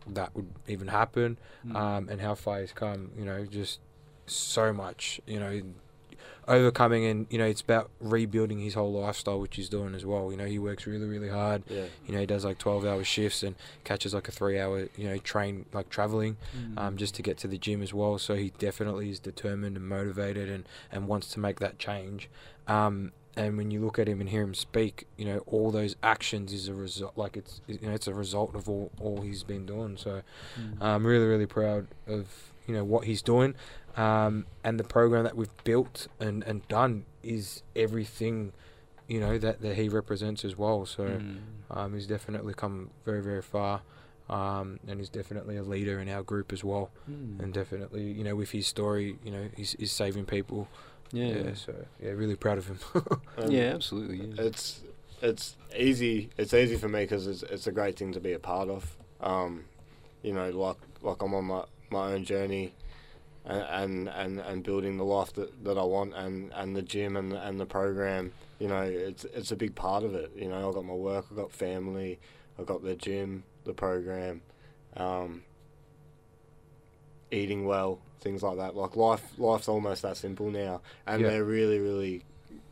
that 0.06 0.34
would 0.34 0.48
even 0.68 0.88
happen. 0.88 1.38
Mm. 1.66 1.76
Um, 1.76 2.08
and 2.08 2.20
how 2.20 2.34
far 2.34 2.60
he's 2.60 2.72
come. 2.72 3.10
You 3.16 3.24
know, 3.24 3.44
just 3.46 3.80
so 4.26 4.72
much. 4.72 5.20
You 5.26 5.40
know, 5.40 5.62
overcoming 6.48 7.04
and 7.06 7.26
you 7.30 7.38
know 7.38 7.44
it's 7.46 7.60
about 7.60 7.90
rebuilding 8.00 8.58
his 8.58 8.74
whole 8.74 8.92
lifestyle, 8.92 9.40
which 9.40 9.56
he's 9.56 9.68
doing 9.68 9.94
as 9.94 10.04
well. 10.04 10.30
You 10.30 10.36
know, 10.36 10.46
he 10.46 10.58
works 10.58 10.86
really 10.86 11.06
really 11.06 11.28
hard. 11.28 11.62
Yeah. 11.68 11.84
You 12.06 12.14
know, 12.14 12.20
he 12.20 12.26
does 12.26 12.44
like 12.44 12.58
twelve 12.58 12.84
hour 12.84 13.04
shifts 13.04 13.42
and 13.42 13.54
catches 13.84 14.14
like 14.14 14.28
a 14.28 14.32
three 14.32 14.58
hour 14.58 14.88
you 14.96 15.08
know 15.08 15.18
train 15.18 15.66
like 15.72 15.88
traveling 15.88 16.36
Mm. 16.58 16.78
um, 16.78 16.96
just 16.96 17.14
to 17.16 17.22
get 17.22 17.38
to 17.38 17.48
the 17.48 17.58
gym 17.58 17.82
as 17.82 17.94
well. 17.94 18.18
So 18.18 18.34
he 18.34 18.52
definitely 18.58 19.10
is 19.10 19.18
determined 19.18 19.76
and 19.76 19.88
motivated 19.88 20.48
and, 20.48 20.64
and 20.90 21.06
wants 21.08 21.28
to 21.28 21.40
make 21.40 21.60
that 21.60 21.78
change. 21.78 22.28
Um, 22.68 23.12
and 23.34 23.56
when 23.56 23.70
you 23.70 23.80
look 23.80 23.98
at 23.98 24.08
him 24.08 24.20
and 24.20 24.28
hear 24.28 24.42
him 24.42 24.52
speak, 24.54 25.06
you 25.16 25.24
know 25.24 25.38
all 25.46 25.70
those 25.70 25.96
actions 26.02 26.52
is 26.52 26.68
a 26.68 26.74
result. 26.74 27.16
Like 27.16 27.36
it's 27.36 27.60
you 27.66 27.78
know 27.82 27.92
it's 27.94 28.06
a 28.06 28.14
result 28.14 28.54
of 28.54 28.68
all, 28.68 28.90
all 29.00 29.20
he's 29.22 29.42
been 29.42 29.64
doing. 29.66 29.96
So 29.96 30.22
Mm. 30.60 30.76
I'm 30.82 31.06
really 31.06 31.24
really 31.26 31.46
proud 31.46 31.86
of 32.06 32.52
you 32.66 32.74
know 32.74 32.84
what 32.84 33.04
he's 33.06 33.22
doing, 33.22 33.54
um, 33.96 34.46
and 34.64 34.78
the 34.78 34.84
program 34.84 35.24
that 35.24 35.36
we've 35.36 35.64
built 35.64 36.08
and, 36.20 36.42
and 36.44 36.66
done 36.68 37.04
is 37.22 37.62
everything, 37.76 38.52
you 39.08 39.20
know 39.20 39.38
that, 39.38 39.60
that 39.60 39.76
he 39.76 39.88
represents 39.88 40.44
as 40.44 40.56
well. 40.56 40.86
So. 40.86 41.04
Mm. 41.04 41.38
Um, 41.74 41.94
he's 41.94 42.06
definitely 42.06 42.54
come 42.54 42.90
very, 43.04 43.22
very 43.22 43.40
far, 43.40 43.80
um, 44.28 44.78
and 44.86 45.00
he's 45.00 45.08
definitely 45.08 45.56
a 45.56 45.62
leader 45.62 46.00
in 46.00 46.08
our 46.08 46.22
group 46.22 46.52
as 46.52 46.62
well. 46.62 46.90
Mm. 47.10 47.40
And 47.40 47.52
definitely, 47.52 48.12
you 48.12 48.24
know, 48.24 48.36
with 48.36 48.50
his 48.50 48.66
story, 48.66 49.16
you 49.24 49.30
know, 49.30 49.48
he's, 49.56 49.72
he's 49.78 49.92
saving 49.92 50.26
people. 50.26 50.68
yeah. 51.12 51.54
so 51.54 51.74
yeah, 52.02 52.10
really 52.10 52.36
proud 52.36 52.58
of 52.58 52.66
him. 52.66 52.78
And 53.38 53.52
yeah, 53.52 53.72
absolutely. 53.74 54.18
Yeah. 54.18 54.44
It's 54.44 54.82
it's 55.22 55.56
easy. 55.76 56.30
It's 56.36 56.52
easy 56.52 56.76
for 56.76 56.88
me 56.88 57.04
because 57.04 57.26
it's 57.26 57.42
it's 57.44 57.66
a 57.66 57.72
great 57.72 57.96
thing 57.96 58.12
to 58.12 58.20
be 58.20 58.32
a 58.32 58.38
part 58.38 58.68
of. 58.68 58.96
Um, 59.20 59.64
you 60.22 60.34
know, 60.34 60.50
like 60.50 60.76
like 61.00 61.22
I'm 61.22 61.34
on 61.34 61.44
my, 61.46 61.64
my 61.90 62.12
own 62.12 62.24
journey, 62.24 62.74
and, 63.44 64.08
and 64.08 64.38
and 64.40 64.62
building 64.62 64.96
the 64.98 65.04
life 65.04 65.32
that, 65.34 65.64
that 65.64 65.76
I 65.76 65.82
want, 65.82 66.14
and, 66.14 66.52
and 66.54 66.76
the 66.76 66.82
gym 66.82 67.16
and 67.16 67.32
and 67.32 67.58
the 67.58 67.66
program. 67.66 68.32
You 68.58 68.68
know, 68.68 68.82
it's 68.82 69.24
it's 69.24 69.50
a 69.50 69.56
big 69.56 69.74
part 69.74 70.04
of 70.04 70.14
it. 70.14 70.30
You 70.36 70.48
know, 70.48 70.68
I 70.68 70.72
got 70.72 70.84
my 70.84 70.94
work, 70.94 71.26
I've 71.30 71.36
got 71.36 71.50
family, 71.52 72.20
I've 72.58 72.66
got 72.66 72.82
the 72.84 72.94
gym, 72.94 73.42
the 73.64 73.74
program, 73.74 74.42
um, 74.96 75.42
eating 77.30 77.64
well, 77.66 77.98
things 78.20 78.42
like 78.42 78.58
that. 78.58 78.76
Like 78.76 78.96
life, 78.96 79.24
life's 79.38 79.68
almost 79.68 80.02
that 80.02 80.16
simple 80.16 80.50
now, 80.50 80.80
and 81.06 81.22
Yeah. 81.22 81.28
they're 81.30 81.44
really, 81.44 81.78
really 81.80 82.24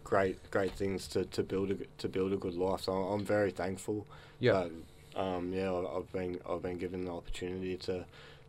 great, 0.05 0.51
great 0.51 0.73
things 0.73 1.07
to, 1.09 1.25
to 1.27 1.43
build 1.43 1.71
a 1.71 1.77
to 1.99 2.09
build 2.09 2.33
a 2.33 2.37
good 2.37 2.55
life. 2.55 2.83
So 2.83 2.93
I'm 2.93 3.25
very 3.25 3.51
thankful. 3.51 4.07
yeah, 4.39 4.69
that, 5.15 5.21
um, 5.21 5.53
yeah, 5.53 5.73
I've 5.73 6.13
been 6.13 6.39
I've 6.49 6.63
been 6.63 6.79
given 6.79 7.05
the 7.05 7.13
opportunity 7.13 7.77
to 7.79 8.05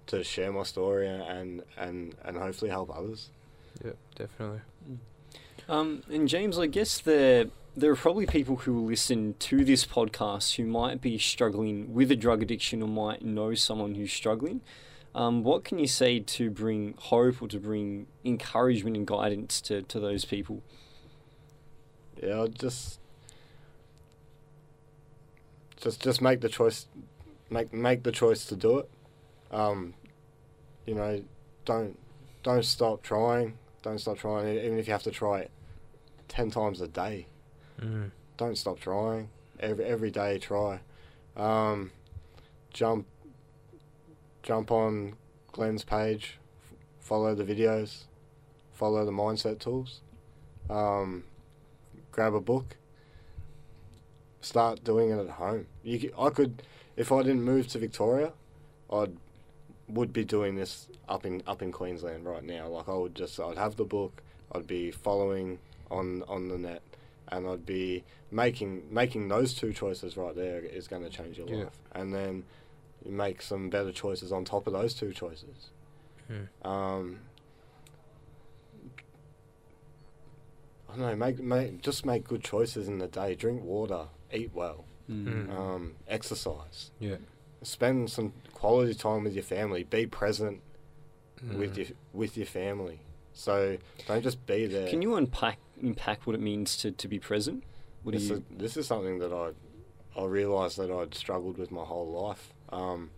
to 0.08 0.24
share 0.24 0.52
my 0.52 0.64
story 0.64 1.08
and 1.08 1.64
and 1.78 2.16
and 2.24 2.38
hopefully 2.38 2.72
help 2.72 2.96
others. 2.96 3.30
yeah, 3.84 3.92
definitely. 4.16 4.62
Um, 5.70 6.04
and 6.12 6.28
James, 6.28 6.60
I 6.60 6.68
guess 6.68 7.00
there 7.00 7.46
there 7.76 7.92
are 7.92 7.96
probably 7.96 8.26
people 8.26 8.58
who 8.58 8.74
will 8.74 8.86
listen 8.86 9.36
to 9.40 9.64
this 9.64 9.86
podcast 9.86 10.56
who 10.56 10.66
might 10.66 11.02
be 11.02 11.18
struggling 11.18 11.94
with 11.94 12.12
a 12.12 12.16
drug 12.16 12.42
addiction 12.44 12.82
or 12.82 12.88
might 12.88 13.24
know 13.24 13.54
someone 13.54 13.96
who's 13.96 14.12
struggling. 14.12 14.62
Um, 15.14 15.44
what 15.44 15.64
can 15.64 15.80
you 15.80 15.88
say 15.88 16.20
to 16.20 16.50
bring 16.50 16.96
hope 16.98 17.42
or 17.42 17.48
to 17.50 17.60
bring 17.60 18.08
encouragement 18.24 18.96
and 18.96 19.06
guidance 19.06 19.60
to, 19.62 19.82
to 19.84 20.00
those 20.00 20.26
people? 20.26 20.62
Yeah, 22.22 22.36
I'll 22.36 22.48
just 22.48 23.00
just 25.78 26.02
just 26.02 26.22
make 26.22 26.42
the 26.42 26.50
choice, 26.50 26.88
make 27.50 27.74
make 27.74 28.04
the 28.04 28.12
choice 28.12 28.46
to 28.46 28.56
do 28.56 28.80
it. 28.80 28.90
Um, 29.52 29.94
you 30.86 30.96
know, 30.96 31.22
don't 31.66 31.98
don't 32.44 32.66
stop 32.66 33.04
trying. 33.04 33.58
Don't 33.84 34.00
stop 34.00 34.18
trying. 34.18 34.58
Even 34.58 34.80
if 34.80 34.88
you 34.88 34.94
have 34.94 35.04
to 35.04 35.12
try 35.12 35.42
it 35.42 35.52
ten 36.28 36.50
times 36.50 36.82
a 36.82 36.88
day, 36.88 37.28
Mm. 37.80 38.12
don't 38.38 38.58
stop 38.58 38.80
trying. 38.80 39.30
Every 39.60 39.86
every 39.86 40.12
day, 40.12 40.38
try. 40.40 40.80
Um, 41.36 41.92
jump 42.72 43.06
jump 44.44 44.72
on 44.72 45.16
Glenn's 45.52 45.84
page. 45.84 46.38
F- 46.72 46.78
follow 47.00 47.36
the 47.36 47.44
videos. 47.44 48.04
Follow 48.74 49.06
the 49.06 49.12
mindset 49.12 49.60
tools. 49.60 50.02
Um, 50.70 51.26
grab 52.12 52.34
a 52.34 52.42
book. 52.42 52.78
Start 54.42 54.84
doing 54.84 55.12
it 55.12 55.20
at 55.20 55.30
home. 55.32 55.68
You, 55.84 56.12
I 56.18 56.30
could, 56.32 56.64
if 56.98 57.12
I 57.12 57.22
didn't 57.22 57.44
move 57.44 57.68
to 57.70 57.78
Victoria, 57.80 58.34
I'd 58.92 59.16
would 59.94 60.14
be 60.14 60.24
doing 60.26 60.56
this 60.56 60.88
up 61.10 61.26
in 61.26 61.44
up 61.48 61.62
in 61.62 61.72
Queensland 61.72 62.26
right 62.26 62.44
now. 62.44 62.68
Like 62.68 62.88
I 62.90 62.94
would 62.96 63.16
just, 63.16 63.40
I'd 63.40 63.58
have 63.58 63.76
the 63.76 63.86
book. 63.86 64.22
I'd 64.54 64.68
be 64.68 64.92
following 64.92 65.60
on 65.90 66.24
on 66.28 66.48
the 66.48 66.58
net, 66.58 66.82
and 67.30 67.48
I'd 67.48 67.66
be 67.66 68.04
making 68.32 68.84
making 68.92 69.28
those 69.28 69.54
two 69.54 69.74
choices 69.74 70.16
right 70.18 70.36
there 70.36 70.60
is 70.60 70.88
going 70.88 71.04
to 71.04 71.10
change 71.10 71.38
your 71.38 71.48
Yeah. 71.48 71.64
life. 71.66 71.80
And 71.94 72.14
then 72.14 72.44
you 73.06 73.12
make 73.12 73.42
some 73.42 73.70
better 73.70 73.92
choices 73.92 74.32
on 74.32 74.46
top 74.46 74.68
of 74.68 74.74
those 74.74 74.94
two 74.94 75.12
choices. 75.14 75.70
Mm. 76.30 76.48
Um, 76.68 77.20
I 80.90 80.96
don't 80.98 81.06
know. 81.06 81.16
Make 81.16 81.40
make 81.40 81.82
just 81.82 82.06
make 82.06 82.28
good 82.28 82.44
choices 82.44 82.88
in 82.88 83.00
the 83.00 83.08
day. 83.08 83.36
Drink 83.36 83.64
water. 83.64 84.08
Eat 84.34 84.52
well. 84.54 84.86
Mm. 85.10 85.50
Um, 85.58 85.96
exercise. 86.08 86.92
Yeah. 87.00 87.18
Spend 87.64 88.10
some 88.10 88.34
quality 88.62 88.94
time 88.94 89.24
with 89.24 89.34
your 89.34 89.44
family. 89.44 89.84
Be 89.84 90.06
present 90.06 90.62
with 91.42 91.74
Mm. 91.74 91.78
your 91.78 91.88
with 92.14 92.38
your 92.38 92.46
family. 92.46 93.00
So 93.34 93.78
don't 94.08 94.22
just 94.22 94.46
be 94.46 94.68
there. 94.68 94.88
Can 94.88 95.02
you 95.02 95.16
unpack 95.16 95.58
unpack 95.82 96.28
what 96.28 96.36
it 96.36 96.42
means 96.42 96.78
to, 96.78 96.92
to 96.92 97.08
be 97.08 97.18
present? 97.18 97.64
What 98.04 98.12
this, 98.14 98.30
you? 98.30 98.36
is, 98.36 98.42
this 98.52 98.78
is 98.78 98.86
something 98.88 99.18
that 99.20 99.34
I 99.34 99.52
I 100.22 100.26
realised 100.26 100.78
that 100.78 100.92
I'd 100.92 101.16
struggled 101.16 101.58
with 101.58 101.72
my 101.72 101.84
whole 101.84 102.12
life. 102.26 102.54
Um, 102.70 103.10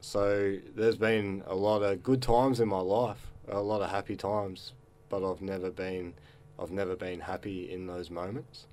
so 0.00 0.56
there's 0.76 0.96
been 0.96 1.42
a 1.46 1.54
lot 1.54 1.82
of 1.82 2.02
good 2.02 2.22
times 2.22 2.60
in 2.60 2.68
my 2.68 2.80
life, 2.80 3.26
a 3.48 3.60
lot 3.60 3.82
of 3.82 3.90
happy 3.90 4.16
times, 4.16 4.72
but 5.08 5.28
I've 5.28 5.42
never 5.42 5.70
been 5.70 6.14
I've 6.60 6.70
never 6.70 6.94
been 6.94 7.20
happy 7.20 7.70
in 7.72 7.86
those 7.86 8.08
moments, 8.10 8.66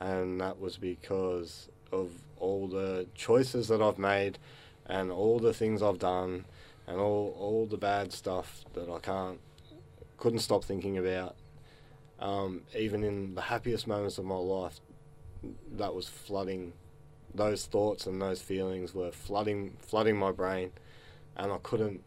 and 0.00 0.40
that 0.40 0.58
was 0.58 0.76
because 0.76 1.68
of 1.92 2.10
all 2.38 2.68
the 2.68 3.06
choices 3.14 3.68
that 3.68 3.82
I've 3.82 3.98
made, 3.98 4.38
and 4.86 5.10
all 5.10 5.38
the 5.38 5.52
things 5.54 5.82
I've 5.82 5.98
done, 5.98 6.44
and 6.86 6.98
all 6.98 7.36
all 7.38 7.66
the 7.66 7.76
bad 7.76 8.12
stuff 8.12 8.64
that 8.74 8.88
I 8.90 8.98
can't 8.98 9.40
couldn't 10.18 10.40
stop 10.40 10.64
thinking 10.64 10.98
about. 10.98 11.36
um, 12.20 12.62
even 12.76 13.02
in 13.02 13.34
the 13.34 13.40
happiest 13.42 13.86
moments 13.86 14.18
of 14.18 14.24
my 14.24 14.36
life, 14.36 14.80
that 15.72 15.94
was 15.94 16.08
flooding. 16.08 16.72
Those 17.34 17.64
thoughts 17.66 18.06
and 18.06 18.20
those 18.20 18.42
feelings 18.42 18.94
were 18.94 19.10
flooding, 19.12 19.76
flooding 19.80 20.16
my 20.16 20.32
brain, 20.32 20.72
and 21.36 21.52
I 21.52 21.58
couldn't, 21.62 22.02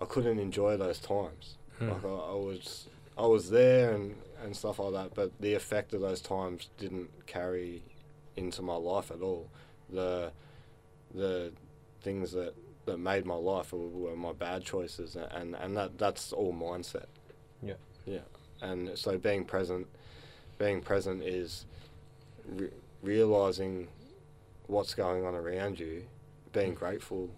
I 0.00 0.04
couldn't 0.06 0.38
enjoy 0.38 0.76
those 0.76 0.98
times. 0.98 1.56
Hmm. 1.78 1.90
Like 1.90 2.04
I, 2.04 2.08
I 2.08 2.34
was, 2.34 2.86
I 3.18 3.26
was 3.26 3.50
there 3.50 3.92
and 3.94 4.16
and 4.42 4.54
stuff 4.56 4.78
like 4.78 4.92
that, 4.92 5.14
but 5.14 5.32
the 5.40 5.54
effect 5.54 5.94
of 5.94 6.02
those 6.02 6.20
times 6.20 6.68
didn't 6.78 7.26
carry 7.26 7.82
into 8.36 8.62
my 8.62 8.76
life 8.76 9.10
at 9.10 9.20
all. 9.20 9.48
The, 9.90 10.32
the 11.14 11.52
things 12.02 12.32
that 12.32 12.54
that 12.86 12.98
made 12.98 13.24
my 13.24 13.34
life 13.34 13.72
were, 13.72 13.88
were 13.88 14.16
my 14.16 14.32
bad 14.32 14.64
choices, 14.64 15.16
and 15.16 15.54
and 15.54 15.76
that 15.76 15.98
that's 15.98 16.32
all 16.32 16.52
mindset. 16.52 17.06
Yeah. 17.62 17.74
Yeah, 18.06 18.20
and 18.60 18.98
so 18.98 19.16
being 19.16 19.44
present, 19.44 19.86
being 20.58 20.82
present 20.82 21.22
is 21.22 21.64
re- 22.46 22.70
realizing 23.02 23.88
what's 24.66 24.94
going 24.94 25.24
on 25.24 25.34
around 25.34 25.80
you, 25.80 26.04
being 26.52 26.72
mm. 26.72 26.78
grateful 26.78 27.30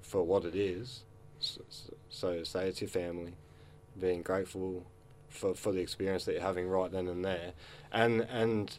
for 0.00 0.22
what 0.22 0.44
it 0.44 0.54
is. 0.54 1.02
So, 1.40 1.60
so 2.08 2.42
say 2.44 2.68
it's 2.68 2.80
your 2.80 2.88
family, 2.88 3.34
being 4.00 4.22
grateful 4.22 4.86
for, 5.28 5.54
for 5.54 5.72
the 5.72 5.80
experience 5.80 6.24
that 6.24 6.32
you're 6.32 6.42
having 6.42 6.68
right 6.68 6.90
then 6.90 7.08
and 7.08 7.24
there, 7.24 7.52
and 7.90 8.22
and 8.22 8.78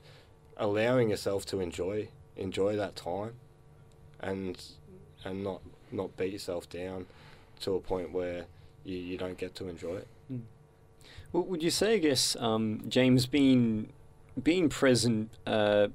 allowing 0.58 1.10
yourself 1.10 1.46
to 1.48 1.60
enjoy 1.60 2.10
enjoy 2.36 2.76
that 2.76 2.96
time, 2.96 3.34
and 4.20 4.62
and 5.24 5.44
not 5.44 5.62
not 5.92 6.16
beat 6.18 6.34
yourself 6.34 6.70
down 6.70 7.06
to 7.62 7.76
a 7.76 7.80
point 7.80 8.12
where 8.12 8.46
you, 8.84 8.98
you 8.98 9.18
don't 9.18 9.38
get 9.38 9.56
to 9.56 9.68
enjoy 9.68 9.98
it. 9.98 10.08
Well, 11.32 11.44
would 11.44 11.64
you 11.64 11.72
say, 11.72 11.96
I 11.96 11.98
guess, 11.98 12.36
um, 12.40 12.84
James, 12.88 13.26
being 13.26 13.92
being 14.42 14.70
present 14.70 15.32
uh, 15.48 15.88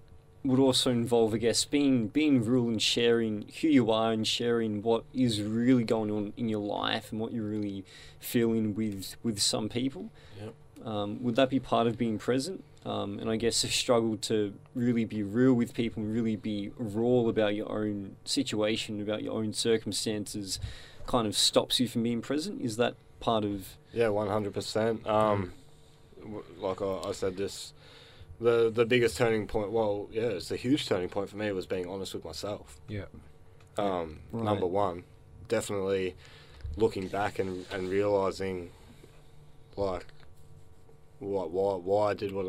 would 0.45 0.59
also 0.59 0.91
involve, 0.91 1.33
I 1.35 1.39
guess, 1.39 1.65
being 1.65 2.09
being 2.09 2.45
real 2.45 2.69
and 2.69 2.83
sharing 2.83 3.47
who 3.61 3.69
you 3.69 3.91
are 3.93 4.13
and 4.13 4.27
sharing 4.27 4.83
what 4.83 5.05
is 5.15 5.41
really 5.41 5.85
going 5.85 6.11
on 6.11 6.33
in 6.37 6.49
your 6.49 6.61
life 6.61 7.13
and 7.13 7.21
what 7.21 7.33
you're 7.33 7.45
really 7.45 7.85
feeling 8.19 8.75
with 8.75 9.15
with 9.23 9.41
some 9.41 9.69
people. 9.69 10.11
Yep. 10.41 10.55
Um, 10.87 11.23
would 11.23 11.37
that 11.37 11.51
be 11.51 11.61
part 11.61 11.87
of 11.87 11.97
being 11.97 12.19
present? 12.19 12.65
Um, 12.89 13.19
and 13.19 13.29
I 13.29 13.37
guess 13.37 13.65
a 13.65 13.69
struggle 13.69 14.17
to 14.17 14.55
really 14.75 15.05
be 15.05 15.23
real 15.23 15.53
with 15.53 15.75
people 15.75 16.03
and 16.03 16.11
really 16.11 16.37
be 16.37 16.71
raw 16.79 17.29
about 17.29 17.55
your 17.55 17.71
own 17.71 18.17
situation, 18.25 19.03
about 19.03 19.23
your 19.23 19.35
own 19.35 19.53
circumstances, 19.53 20.59
kind 21.07 21.27
of 21.27 21.37
stops 21.37 21.79
you 21.81 21.87
from 21.87 22.03
being 22.03 22.23
present. 22.23 22.63
Is 22.63 22.79
that 22.79 22.95
part 23.21 23.45
of? 23.45 23.77
Yeah, 23.93 24.09
one 24.09 24.29
hundred 24.29 24.55
percent. 24.55 25.07
Um, 25.07 25.53
like 26.59 26.81
I, 26.81 27.09
I 27.09 27.13
said, 27.13 27.37
this 27.37 27.75
the 28.41 28.71
the 28.71 28.87
biggest 28.87 29.19
turning 29.19 29.47
point. 29.47 29.71
Well, 29.71 30.09
yeah, 30.11 30.23
it's 30.39 30.51
a 30.51 30.57
huge 30.57 30.87
turning 30.89 31.11
point 31.11 31.29
for 31.29 31.37
me 31.37 31.53
was 31.53 31.67
being 31.67 31.87
honest 31.87 32.15
with 32.15 32.25
myself. 32.25 32.79
Yeah. 32.89 33.05
Um, 33.77 34.21
Right. 34.33 34.45
Number 34.45 34.67
one, 34.67 35.05
definitely 35.49 36.17
looking 36.77 37.09
back 37.09 37.39
and 37.39 37.67
and 37.71 37.91
realizing, 37.91 38.71
like, 39.77 40.07
what 41.19 41.51
why 41.51 41.75
why 41.75 42.11
I 42.13 42.15
did 42.15 42.33
what. 42.33 42.47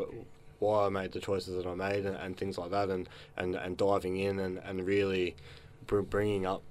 Why 0.60 0.86
I 0.86 0.88
made 0.88 1.10
the 1.12 1.20
choices 1.20 1.56
that 1.56 1.66
I 1.68 1.74
made 1.74 2.06
and, 2.06 2.14
and 2.16 2.36
things 2.36 2.56
like 2.56 2.70
that, 2.70 2.88
and, 2.88 3.08
and, 3.36 3.54
and 3.56 3.76
diving 3.76 4.16
in 4.18 4.38
and, 4.38 4.58
and 4.58 4.86
really 4.86 5.34
br- 5.86 6.00
bringing 6.00 6.46
up 6.46 6.62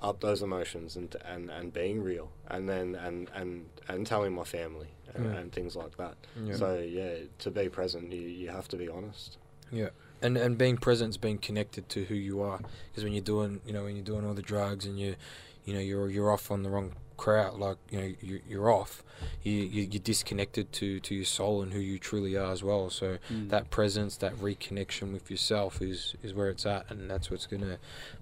up 0.00 0.20
those 0.20 0.42
emotions 0.42 0.96
and, 0.96 1.14
and, 1.24 1.50
and 1.50 1.72
being 1.72 2.02
real, 2.02 2.30
and 2.48 2.68
then 2.68 2.94
and, 2.94 3.30
and, 3.34 3.64
and 3.88 4.06
telling 4.06 4.34
my 4.34 4.44
family 4.44 4.88
and, 5.14 5.24
Yeah. 5.24 5.30
and 5.32 5.52
things 5.52 5.76
like 5.76 5.96
that. 5.96 6.14
Yeah. 6.44 6.56
So 6.56 6.78
yeah, 6.78 7.14
to 7.38 7.50
be 7.50 7.68
present, 7.68 8.12
you, 8.12 8.20
you 8.20 8.48
have 8.50 8.68
to 8.68 8.76
be 8.76 8.88
honest. 8.88 9.38
Yeah, 9.72 9.88
and 10.20 10.36
and 10.36 10.58
being 10.58 10.76
present 10.76 11.10
is 11.10 11.16
being 11.16 11.38
connected 11.38 11.88
to 11.90 12.04
who 12.04 12.14
you 12.14 12.42
are. 12.42 12.60
Because 12.90 13.02
when 13.02 13.12
you're 13.14 13.22
doing, 13.22 13.60
you 13.66 13.72
know, 13.72 13.84
when 13.84 13.96
you're 13.96 14.04
doing 14.04 14.26
all 14.26 14.34
the 14.34 14.42
drugs 14.42 14.84
and 14.84 14.98
you, 15.00 15.16
you 15.64 15.72
know, 15.74 15.80
you're 15.80 16.10
you're 16.10 16.30
off 16.30 16.50
on 16.50 16.62
the 16.62 16.68
wrong 16.70 16.92
crowd. 17.16 17.58
Like 17.58 17.76
you 17.90 17.98
know, 18.00 18.14
you 18.20 18.40
you're 18.48 18.70
off. 18.70 19.02
You, 19.42 19.52
you 19.52 19.82
you're 19.90 20.02
disconnected 20.02 20.72
to 20.74 21.00
to 21.00 21.14
your 21.14 21.24
soul 21.24 21.62
and 21.62 21.72
who 21.72 21.78
you 21.80 21.98
truly 21.98 22.36
are 22.36 22.52
as 22.52 22.62
well. 22.62 22.90
So 22.90 23.18
Mm. 23.30 23.48
that 23.50 23.70
presence, 23.70 24.16
that 24.18 24.34
reconnection 24.36 25.12
with 25.12 25.30
yourself 25.30 25.80
is 25.80 26.14
is 26.22 26.34
where 26.34 26.48
it's 26.48 26.66
at, 26.66 26.90
and 26.90 27.10
that's 27.10 27.30
what's 27.30 27.46
gonna 27.46 27.78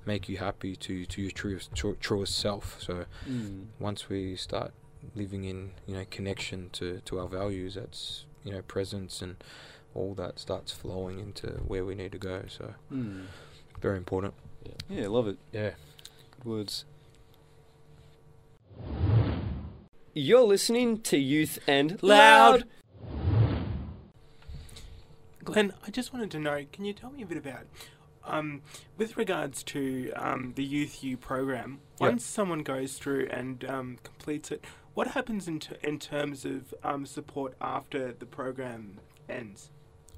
make 0.06 0.28
you 0.28 0.36
happy 0.38 0.76
to 0.76 1.06
to 1.06 1.22
your 1.22 1.30
truest 1.30 1.74
tru- 1.74 1.96
truest 1.96 2.38
self. 2.38 2.80
So 2.82 3.06
Mm. 3.28 3.66
once 3.78 4.08
we 4.08 4.36
start 4.36 4.72
living 5.16 5.44
in 5.44 5.72
you 5.86 5.94
know 5.94 6.04
connection 6.10 6.70
to 6.74 7.00
to 7.06 7.18
our 7.18 7.28
values, 7.28 7.74
that's 7.74 8.24
you 8.44 8.52
know 8.52 8.62
presence 8.62 9.22
and 9.22 9.36
all 9.94 10.14
that 10.14 10.38
starts 10.38 10.72
flowing 10.72 11.18
into 11.18 11.48
where 11.66 11.84
we 11.84 11.94
need 11.94 12.12
to 12.12 12.18
go. 12.18 12.44
So 12.48 12.74
Mm. 12.92 13.26
very 13.80 13.96
important. 13.98 14.34
Yeah, 14.88 15.08
love 15.08 15.26
it. 15.26 15.38
Yeah. 15.52 15.72
Good 16.36 16.44
words. 16.44 16.84
You're 20.14 20.42
listening 20.42 21.00
to 21.02 21.16
Youth 21.18 21.58
and 21.66 22.00
Loud. 22.02 22.64
Glenn, 25.44 25.72
I 25.86 25.90
just 25.90 26.12
wanted 26.12 26.30
to 26.32 26.38
know, 26.38 26.64
can 26.72 26.84
you 26.84 26.92
tell 26.92 27.10
me 27.10 27.22
a 27.22 27.26
bit 27.26 27.38
about, 27.38 27.64
um, 28.24 28.62
with 28.96 29.16
regards 29.16 29.62
to 29.64 30.12
um, 30.14 30.52
the 30.54 30.62
Youth 30.62 31.02
U 31.02 31.16
program, 31.16 31.80
Yeah. 32.00 32.08
once 32.08 32.24
someone 32.24 32.60
goes 32.62 32.94
through 32.98 33.28
and 33.30 33.64
um, 33.64 33.98
completes 34.04 34.50
it, 34.50 34.64
what 34.94 35.08
happens 35.08 35.48
in, 35.48 35.58
t- 35.60 35.74
in 35.82 35.98
terms 35.98 36.44
of 36.44 36.74
um, 36.84 37.06
support 37.06 37.54
after 37.60 38.12
the 38.12 38.26
program 38.26 38.98
ends? 39.28 39.70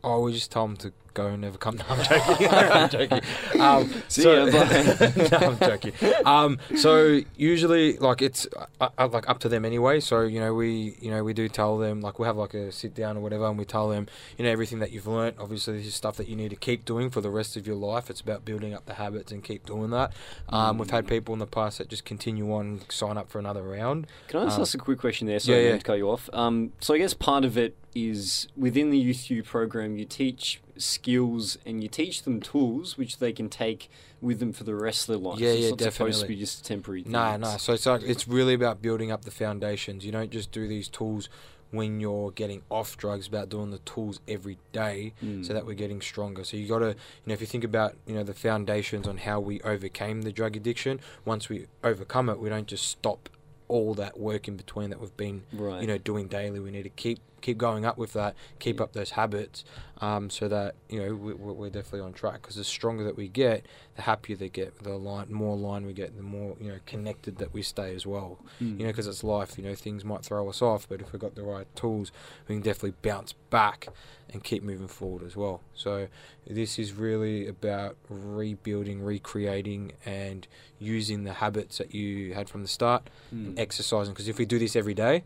Oh, 0.02 0.20
we 0.22 0.32
just 0.32 0.50
tell 0.50 0.66
them 0.66 0.76
to 0.78 0.92
go 1.14 1.26
and 1.28 1.40
never 1.42 1.56
come. 1.58 1.78
No, 1.88 1.94
I'm 1.94 2.88
joking. 2.90 3.20
I'm 3.20 3.20
joking. 3.20 3.20
Um, 3.60 4.02
so, 4.08 4.46
no, 4.46 5.38
I'm 5.38 5.58
joking. 5.58 5.92
Um, 6.24 6.58
so 6.76 7.20
usually, 7.36 7.96
like 7.98 8.20
it's 8.22 8.46
uh, 8.80 8.88
uh, 8.98 9.08
like 9.08 9.28
up 9.28 9.38
to 9.40 9.48
them 9.48 9.64
anyway. 9.64 10.00
So 10.00 10.22
you 10.22 10.40
know, 10.40 10.52
we 10.54 10.96
you 11.00 11.10
know 11.10 11.24
we 11.24 11.32
do 11.32 11.48
tell 11.48 11.78
them 11.78 12.00
like 12.00 12.18
we 12.18 12.26
have 12.26 12.36
like 12.36 12.54
a 12.54 12.70
sit 12.72 12.94
down 12.94 13.16
or 13.16 13.20
whatever, 13.20 13.46
and 13.46 13.58
we 13.58 13.64
tell 13.64 13.88
them 13.88 14.06
you 14.36 14.44
know 14.44 14.50
everything 14.50 14.80
that 14.80 14.92
you've 14.92 15.06
learnt. 15.06 15.36
Obviously, 15.38 15.78
this 15.78 15.86
is 15.86 15.94
stuff 15.94 16.16
that 16.16 16.28
you 16.28 16.36
need 16.36 16.50
to 16.50 16.56
keep 16.56 16.84
doing 16.84 17.10
for 17.10 17.20
the 17.20 17.30
rest 17.30 17.56
of 17.56 17.66
your 17.66 17.76
life. 17.76 18.10
It's 18.10 18.20
about 18.20 18.44
building 18.44 18.74
up 18.74 18.86
the 18.86 18.94
habits 18.94 19.32
and 19.32 19.42
keep 19.42 19.66
doing 19.66 19.90
that. 19.90 20.12
Um, 20.48 20.78
We've 20.78 20.90
had 20.90 21.06
people 21.06 21.32
in 21.32 21.38
the 21.38 21.46
past 21.46 21.78
that 21.78 21.88
just 21.88 22.04
continue 22.04 22.52
on, 22.52 22.80
sign 22.88 23.16
up 23.16 23.30
for 23.30 23.38
another 23.38 23.62
round. 23.62 24.06
Can 24.28 24.40
I 24.40 24.44
just 24.44 24.56
Um, 24.56 24.62
ask 24.62 24.74
a 24.74 24.78
quick 24.78 24.98
question 24.98 25.26
there? 25.26 25.38
Sorry 25.38 25.56
yeah, 25.58 25.62
I 25.62 25.66
yeah. 25.66 25.72
didn't 25.72 25.84
cut 25.84 25.98
you 25.98 26.10
off. 26.10 26.28
Um, 26.32 26.72
so 26.80 26.94
I 26.94 26.98
guess 26.98 27.14
part 27.14 27.44
of 27.44 27.56
it 27.56 27.76
is 27.94 28.48
within 28.56 28.90
the 28.90 28.98
Youth 28.98 29.30
U 29.30 29.42
program, 29.42 29.96
you 29.96 30.04
teach 30.04 30.60
skills 30.76 31.58
and 31.64 31.82
you 31.82 31.88
teach 31.88 32.22
them 32.22 32.40
tools 32.40 32.96
which 32.98 33.18
they 33.18 33.32
can 33.32 33.48
take 33.48 33.88
with 34.20 34.38
them 34.40 34.52
for 34.52 34.64
the 34.64 34.74
rest 34.74 35.02
of 35.08 35.14
their 35.14 35.30
life. 35.30 35.38
Yeah, 35.40 35.50
it's 35.50 35.60
yeah, 35.62 35.70
not 35.70 35.80
supposed 35.80 35.96
to 35.96 36.04
definitely. 36.04 36.28
be 36.34 36.40
just 36.40 36.64
temporary. 36.64 37.04
No, 37.06 37.32
thing. 37.32 37.40
no. 37.40 37.46
It's- 37.48 37.62
So 37.62 37.72
it's 37.74 37.86
like, 37.86 38.02
it's 38.02 38.26
really 38.28 38.54
about 38.54 38.82
building 38.82 39.10
up 39.10 39.24
the 39.24 39.30
foundations. 39.30 40.04
You 40.04 40.12
don't 40.12 40.30
just 40.30 40.50
do 40.52 40.66
these 40.66 40.88
tools 40.88 41.28
when 41.70 41.98
you're 42.00 42.30
getting 42.30 42.62
off 42.70 42.96
drugs. 42.96 43.26
About 43.26 43.48
doing 43.48 43.70
the 43.70 43.78
tools 43.78 44.20
every 44.28 44.58
day 44.72 45.12
Mm. 45.22 45.44
so 45.44 45.52
that 45.52 45.66
we're 45.66 45.74
getting 45.74 46.00
stronger. 46.00 46.44
So 46.44 46.56
you 46.56 46.68
got 46.68 46.78
to, 46.80 46.88
you 46.88 46.94
know, 47.26 47.34
if 47.34 47.40
you 47.40 47.46
think 47.48 47.64
about, 47.64 47.96
you 48.06 48.14
know, 48.14 48.22
the 48.22 48.34
foundations 48.34 49.08
on 49.08 49.18
how 49.18 49.40
we 49.40 49.60
overcame 49.62 50.22
the 50.22 50.32
drug 50.32 50.56
addiction. 50.56 51.00
Once 51.24 51.48
we 51.48 51.66
overcome 51.82 52.28
it, 52.28 52.38
we 52.38 52.48
don't 52.48 52.66
just 52.68 52.86
stop 52.86 53.28
all 53.66 53.94
that 53.94 54.20
work 54.20 54.46
in 54.46 54.56
between 54.56 54.90
that 54.90 55.00
we've 55.00 55.16
been, 55.16 55.42
right. 55.52 55.80
you 55.80 55.86
know, 55.88 55.98
doing 55.98 56.28
daily. 56.28 56.60
We 56.60 56.70
need 56.70 56.82
to 56.84 56.90
keep 56.90 57.18
keep 57.44 57.58
going 57.58 57.84
up 57.84 57.98
with 57.98 58.12
that, 58.14 58.34
keep 58.58 58.80
up 58.80 58.92
those 58.94 59.10
habits, 59.10 59.64
um, 60.00 60.30
so 60.30 60.48
that 60.48 60.74
you 60.88 60.98
know 61.00 61.14
we, 61.14 61.34
we're 61.34 61.52
we're 61.52 61.70
definitely 61.70 62.00
on 62.00 62.12
track. 62.12 62.42
Because 62.42 62.56
the 62.56 62.64
stronger 62.64 63.04
that 63.04 63.16
we 63.16 63.28
get, 63.28 63.66
the 63.96 64.02
happier 64.02 64.36
they 64.36 64.48
get. 64.48 64.82
The 64.82 64.96
line, 64.96 65.32
more 65.32 65.56
line 65.56 65.84
we 65.86 65.92
get, 65.92 66.16
the 66.16 66.22
more 66.22 66.56
you 66.60 66.68
know 66.72 66.78
connected 66.86 67.38
that 67.38 67.52
we 67.52 67.62
stay 67.62 67.94
as 67.94 68.06
well. 68.06 68.38
Mm. 68.62 68.78
You 68.78 68.86
know, 68.86 68.92
because 68.92 69.06
it's 69.06 69.22
life. 69.22 69.58
You 69.58 69.64
know, 69.64 69.74
things 69.74 70.04
might 70.04 70.24
throw 70.24 70.48
us 70.48 70.60
off, 70.62 70.88
but 70.88 71.00
if 71.00 71.12
we've 71.12 71.20
got 71.20 71.34
the 71.34 71.42
right 71.42 71.66
tools, 71.76 72.10
we 72.48 72.54
can 72.56 72.62
definitely 72.62 72.94
bounce 73.02 73.32
back 73.50 73.88
and 74.32 74.42
keep 74.42 74.62
moving 74.64 74.88
forward 74.88 75.22
as 75.22 75.36
well. 75.36 75.60
So 75.74 76.08
this 76.46 76.78
is 76.78 76.92
really 76.92 77.46
about 77.46 77.96
rebuilding, 78.08 79.02
recreating, 79.02 79.92
and 80.04 80.46
using 80.78 81.24
the 81.24 81.34
habits 81.34 81.78
that 81.78 81.94
you 81.94 82.34
had 82.34 82.48
from 82.48 82.62
the 82.62 82.68
start 82.68 83.08
Mm. 83.32 83.46
and 83.48 83.58
exercising. 83.58 84.12
Because 84.14 84.28
if 84.28 84.38
we 84.38 84.44
do 84.46 84.58
this 84.58 84.74
every 84.76 84.94
day, 84.94 85.24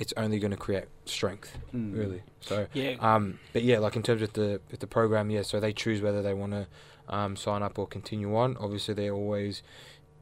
it's 0.00 0.12
only 0.16 0.38
going 0.38 0.50
to 0.50 0.56
create 0.56 0.86
strength, 1.04 1.56
Mm. 1.74 1.96
really. 1.96 2.22
So, 2.40 2.66
Yeah. 2.72 2.96
um, 3.00 3.38
but 3.52 3.62
yeah, 3.62 3.78
like 3.78 3.94
in 3.96 4.02
terms 4.02 4.22
of 4.22 4.32
the 4.32 4.60
with 4.70 4.80
the 4.80 4.86
program, 4.86 5.30
yeah. 5.30 5.42
So 5.42 5.60
they 5.60 5.72
choose 5.72 6.00
whether 6.00 6.22
they 6.22 6.34
want 6.34 6.52
to 6.52 6.66
um, 7.08 7.36
sign 7.36 7.62
up 7.62 7.78
or 7.78 7.86
continue 7.86 8.34
on. 8.36 8.56
Obviously, 8.56 8.94
they're 8.94 9.12
always, 9.12 9.62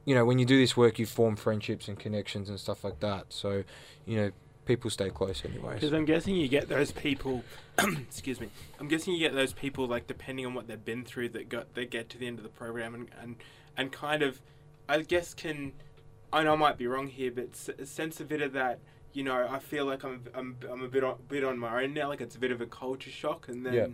you 0.05 0.13
know, 0.15 0.25
when 0.25 0.37
you 0.39 0.45
do 0.45 0.59
this 0.59 0.75
work, 0.75 0.99
you 0.99 1.05
form 1.05 1.35
friendships 1.35 1.87
and 1.87 1.97
connections 1.97 2.49
and 2.49 2.59
stuff 2.59 2.83
like 2.83 2.99
that. 2.99 3.27
So, 3.29 3.63
you 4.05 4.17
know, 4.17 4.31
people 4.65 4.89
stay 4.89 5.09
close 5.09 5.43
anyway. 5.45 5.75
Because 5.75 5.93
I'm 5.93 6.05
guessing 6.05 6.35
you 6.35 6.47
get 6.47 6.67
those 6.67 6.91
people. 6.91 7.43
excuse 7.77 8.39
me. 8.41 8.49
I'm 8.79 8.87
guessing 8.87 9.13
you 9.13 9.19
get 9.19 9.33
those 9.33 9.53
people 9.53 9.87
like 9.87 10.07
depending 10.07 10.45
on 10.45 10.53
what 10.53 10.67
they've 10.67 10.83
been 10.83 11.03
through 11.05 11.29
that 11.29 11.47
got 11.47 11.73
they 11.73 11.85
get 11.85 12.09
to 12.09 12.17
the 12.17 12.27
end 12.27 12.37
of 12.37 12.43
the 12.43 12.49
program 12.49 12.93
and 12.95 13.09
and, 13.21 13.35
and 13.77 13.91
kind 13.91 14.21
of, 14.23 14.41
I 14.89 15.01
guess 15.03 15.33
can, 15.33 15.71
I 16.33 16.43
know 16.43 16.53
I 16.53 16.57
might 16.57 16.77
be 16.77 16.87
wrong 16.87 17.07
here, 17.07 17.31
but 17.31 17.49
s- 17.53 17.89
sense 17.89 18.19
a 18.19 18.25
bit 18.25 18.41
of 18.41 18.51
that 18.53 18.79
you 19.13 19.23
know, 19.23 19.47
I 19.49 19.59
feel 19.59 19.85
like 19.85 20.03
I'm 20.03 20.23
I'm, 20.35 20.57
I'm 20.71 20.83
a 20.83 20.87
bit 20.87 21.03
on, 21.03 21.15
bit 21.27 21.43
on 21.43 21.57
my 21.57 21.83
own 21.83 21.93
now. 21.93 22.09
Like 22.09 22.21
it's 22.21 22.35
a 22.35 22.39
bit 22.39 22.51
of 22.51 22.61
a 22.61 22.65
culture 22.65 23.09
shock, 23.11 23.47
and 23.47 23.65
then 23.65 23.73
Yeah. 23.73 23.87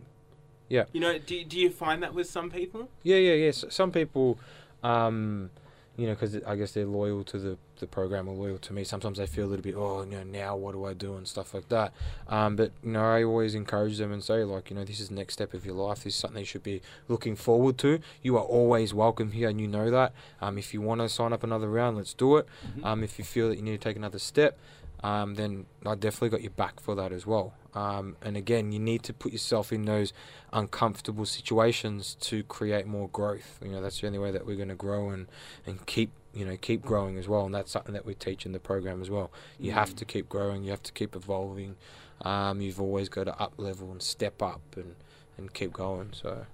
Yeah. 0.68 0.86
you 0.94 1.00
know, 1.00 1.18
do 1.18 1.44
do 1.46 1.60
you 1.60 1.70
find 1.70 2.02
that 2.04 2.14
with 2.14 2.28
some 2.30 2.50
people? 2.50 2.90
Yeah, 3.04 3.18
yeah, 3.18 3.34
yeah. 3.34 3.50
S 3.50 3.66
some 3.70 3.92
people, 3.92 4.38
um, 4.84 5.50
you 5.98 6.08
know, 6.08 6.14
because 6.14 6.36
I 6.44 6.56
guess 6.58 6.74
they're 6.74 6.86
loyal 6.86 7.24
to 7.26 7.38
the, 7.38 7.58
the 7.80 7.88
program 7.88 8.28
or 8.28 8.36
loyal 8.36 8.58
to 8.58 8.74
me. 8.74 8.84
Sometimes 8.84 9.18
they 9.18 9.28
feel 9.28 9.46
a 9.46 9.48
little 9.48 9.64
bit, 9.64 9.76
oh, 9.78 10.04
you 10.04 10.18
know, 10.18 10.24
now 10.24 10.56
what 10.58 10.74
do 10.74 10.84
I 10.84 10.94
do 10.94 11.16
and 11.16 11.26
stuff 11.26 11.54
like 11.54 11.70
that. 11.70 11.94
Um, 12.28 12.56
but 12.58 12.72
you 12.84 12.92
know, 12.92 13.02
I 13.02 13.24
always 13.24 13.56
encourage 13.56 13.98
them 13.98 14.12
and 14.12 14.22
say, 14.24 14.44
like, 14.44 14.70
you 14.70 14.76
know, 14.76 14.84
this 14.84 15.00
is 15.00 15.08
the 15.10 15.16
next 15.16 15.36
step 15.36 15.54
of 15.54 15.66
your 15.66 15.76
life. 15.76 16.04
This 16.04 16.16
is 16.16 16.20
something 16.20 16.40
you 16.40 16.46
should 16.46 16.64
be 16.64 16.82
looking 17.08 17.36
forward 17.38 17.78
to. 17.78 18.00
You 18.22 18.36
are 18.38 18.44
always 18.44 18.94
welcome 18.94 19.32
here, 19.32 19.48
and 19.48 19.62
you 19.62 19.68
know 19.68 19.90
that. 19.90 20.12
Um, 20.42 20.58
if 20.58 20.74
you 20.74 20.82
want 20.82 21.00
to 21.02 21.08
sign 21.08 21.32
up 21.32 21.44
another 21.44 21.70
round, 21.70 21.96
let's 21.96 22.14
do 22.14 22.36
it. 22.38 22.46
Mhm. 22.78 22.86
Um, 22.86 23.04
if 23.04 23.18
you 23.18 23.24
feel 23.24 23.48
that 23.50 23.56
you 23.56 23.62
need 23.64 23.80
to 23.80 23.90
take 23.90 23.96
another 23.96 24.20
step, 24.20 24.58
um, 25.06 25.36
then 25.36 25.66
I 25.86 25.96
definitely 25.96 26.30
got 26.30 26.42
your 26.42 26.52
back 26.52 26.80
for 26.80 26.96
that 26.96 27.12
as 27.12 27.26
well. 27.26 27.54
Um, 27.74 28.16
and 28.22 28.36
again, 28.38 28.72
you 28.72 28.80
need 28.80 29.04
to 29.04 29.14
put 29.14 29.32
yourself 29.34 29.72
in 29.74 29.84
those 29.86 30.14
uncomfortable 30.54 31.26
situations 31.26 32.16
to 32.22 32.44
create 32.44 32.88
more 32.88 33.10
growth. 33.10 33.60
You 33.64 33.72
know, 33.72 33.82
that's 33.82 34.00
the 34.02 34.08
only 34.08 34.20
way 34.20 34.32
that 34.32 34.46
we're 34.48 34.56
going 34.56 34.70
to 34.70 34.76
grow 34.88 35.10
and, 35.10 35.28
and 35.68 35.86
keep 35.86 36.12
you 36.34 36.46
know 36.46 36.58
keep 36.58 36.82
growing 36.82 37.18
as 37.18 37.28
well. 37.28 37.46
And 37.46 37.54
that's 37.54 37.72
something 37.72 37.94
that 37.94 38.06
we 38.06 38.14
teach 38.16 38.46
in 38.46 38.52
the 38.54 38.60
program 38.60 39.02
as 39.02 39.10
well. 39.10 39.30
You 39.60 39.72
have 39.74 39.92
Mm. 39.92 39.98
to 39.98 40.06
keep 40.06 40.30
growing. 40.30 40.64
You 40.64 40.72
have 40.72 40.84
to 40.84 40.94
keep 40.94 41.16
evolving. 41.16 41.76
Um, 42.22 42.62
you've 42.62 42.82
always 42.82 43.10
got 43.10 43.26
to 43.26 43.38
up 43.40 43.54
level 43.58 43.92
and 43.92 44.02
step 44.02 44.42
up 44.42 44.62
and, 44.78 44.96
and 45.38 45.54
keep 45.54 45.72
going. 45.74 46.10
So 46.14 46.46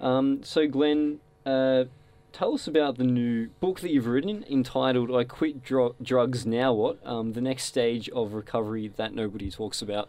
Um, 0.00 0.42
so, 0.42 0.66
Glenn, 0.66 1.20
uh, 1.46 1.84
tell 2.32 2.54
us 2.54 2.66
about 2.66 2.98
the 2.98 3.04
new 3.04 3.48
book 3.60 3.80
that 3.80 3.90
you've 3.90 4.06
written 4.06 4.44
entitled 4.50 5.14
I 5.14 5.24
Quit 5.24 5.62
Dro- 5.62 5.94
Drugs 6.02 6.46
Now 6.46 6.72
What? 6.72 6.98
Um, 7.06 7.32
the 7.32 7.40
next 7.40 7.64
stage 7.64 8.08
of 8.10 8.34
recovery 8.34 8.88
that 8.96 9.14
nobody 9.14 9.50
talks 9.50 9.82
about. 9.82 10.08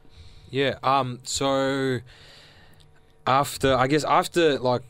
Yeah. 0.49 0.77
Um. 0.83 1.19
So 1.23 1.99
after, 3.25 3.75
I 3.75 3.87
guess 3.87 4.03
after 4.03 4.59
like 4.59 4.83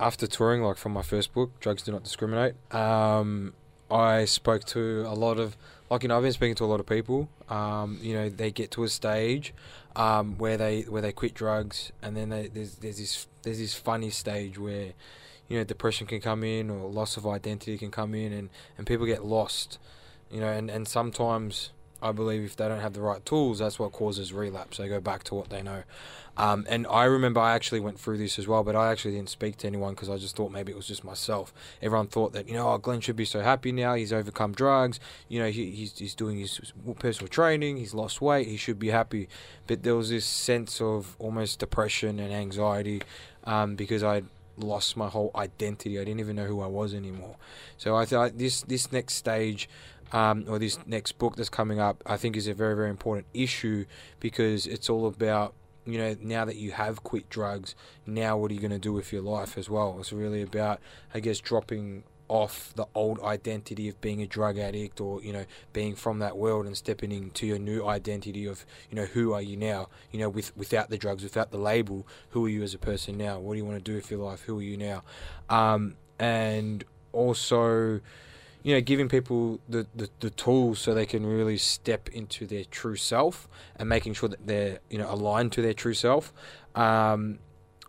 after 0.00 0.26
touring, 0.26 0.62
like 0.62 0.76
from 0.76 0.92
my 0.92 1.02
first 1.02 1.32
book, 1.32 1.58
"Drugs 1.60 1.82
Do 1.82 1.92
Not 1.92 2.04
Discriminate," 2.04 2.54
um, 2.74 3.52
I 3.90 4.24
spoke 4.24 4.64
to 4.66 5.04
a 5.06 5.14
lot 5.14 5.38
of 5.38 5.56
like 5.90 6.02
you 6.02 6.08
know 6.08 6.16
I've 6.16 6.22
been 6.22 6.32
speaking 6.32 6.54
to 6.56 6.64
a 6.64 6.66
lot 6.66 6.80
of 6.80 6.86
people. 6.86 7.28
Um, 7.48 7.98
you 8.02 8.14
know, 8.14 8.28
they 8.28 8.50
get 8.50 8.70
to 8.72 8.84
a 8.84 8.88
stage 8.88 9.54
um, 9.96 10.36
where 10.38 10.56
they 10.56 10.82
where 10.82 11.02
they 11.02 11.12
quit 11.12 11.34
drugs, 11.34 11.92
and 12.02 12.16
then 12.16 12.28
they, 12.28 12.48
there's 12.48 12.76
there's 12.76 12.98
this 12.98 13.26
there's 13.42 13.58
this 13.58 13.74
funny 13.74 14.10
stage 14.10 14.58
where 14.58 14.92
you 15.48 15.58
know 15.58 15.64
depression 15.64 16.06
can 16.06 16.20
come 16.20 16.44
in 16.44 16.70
or 16.70 16.88
loss 16.88 17.16
of 17.16 17.26
identity 17.26 17.78
can 17.78 17.90
come 17.90 18.14
in, 18.14 18.32
and 18.32 18.50
and 18.76 18.86
people 18.86 19.06
get 19.06 19.24
lost. 19.24 19.78
You 20.30 20.40
know, 20.40 20.48
and 20.48 20.70
and 20.70 20.86
sometimes 20.86 21.70
I 22.00 22.12
believe 22.12 22.44
if 22.44 22.56
they 22.56 22.68
don't 22.68 22.80
have 22.80 22.92
the 22.92 23.00
right 23.00 23.24
tools, 23.24 23.58
that's 23.58 23.78
what 23.78 23.92
causes 23.92 24.32
relapse. 24.32 24.76
They 24.76 24.88
go 24.88 25.00
back 25.00 25.24
to 25.24 25.34
what 25.34 25.50
they 25.50 25.62
know. 25.62 25.82
Um, 26.36 26.64
and 26.68 26.86
I 26.86 27.04
remember 27.04 27.40
I 27.40 27.56
actually 27.56 27.80
went 27.80 27.98
through 27.98 28.18
this 28.18 28.38
as 28.38 28.46
well, 28.46 28.62
but 28.62 28.76
I 28.76 28.92
actually 28.92 29.14
didn't 29.14 29.30
speak 29.30 29.56
to 29.58 29.66
anyone 29.66 29.94
because 29.94 30.08
I 30.08 30.18
just 30.18 30.36
thought 30.36 30.52
maybe 30.52 30.70
it 30.70 30.76
was 30.76 30.86
just 30.86 31.02
myself. 31.02 31.52
Everyone 31.82 32.06
thought 32.06 32.32
that, 32.34 32.46
you 32.46 32.54
know, 32.54 32.68
oh, 32.68 32.78
Glenn 32.78 33.00
should 33.00 33.16
be 33.16 33.24
so 33.24 33.40
happy 33.40 33.72
now. 33.72 33.94
He's 33.94 34.12
overcome 34.12 34.52
drugs. 34.52 35.00
You 35.28 35.40
know, 35.40 35.50
he, 35.50 35.72
he's, 35.72 35.98
he's 35.98 36.14
doing 36.14 36.38
his 36.38 36.72
personal 37.00 37.28
training. 37.28 37.78
He's 37.78 37.92
lost 37.92 38.20
weight. 38.20 38.46
He 38.46 38.56
should 38.56 38.78
be 38.78 38.90
happy. 38.90 39.28
But 39.66 39.82
there 39.82 39.96
was 39.96 40.10
this 40.10 40.24
sense 40.24 40.80
of 40.80 41.16
almost 41.18 41.58
depression 41.58 42.20
and 42.20 42.32
anxiety 42.32 43.02
um, 43.42 43.74
because 43.74 44.04
I 44.04 44.22
lost 44.62 44.96
my 44.96 45.08
whole 45.08 45.30
identity. 45.34 45.98
I 45.98 46.04
didn't 46.04 46.20
even 46.20 46.36
know 46.36 46.46
who 46.46 46.60
I 46.60 46.66
was 46.66 46.94
anymore. 46.94 47.36
So 47.76 47.96
I 47.96 48.04
thought 48.04 48.38
this 48.38 48.62
this 48.62 48.92
next 48.92 49.14
stage 49.14 49.68
um, 50.12 50.44
or 50.48 50.58
this 50.58 50.78
next 50.86 51.12
book 51.18 51.36
that's 51.36 51.48
coming 51.48 51.80
up, 51.80 52.02
I 52.06 52.16
think 52.16 52.36
is 52.36 52.48
a 52.48 52.54
very, 52.54 52.74
very 52.74 52.90
important 52.90 53.26
issue 53.34 53.84
because 54.20 54.66
it's 54.66 54.88
all 54.88 55.06
about, 55.06 55.54
you 55.84 55.98
know, 55.98 56.16
now 56.20 56.44
that 56.44 56.56
you 56.56 56.72
have 56.72 57.02
quit 57.02 57.28
drugs, 57.28 57.74
now 58.06 58.36
what 58.36 58.50
are 58.50 58.54
you 58.54 58.60
going 58.60 58.70
to 58.70 58.78
do 58.78 58.92
with 58.92 59.12
your 59.12 59.22
life 59.22 59.58
as 59.58 59.68
well? 59.68 59.96
It's 60.00 60.12
really 60.12 60.42
about, 60.42 60.80
I 61.12 61.20
guess, 61.20 61.40
dropping 61.40 62.04
off 62.28 62.72
the 62.76 62.86
old 62.94 63.20
identity 63.20 63.88
of 63.88 64.00
being 64.00 64.22
a 64.22 64.26
drug 64.26 64.58
addict 64.58 65.00
or, 65.00 65.22
you 65.22 65.32
know, 65.32 65.44
being 65.72 65.94
from 65.94 66.18
that 66.18 66.36
world 66.36 66.66
and 66.66 66.76
stepping 66.76 67.10
into 67.10 67.46
your 67.46 67.58
new 67.58 67.86
identity 67.86 68.46
of, 68.46 68.64
you 68.90 68.96
know, 68.96 69.06
who 69.06 69.32
are 69.32 69.42
you 69.42 69.56
now? 69.56 69.88
You 70.12 70.20
know, 70.20 70.28
with 70.28 70.56
without 70.56 70.90
the 70.90 70.98
drugs, 70.98 71.22
without 71.22 71.50
the 71.50 71.58
label, 71.58 72.06
who 72.30 72.44
are 72.46 72.48
you 72.48 72.62
as 72.62 72.74
a 72.74 72.78
person 72.78 73.16
now? 73.16 73.38
What 73.38 73.54
do 73.54 73.58
you 73.58 73.64
want 73.64 73.82
to 73.82 73.90
do 73.90 73.96
with 73.96 74.10
your 74.10 74.20
life? 74.20 74.42
Who 74.42 74.58
are 74.58 74.62
you 74.62 74.76
now? 74.76 75.02
Um, 75.48 75.96
and 76.18 76.84
also, 77.12 78.00
you 78.62 78.74
know, 78.74 78.80
giving 78.80 79.08
people 79.08 79.60
the, 79.68 79.86
the, 79.94 80.10
the 80.20 80.30
tools 80.30 80.78
so 80.78 80.94
they 80.94 81.06
can 81.06 81.24
really 81.24 81.56
step 81.56 82.08
into 82.10 82.46
their 82.46 82.64
true 82.64 82.96
self 82.96 83.48
and 83.76 83.88
making 83.88 84.14
sure 84.14 84.28
that 84.28 84.46
they're, 84.46 84.80
you 84.90 84.98
know, 84.98 85.10
aligned 85.10 85.52
to 85.52 85.62
their 85.62 85.74
true 85.74 85.94
self. 85.94 86.32
Um, 86.74 87.38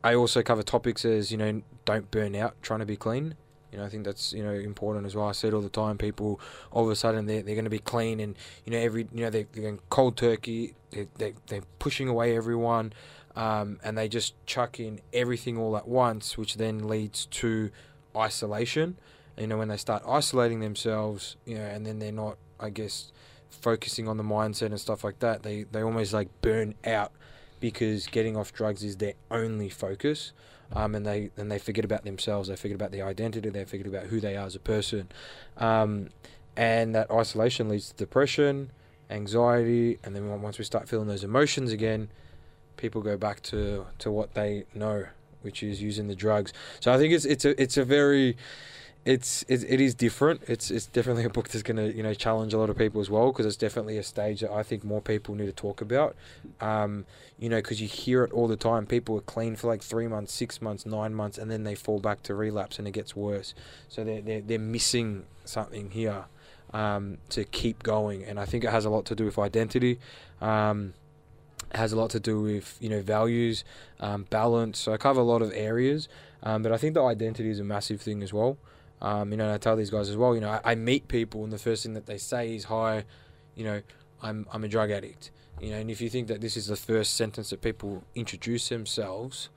I 0.04 0.16
also 0.16 0.42
cover 0.42 0.64
topics 0.64 1.04
as, 1.04 1.32
you 1.32 1.38
know, 1.38 1.62
don't 1.86 2.10
burn 2.10 2.36
out 2.36 2.56
trying 2.62 2.80
to 2.80 2.86
be 2.86 2.96
clean. 2.96 3.36
You 3.72 3.78
know, 3.78 3.86
I 3.86 3.90
think 3.90 4.04
that's, 4.04 4.34
you 4.34 4.44
know, 4.44 4.52
important 4.52 5.06
as 5.06 5.16
well. 5.16 5.28
I 5.28 5.32
see 5.34 5.48
it 5.48 5.54
all 5.54 5.62
the 5.62 5.70
time. 5.70 5.98
People, 5.98 6.40
all 6.72 6.86
of 6.86 6.92
a 6.92 6.96
sudden, 6.96 7.26
they're, 7.26 7.42
they're 7.42 7.56
going 7.56 7.66
to 7.66 7.70
be 7.70 7.80
clean 7.80 8.20
and, 8.20 8.36
you 8.66 8.72
know, 8.72 8.80
every, 8.80 9.08
you 9.14 9.24
know, 9.24 9.30
they, 9.30 9.44
they're 9.52 9.64
going 9.64 9.80
cold 9.90 10.18
turkey. 10.18 10.76
They, 10.92 11.08
they, 11.18 11.34
they're 11.48 11.64
pushing 11.78 12.08
away 12.08 12.36
everyone. 12.36 12.94
Um, 13.36 13.80
and 13.84 13.98
they 13.98 14.08
just 14.10 14.34
chuck 14.46 14.80
in 14.80 15.02
everything 15.14 15.58
all 15.58 15.78
at 15.78 15.88
once, 15.88 16.38
which 16.38 16.56
then 16.56 16.88
leads 16.88 17.26
to 17.28 17.70
isolation 18.16 18.98
you 19.40 19.48
know 19.48 19.58
when 19.58 19.70
they 19.70 19.78
start 19.78 20.04
isolating 20.08 20.60
themselves 20.60 21.38
you 21.46 21.56
know 21.56 21.64
and 21.64 21.86
then 21.86 22.00
they're 22.00 22.12
not 22.12 22.38
i 22.60 22.70
guess 22.70 23.12
focusing 23.50 24.08
on 24.08 24.18
the 24.18 24.24
mindset 24.24 24.68
and 24.68 24.80
stuff 24.80 25.04
like 25.04 25.20
that 25.20 25.44
they 25.44 25.64
they 25.64 25.82
almost 25.82 26.14
like 26.14 26.30
burn 26.42 26.76
out 26.86 27.12
because 27.60 28.06
getting 28.08 28.38
off 28.38 28.54
drugs 28.54 28.84
is 28.84 28.98
their 28.98 29.14
only 29.32 29.70
focus 29.70 30.34
um, 30.74 30.96
and 30.96 31.06
they 31.06 31.32
and 31.38 31.52
they 31.52 31.60
forget 31.60 31.86
about 31.86 32.04
themselves. 32.04 32.50
They 32.50 32.56
forget 32.56 32.76
about 32.76 32.92
their 32.92 33.08
identity. 33.08 33.50
They 33.50 33.66
forget 33.66 33.88
about 33.88 34.06
who 34.06 34.20
they 34.20 34.36
are 34.38 34.46
as 34.46 34.56
a 34.56 34.60
person. 34.60 35.10
Um, 35.58 36.10
and 36.56 36.94
that 36.96 37.10
isolation 37.12 37.70
leads 37.70 37.90
to 37.90 37.96
depression 37.96 38.72
anxiety 39.10 39.98
and 40.04 40.16
then 40.16 40.42
once 40.42 40.60
we 40.60 40.64
start 40.64 40.88
feeling 40.88 41.08
those 41.08 41.24
emotions 41.24 41.72
again 41.72 42.10
people 42.78 43.02
go 43.02 43.18
back 43.18 43.42
to 43.42 43.86
to 43.98 44.12
what 44.12 44.34
they 44.36 44.66
know 44.76 45.06
which 45.42 45.64
is 45.64 45.82
using 45.82 46.08
the 46.08 46.16
drugs. 46.16 46.54
So 46.80 46.94
i 46.94 46.98
think 46.98 47.14
it's 47.14 47.26
it's 47.26 47.46
a 47.46 47.60
it's 47.62 47.78
a 47.78 47.84
very 47.84 48.38
it's 49.06 49.44
it, 49.48 49.64
it 49.68 49.80
is 49.80 49.96
different. 49.96 50.42
It's 50.48 50.70
it's 50.70 50.86
definitely 50.86 51.24
a 51.24 51.30
book 51.30 51.50
that's 51.50 51.64
going 51.64 51.78
to 51.78 51.96
you 51.96 52.04
know 52.04 52.14
challenge 52.14 52.54
a 52.54 52.58
lot 52.58 52.70
of 52.70 52.78
people 52.78 53.00
as 53.00 53.10
well 53.10 53.32
because 53.32 53.46
it's 53.46 53.56
definitely 53.56 53.98
a 53.98 54.04
stage 54.04 54.42
that 54.42 54.52
I 54.52 54.64
think 54.64 54.84
more 54.84 55.02
people 55.02 55.36
need 55.36 55.46
to 55.46 55.54
talk 55.54 55.82
about. 55.82 56.16
Um, 56.60 57.06
you 57.38 57.50
know, 57.50 57.58
because 57.58 57.82
you 57.82 57.88
hear 57.88 58.24
it 58.24 58.32
all 58.34 58.48
the 58.48 58.58
time. 58.58 58.86
People 58.86 59.18
are 59.18 59.22
clean 59.22 59.56
for 59.56 59.68
like 59.68 59.82
three 59.82 60.08
months, 60.08 60.34
six 60.34 60.62
months, 60.62 60.86
nine 60.86 61.14
months, 61.14 61.38
and 61.38 61.50
then 61.50 61.64
they 61.64 61.76
fall 61.76 62.00
back 62.00 62.24
to 62.24 62.36
relapse 62.36 62.78
and 62.78 62.88
it 62.88 62.92
gets 62.92 63.16
worse. 63.16 63.54
So 63.88 64.04
they're 64.04 64.22
they're, 64.22 64.42
they're 64.42 64.60
missing 64.60 65.26
something 65.46 65.92
here 65.92 66.26
um, 66.74 67.20
to 67.30 67.46
keep 67.46 67.84
going, 67.84 68.24
and 68.24 68.40
I 68.40 68.46
think 68.46 68.64
it 68.64 68.70
has 68.70 68.86
a 68.86 68.90
lot 68.90 69.06
to 69.06 69.16
do 69.16 69.26
with 69.26 69.40
identity. 69.40 70.00
Um, 70.42 70.94
has 71.76 71.94
a 71.94 71.96
lot 71.96 72.10
to 72.10 72.20
do 72.20 72.42
with 72.42 72.78
you 72.80 72.90
know 72.90 73.02
values, 73.02 73.64
um, 74.00 74.26
balance. 74.30 74.80
So 74.80 74.94
I 74.94 74.98
cover 74.98 75.22
a 75.22 75.24
lot 75.24 75.42
of 75.42 75.54
areas, 75.54 76.10
um, 76.44 76.64
but 76.64 76.72
I 76.72 76.78
think 76.78 76.96
the 76.96 77.04
identity 77.04 77.50
is 77.50 77.60
a 77.60 77.64
massive 77.64 78.02
thing 78.02 78.22
as 78.22 78.34
well. 78.34 78.58
Um, 79.02 79.32
you 79.32 79.38
know, 79.38 79.46
and 79.46 79.54
I 79.54 79.58
tell 79.58 79.76
these 79.76 79.90
guys 79.90 80.10
as 80.10 80.18
well. 80.18 80.36
You 80.36 80.42
know, 80.42 80.50
I, 80.50 80.72
I 80.72 80.76
meet 80.76 81.08
people, 81.08 81.44
and 81.44 81.54
the 81.54 81.58
first 81.58 81.84
thing 81.84 81.94
that 81.94 82.06
they 82.06 82.18
say 82.18 82.56
is, 82.56 82.66
"Hi, 82.66 83.06
you 83.56 83.64
know, 83.64 83.82
I'm 84.22 84.46
I'm 84.52 84.64
a 84.64 84.68
drug 84.68 84.92
addict." 84.92 85.32
You 85.62 85.72
know, 85.72 85.78
and 85.78 85.90
if 85.92 86.00
you 86.02 86.10
think 86.10 86.28
that 86.28 86.42
this 86.42 86.56
is 86.58 86.68
the 86.68 86.76
first 86.76 87.16
sentence 87.16 87.50
that 87.50 87.62
people 87.62 88.04
introduce 88.16 88.70
themselves, 88.70 89.50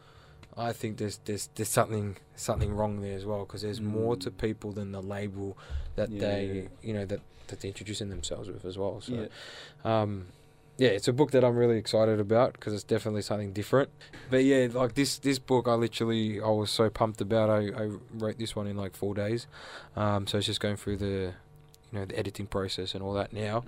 I 0.57 0.73
think 0.73 0.99
there's 0.99 1.19
there's 1.25 1.49
there's 1.55 1.69
something 1.69 2.17
something 2.37 2.73
wrong 2.73 3.01
there 3.03 3.17
as 3.17 3.25
well 3.25 3.41
because 3.45 3.63
there's 3.63 3.81
more 3.81 4.17
to 4.17 4.31
Mm. 4.31 4.39
people 4.39 4.73
than 4.73 4.93
the 4.93 5.03
label 5.03 5.57
that 5.97 6.11
Yeah. 6.11 6.21
they 6.21 6.69
you 6.83 6.93
know 6.95 7.05
that 7.07 7.21
that 7.49 7.61
they're 7.61 7.69
introducing 7.69 8.09
themselves 8.11 8.49
with 8.49 8.65
as 8.65 8.79
well. 8.79 9.01
So, 9.01 9.13
Yeah. 9.85 10.03
um, 10.03 10.27
yeah, 10.79 10.89
it's 10.89 11.07
a 11.07 11.13
book 11.13 11.33
that 11.33 11.45
I'm 11.45 11.57
really 11.57 11.77
excited 11.77 12.19
about 12.19 12.55
because 12.55 12.73
it's 12.73 12.85
definitely 12.85 13.23
something 13.23 13.53
different. 13.53 13.91
But 14.31 14.45
yeah, 14.45 14.69
like 14.73 14.95
this 14.95 15.19
this 15.19 15.39
book, 15.39 15.69
I 15.69 15.75
literally 15.75 16.41
I 16.41 16.49
was 16.49 16.71
so 16.71 16.89
pumped 16.89 17.21
about. 17.21 17.51
I, 17.51 17.69
I 17.69 17.91
wrote 18.15 18.39
this 18.39 18.57
one 18.57 18.67
in 18.67 18.77
like 18.77 18.97
four 18.97 19.15
days, 19.15 19.47
um, 19.97 20.27
so 20.27 20.39
it's 20.39 20.47
just 20.47 20.61
going 20.61 20.77
through 20.77 20.97
the 20.97 21.35
you 21.93 21.99
know 21.99 22.05
the 22.07 22.19
editing 22.19 22.47
process 22.47 22.95
and 22.95 23.03
all 23.03 23.13
that 23.15 23.33
now. 23.33 23.65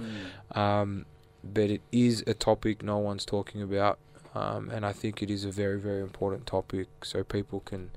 Mm. 0.53 0.59
Um, 0.59 1.07
but 1.43 1.71
it 1.71 1.83
is 1.93 2.25
a 2.27 2.33
topic 2.33 2.83
no 2.83 2.97
one's 2.99 3.27
talking 3.27 3.61
about, 3.61 3.99
um, 4.35 4.71
and 4.71 4.87
I 4.87 4.93
think 4.93 5.23
it 5.23 5.31
is 5.31 5.45
a 5.45 5.51
very 5.51 5.79
very 5.79 6.01
important 6.01 6.47
topic 6.47 6.89
so 7.03 7.23
people 7.23 7.61
can 7.61 7.91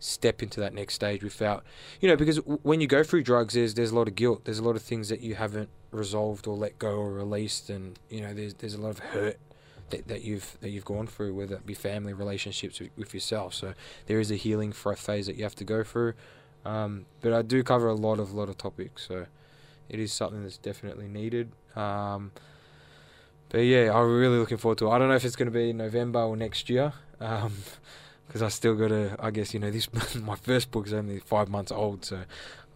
step 0.00 0.42
into 0.42 0.58
that 0.58 0.72
next 0.72 0.94
stage 0.94 1.22
without 1.22 1.62
you 2.00 2.08
know 2.08 2.16
because 2.16 2.38
when 2.62 2.80
you 2.80 2.86
go 2.86 3.04
through 3.04 3.22
drugs 3.22 3.52
there's 3.54 3.74
there's 3.74 3.90
a 3.90 3.94
lot 3.94 4.08
of 4.08 4.14
guilt. 4.14 4.44
There's 4.44 4.58
a 4.58 4.64
lot 4.64 4.76
of 4.76 4.82
things 4.82 5.08
that 5.10 5.20
you 5.20 5.34
haven't 5.34 5.68
resolved 5.92 6.46
or 6.46 6.56
let 6.56 6.78
go 6.78 6.96
or 6.96 7.12
released. 7.12 7.70
And 7.70 7.98
you 8.08 8.20
know 8.20 8.34
there's 8.34 8.54
there's 8.54 8.74
a 8.74 8.80
lot 8.80 8.90
of 8.90 8.98
hurt 8.98 9.38
that, 9.90 10.08
that 10.08 10.22
you've 10.22 10.56
that 10.60 10.70
you've 10.70 10.84
gone 10.84 11.06
through 11.06 11.34
whether 11.34 11.56
it 11.56 11.66
be 11.66 11.74
family 11.74 12.12
relationships 12.12 12.80
with, 12.80 12.90
with 12.96 13.14
yourself. 13.14 13.54
So 13.54 13.74
there 14.06 14.20
is 14.20 14.30
a 14.30 14.36
healing 14.36 14.72
for 14.72 14.92
a 14.92 14.96
phase 14.96 15.26
that 15.26 15.36
you 15.36 15.44
have 15.44 15.56
to 15.56 15.64
go 15.64 15.84
through. 15.84 16.14
Um, 16.64 17.06
but 17.20 17.32
I 17.32 17.42
do 17.42 17.62
cover 17.62 17.88
a 17.88 17.94
lot 17.94 18.18
of 18.18 18.32
lot 18.32 18.48
of 18.48 18.56
topics. 18.58 19.06
So 19.06 19.26
it 19.88 19.98
is 19.98 20.12
something 20.12 20.42
that's 20.42 20.58
definitely 20.58 21.08
needed. 21.08 21.52
Um, 21.76 22.32
but 23.48 23.58
yeah, 23.60 23.92
I'm 23.92 24.14
really 24.14 24.38
looking 24.38 24.58
forward 24.58 24.78
to 24.78 24.86
it. 24.86 24.90
I 24.90 24.98
don't 24.98 25.08
know 25.08 25.14
if 25.14 25.24
it's 25.24 25.36
going 25.36 25.50
to 25.50 25.58
be 25.58 25.72
November 25.72 26.20
or 26.20 26.36
next 26.36 26.70
year, 26.70 26.92
because 28.30 28.42
I 28.42 28.48
still 28.48 28.76
got 28.76 28.88
to. 28.88 29.16
I 29.18 29.32
guess 29.32 29.52
you 29.52 29.58
know 29.58 29.72
this. 29.72 29.88
my 30.14 30.36
first 30.36 30.70
book 30.70 30.86
is 30.86 30.92
only 30.92 31.18
five 31.18 31.48
months 31.48 31.72
old, 31.72 32.04
so 32.04 32.20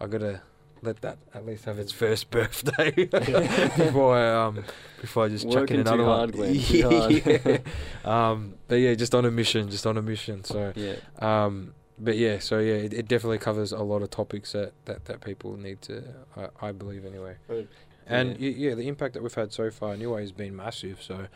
I 0.00 0.06
got 0.08 0.18
to 0.18 0.40
let 0.82 1.00
that 1.02 1.16
at 1.32 1.46
least 1.46 1.64
have 1.64 1.78
its 1.78 1.92
first 1.92 2.28
birthday 2.30 2.90
before 3.76 4.16
I 4.16 4.46
um 4.46 4.64
before 5.00 5.24
I 5.26 5.28
just 5.28 5.44
chuck 5.44 5.60
Working 5.60 5.78
in 5.80 5.86
too 5.86 5.92
another 5.92 6.08
one. 6.08 6.30
Glenn, 6.30 6.54
yeah. 6.68 7.58
um, 8.04 8.54
but 8.66 8.76
yeah, 8.76 8.94
just 8.94 9.14
on 9.14 9.24
a 9.24 9.30
mission, 9.30 9.70
just 9.70 9.86
on 9.86 9.96
a 9.96 10.02
mission. 10.02 10.42
So 10.42 10.72
Yeah. 10.74 10.96
um, 11.20 11.72
but 11.98 12.16
yeah, 12.16 12.40
so 12.40 12.58
yeah, 12.58 12.74
it, 12.74 12.92
it 12.92 13.08
definitely 13.08 13.38
covers 13.38 13.70
a 13.70 13.78
lot 13.78 14.02
of 14.02 14.10
topics 14.10 14.52
that, 14.52 14.72
that, 14.86 15.04
that 15.04 15.20
people 15.20 15.56
need 15.56 15.80
to, 15.82 16.02
I, 16.36 16.68
I 16.68 16.72
believe 16.72 17.04
anyway. 17.06 17.36
Right. 17.46 17.68
And 18.06 18.36
Yeah. 18.40 18.50
yeah. 18.50 18.68
yeah, 18.70 18.74
the 18.74 18.88
impact 18.88 19.14
that 19.14 19.22
we've 19.22 19.32
had 19.32 19.52
so 19.52 19.70
far 19.70 19.92
anyway 19.92 20.22
has 20.22 20.32
been 20.32 20.56
massive. 20.56 21.00
So, 21.00 21.28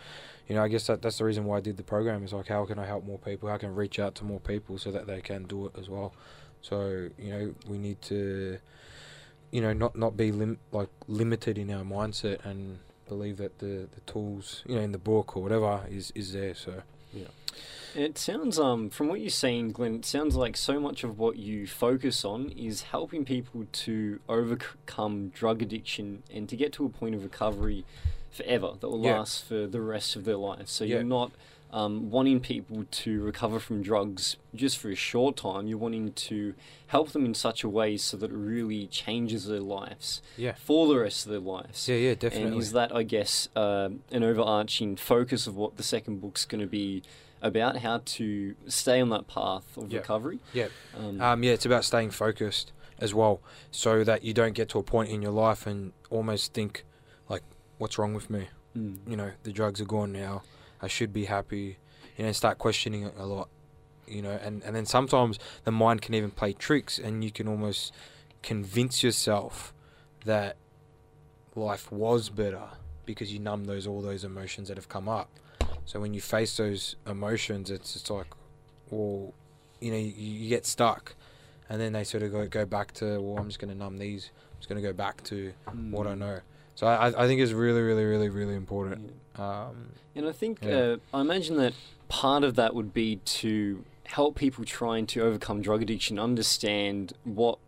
you 0.48 0.54
know, 0.54 0.64
I 0.64 0.68
guess 0.68 0.86
that 0.86 1.02
that's 1.02 1.18
the 1.18 1.24
reason 1.24 1.44
why 1.44 1.58
I 1.58 1.60
did 1.60 1.76
the 1.76 1.82
program 1.82 2.24
is 2.24 2.32
like, 2.32 2.48
how 2.48 2.64
can 2.64 2.78
I 2.78 2.86
help 2.86 3.04
more 3.04 3.18
people? 3.18 3.50
How 3.50 3.58
can 3.58 3.68
I 3.68 3.72
reach 3.72 3.98
out 3.98 4.14
to 4.16 4.24
more 4.24 4.40
people 4.40 4.78
so 4.78 4.90
that 4.90 5.06
they 5.06 5.20
can 5.20 5.44
do 5.44 5.66
it 5.66 5.72
as 5.78 5.90
well? 5.90 6.14
So, 6.62 7.10
you 7.18 7.30
know, 7.30 7.54
we 7.68 7.76
need 7.76 8.00
to, 8.02 8.58
you 9.50 9.60
know, 9.60 9.74
not 9.74 9.94
not 9.94 10.16
be 10.16 10.32
lim- 10.32 10.58
like 10.72 10.88
limited 11.06 11.58
in 11.58 11.70
our 11.70 11.84
mindset 11.84 12.44
and 12.44 12.78
believe 13.08 13.36
that 13.36 13.58
the, 13.58 13.88
the 13.94 14.00
tools, 14.06 14.62
you 14.66 14.76
know, 14.76 14.80
in 14.80 14.92
the 14.92 14.98
book 14.98 15.36
or 15.36 15.42
whatever 15.42 15.82
is 15.90 16.12
is 16.14 16.32
there. 16.32 16.54
So, 16.54 16.82
yeah. 17.12 17.28
It 17.94 18.18
sounds, 18.18 18.58
um, 18.58 18.90
from 18.90 19.08
what 19.08 19.20
you're 19.20 19.30
saying, 19.30 19.72
Glenn, 19.72 19.96
it 19.96 20.04
sounds 20.04 20.36
like 20.36 20.56
so 20.56 20.78
much 20.78 21.04
of 21.04 21.18
what 21.18 21.36
you 21.36 21.66
focus 21.66 22.24
on 22.24 22.50
is 22.50 22.82
helping 22.82 23.24
people 23.24 23.66
to 23.72 24.20
overcome 24.28 25.28
drug 25.30 25.62
addiction 25.62 26.22
and 26.32 26.48
to 26.48 26.56
get 26.56 26.72
to 26.74 26.84
a 26.84 26.88
point 26.90 27.14
of 27.14 27.24
recovery 27.24 27.84
forever 28.30 28.72
that 28.80 28.88
will 28.88 29.02
Yeah. 29.04 29.18
last 29.18 29.44
for 29.44 29.66
the 29.66 29.80
rest 29.80 30.16
of 30.16 30.24
their 30.24 30.36
lives. 30.36 30.70
So 30.70 30.84
Yeah. 30.84 30.96
you're 30.96 31.04
not 31.04 31.32
um, 31.70 32.10
wanting 32.10 32.40
people 32.40 32.86
to 32.90 33.20
recover 33.22 33.60
from 33.60 33.82
drugs 33.82 34.36
just 34.54 34.78
for 34.78 34.90
a 34.90 34.94
short 34.94 35.36
time. 35.36 35.66
You're 35.66 35.76
wanting 35.76 36.14
to 36.14 36.54
help 36.86 37.10
them 37.10 37.26
in 37.26 37.34
such 37.34 37.62
a 37.62 37.68
way 37.68 37.98
so 37.98 38.16
that 38.16 38.30
it 38.30 38.34
really 38.34 38.86
changes 38.86 39.44
their 39.44 39.60
lives 39.60 40.22
yeah. 40.38 40.54
for 40.54 40.86
the 40.86 40.96
rest 40.98 41.26
of 41.26 41.30
their 41.32 41.40
lives. 41.40 41.86
Yeah, 41.86 41.96
yeah, 41.96 42.14
definitely. 42.14 42.52
And 42.52 42.56
is 42.62 42.72
that, 42.72 42.96
I 42.96 43.02
guess, 43.02 43.50
uh, 43.54 43.90
an 44.10 44.22
overarching 44.22 44.96
focus 44.96 45.46
of 45.46 45.56
what 45.56 45.76
the 45.76 45.82
second 45.82 46.22
book's 46.22 46.46
going 46.46 46.62
to 46.62 46.66
be 46.66 47.02
about? 47.42 47.76
How 47.76 48.00
to 48.02 48.54
stay 48.66 48.98
on 49.02 49.10
that 49.10 49.26
path 49.28 49.76
of 49.76 49.92
Yeah. 49.92 49.98
recovery? 49.98 50.38
Yeah. 50.54 50.68
Um, 50.96 51.20
Um, 51.20 51.42
yeah, 51.42 51.52
it's 51.52 51.66
about 51.66 51.84
staying 51.84 52.12
focused 52.12 52.72
as 52.98 53.12
well, 53.12 53.42
so 53.70 54.04
that 54.04 54.24
you 54.24 54.32
don't 54.32 54.54
get 54.54 54.70
to 54.70 54.78
a 54.78 54.82
point 54.82 55.10
in 55.10 55.20
your 55.20 55.32
life 55.32 55.66
and 55.66 55.92
almost 56.08 56.54
think, 56.54 56.84
what's 57.78 57.98
wrong 57.98 58.14
with 58.14 58.28
me? 58.30 58.48
mm, 58.76 58.98
You 59.06 59.16
know, 59.16 59.32
the 59.42 59.52
drugs 59.52 59.80
are 59.80 59.84
gone 59.86 60.12
now. 60.12 60.42
I 60.80 60.88
should 60.88 61.12
be 61.12 61.24
happy. 61.24 61.78
You 62.16 62.26
know, 62.26 62.32
start 62.32 62.58
questioning 62.58 63.04
it 63.04 63.14
a 63.16 63.26
lot. 63.26 63.48
You 64.06 64.22
know, 64.22 64.38
and, 64.42 64.62
and 64.62 64.74
then 64.74 64.86
sometimes 64.86 65.38
the 65.64 65.70
mind 65.72 66.02
can 66.02 66.14
even 66.14 66.30
play 66.30 66.52
tricks, 66.54 66.98
and 66.98 67.22
you 67.22 67.30
can 67.30 67.46
almost 67.46 67.92
convince 68.42 69.02
yourself 69.02 69.74
that 70.24 70.56
life 71.54 71.90
was 71.90 72.28
better 72.30 72.62
because 73.04 73.32
you 73.32 73.38
numb 73.38 73.64
those 73.64 73.86
all 73.86 74.00
those 74.00 74.24
emotions 74.24 74.68
that 74.68 74.76
have 74.76 74.88
come 74.88 75.08
up. 75.08 75.28
So 75.84 76.00
when 76.00 76.14
you 76.14 76.20
face 76.20 76.56
those 76.56 76.96
emotions, 77.06 77.70
it's 77.70 77.94
just 77.94 78.10
like, 78.10 78.26
well, 78.90 79.32
you 79.80 79.90
know, 79.90 79.96
you, 79.98 80.12
you 80.12 80.48
get 80.48 80.66
stuck, 80.66 81.14
and 81.68 81.80
then 81.80 81.92
they 81.92 82.04
sort 82.04 82.22
of 82.22 82.32
go 82.32 82.46
go 82.46 82.64
back 82.64 82.92
to, 82.94 83.20
well, 83.20 83.38
I'm 83.38 83.48
just 83.48 83.58
going 83.58 83.72
to 83.72 83.78
numb 83.78 83.98
these. 83.98 84.30
I'm 84.52 84.58
just 84.58 84.68
going 84.68 84.80
to 84.82 84.86
go 84.86 84.92
back 84.92 85.22
to 85.24 85.52
what 85.90 86.06
I 86.06 86.14
mm, 86.14 86.18
know. 86.18 86.40
So 86.78 86.86
I 86.86 87.08
I 87.08 87.26
think 87.26 87.40
it's 87.40 87.50
really 87.50 87.82
really 87.82 88.04
really 88.04 88.28
really 88.28 88.54
important. 88.54 89.12
yeah. 89.36 89.66
Um, 89.66 89.88
And 90.14 90.28
I 90.28 90.32
think, 90.32 90.58
Yeah. 90.62 90.78
uh, 90.78 90.96
I 91.16 91.20
imagine 91.20 91.56
that 91.56 91.72
part 92.08 92.44
of 92.44 92.54
that 92.54 92.72
would 92.72 92.92
be 92.94 93.16
to 93.40 93.84
help 94.04 94.36
people 94.36 94.64
trying 94.64 95.04
to 95.08 95.20
overcome 95.22 95.60
drug 95.60 95.82
addiction 95.82 96.18
understand 96.20 97.14
what 97.24 97.58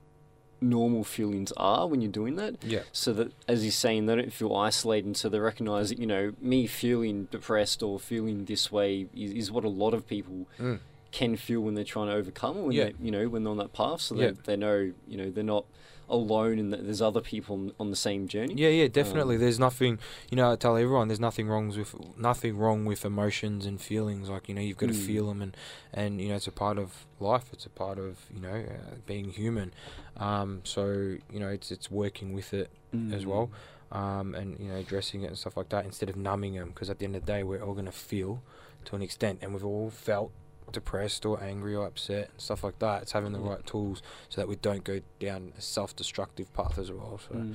normal 0.60 1.02
feelings 1.02 1.52
are 1.56 1.88
when 1.88 2.00
you're 2.02 2.12
doing 2.22 2.36
that. 2.36 2.54
yeah, 2.62 2.82
so 2.92 3.12
that 3.14 3.32
as 3.48 3.64
you're 3.64 3.72
saying 3.72 4.06
they 4.06 4.14
don't 4.14 4.32
feel 4.32 4.54
isolated 4.54 5.16
so 5.16 5.28
they 5.28 5.40
recognize 5.40 5.88
that 5.88 5.98
you 5.98 6.06
know 6.06 6.32
me 6.40 6.68
feeling 6.68 7.16
depressed 7.32 7.82
or 7.82 7.98
feeling 7.98 8.44
this 8.44 8.70
way 8.70 9.06
is, 9.14 9.32
is 9.32 9.50
what 9.50 9.64
a 9.64 9.68
lot 9.82 9.92
of 9.92 10.06
people 10.06 10.46
mm. 10.58 10.78
can 11.10 11.34
feel 11.36 11.60
when 11.62 11.74
they're 11.74 11.92
trying 11.96 12.08
to 12.08 12.14
overcome 12.14 12.62
when 12.64 12.72
Yeah. 12.76 12.84
they 12.84 12.94
you 13.06 13.10
know 13.10 13.28
when 13.28 13.42
they're 13.42 13.50
on 13.50 13.56
that 13.58 13.72
path 13.72 14.00
so 14.02 14.14
Yeah. 14.14 14.30
they, 14.30 14.36
they 14.48 14.56
know 14.56 14.92
you 15.08 15.16
know 15.16 15.30
they're 15.30 15.52
not 15.56 15.64
alone 16.10 16.58
and 16.58 16.72
that 16.72 16.84
there's 16.84 17.00
other 17.00 17.20
people 17.20 17.72
on, 17.78 17.90
the 17.90 17.96
same 17.96 18.28
journey 18.28 18.54
yeah, 18.56 18.68
yeah, 18.68 18.88
definitely. 18.88 19.36
Um, 19.36 19.40
there's 19.40 19.58
nothing, 19.58 19.98
you 20.30 20.36
know. 20.36 20.52
I 20.52 20.56
tell 20.56 20.76
everyone 20.76 21.08
there's 21.08 21.20
nothing 21.20 21.48
wrong 21.48 21.68
with 21.68 21.94
nothing 22.18 22.56
wrong 22.58 22.84
with 22.84 23.04
emotions 23.04 23.64
and 23.66 23.80
feelings. 23.80 24.28
Like 24.28 24.48
you 24.48 24.54
know, 24.54 24.60
you've 24.60 24.76
got 24.76 24.88
to 24.88 24.92
Mm. 24.94 25.06
feel 25.06 25.26
them, 25.28 25.40
and 25.42 25.56
and 25.94 26.20
you 26.20 26.28
know, 26.28 26.34
it's 26.36 26.46
a 26.46 26.52
part 26.52 26.78
of 26.78 27.06
life. 27.20 27.46
It's 27.52 27.66
a 27.66 27.70
part 27.70 27.98
of 27.98 28.18
you 28.34 28.40
know 28.40 28.64
uh, 28.76 28.94
being 29.06 29.30
human. 29.30 29.72
Um, 30.16 30.60
so 30.64 31.16
you 31.32 31.40
know, 31.40 31.48
it's 31.48 31.70
it's 31.70 31.90
working 31.90 32.32
with 32.32 32.52
it 32.52 32.70
as 33.12 33.24
well. 33.24 33.50
um, 33.92 34.34
and 34.34 34.58
you 34.60 34.68
know 34.68 34.76
addressing 34.76 35.22
it 35.22 35.26
and 35.26 35.38
stuff 35.38 35.56
like 35.56 35.68
that 35.70 35.84
instead 35.84 36.08
of 36.08 36.16
numbing 36.16 36.54
them 36.54 36.68
because 36.68 36.88
at 36.90 36.98
the 36.98 37.04
end 37.04 37.16
of 37.16 37.24
the 37.26 37.32
day 37.32 37.42
we're 37.42 37.60
all 37.62 37.72
going 37.74 37.86
to 37.86 37.92
feel 37.92 38.40
to 38.84 38.94
an 38.96 39.02
extent 39.02 39.38
and 39.42 39.52
we've 39.52 39.64
all 39.64 39.90
felt 39.90 40.30
depressed 40.72 41.24
or 41.26 41.42
angry 41.42 41.74
or 41.74 41.86
upset 41.86 42.30
and 42.32 42.40
stuff 42.40 42.62
like 42.64 42.78
that 42.78 43.02
it's 43.02 43.12
having 43.12 43.32
the 43.32 43.38
right 43.38 43.64
tools 43.66 44.02
so 44.28 44.40
that 44.40 44.48
we 44.48 44.56
don't 44.56 44.84
go 44.84 45.00
down 45.18 45.52
a 45.58 45.60
self-destructive 45.60 46.52
path 46.54 46.78
as 46.78 46.90
well 46.90 47.18
so 47.28 47.34
Mm. 47.34 47.54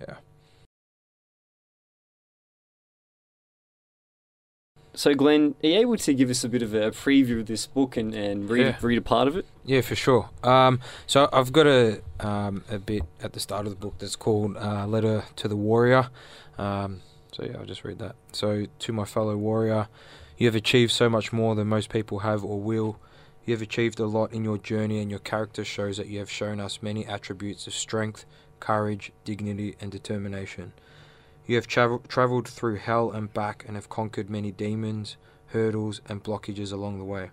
yeah. 0.00 0.14
So, 4.96 5.12
Glenn, 5.12 5.56
are 5.64 5.66
you 5.66 5.78
able 5.80 5.96
to 5.96 6.14
give 6.14 6.30
us 6.30 6.44
a 6.44 6.48
bit 6.48 6.62
of 6.62 6.72
a 6.72 6.92
preview 6.92 7.40
of 7.40 7.46
this 7.46 7.66
book 7.66 7.96
and, 7.96 8.14
and 8.14 8.48
read, 8.48 8.66
Yeah. 8.66 8.76
read 8.80 8.98
a 8.98 9.02
part 9.02 9.26
of 9.26 9.36
it? 9.36 9.44
Yeah, 9.64 9.80
for 9.80 9.96
sure. 9.96 10.30
Um, 10.44 10.78
so 11.08 11.28
I've 11.32 11.52
got 11.52 11.66
a 11.66 12.00
um, 12.20 12.62
a 12.70 12.78
bit 12.78 13.02
at 13.20 13.32
the 13.32 13.40
start 13.40 13.66
of 13.66 13.70
the 13.72 13.76
book 13.78 13.94
that's 13.98 14.14
called 14.14 14.56
uh, 14.56 14.86
"Letter 14.86 15.24
to 15.36 15.48
the 15.48 15.56
Warrior." 15.56 16.10
Um, 16.58 17.00
so 17.32 17.42
yeah, 17.44 17.56
I'll 17.58 17.64
just 17.66 17.82
read 17.82 17.98
that. 17.98 18.14
So 18.30 18.66
to 18.78 18.92
my 18.92 19.04
fellow 19.04 19.36
warrior, 19.36 19.88
you 20.36 20.46
have 20.46 20.54
achieved 20.54 20.92
so 20.92 21.08
much 21.08 21.32
more 21.32 21.54
than 21.54 21.68
most 21.68 21.90
people 21.90 22.20
have 22.20 22.44
or 22.44 22.60
will. 22.60 22.98
You 23.44 23.54
have 23.54 23.62
achieved 23.62 24.00
a 24.00 24.06
lot 24.06 24.32
in 24.32 24.44
your 24.44 24.58
journey, 24.58 25.00
and 25.00 25.10
your 25.10 25.20
character 25.20 25.64
shows 25.64 25.96
that 25.98 26.08
you 26.08 26.18
have 26.18 26.30
shown 26.30 26.60
us 26.60 26.82
many 26.82 27.06
attributes 27.06 27.66
of 27.66 27.74
strength, 27.74 28.24
courage, 28.58 29.12
dignity, 29.24 29.76
and 29.80 29.92
determination. 29.92 30.72
You 31.46 31.56
have 31.56 31.66
travel- 31.66 32.02
traveled 32.08 32.48
through 32.48 32.76
hell 32.76 33.10
and 33.10 33.32
back, 33.32 33.64
and 33.66 33.76
have 33.76 33.88
conquered 33.88 34.30
many 34.30 34.50
demons, 34.50 35.16
hurdles, 35.48 36.00
and 36.06 36.24
blockages 36.24 36.72
along 36.72 36.98
the 36.98 37.04
way. 37.04 37.30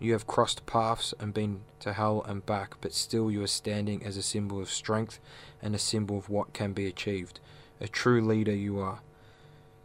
You 0.00 0.12
have 0.12 0.26
crossed 0.26 0.66
paths 0.66 1.14
and 1.20 1.32
been 1.32 1.60
to 1.80 1.92
hell 1.92 2.24
and 2.26 2.44
back, 2.44 2.76
but 2.80 2.92
still 2.92 3.30
you 3.30 3.42
are 3.42 3.46
standing 3.46 4.04
as 4.04 4.16
a 4.16 4.22
symbol 4.22 4.60
of 4.60 4.70
strength 4.70 5.20
and 5.62 5.74
a 5.74 5.78
symbol 5.78 6.18
of 6.18 6.28
what 6.28 6.52
can 6.52 6.72
be 6.72 6.86
achieved. 6.86 7.38
A 7.80 7.86
true 7.86 8.20
leader 8.20 8.54
you 8.54 8.78
are. 8.80 9.00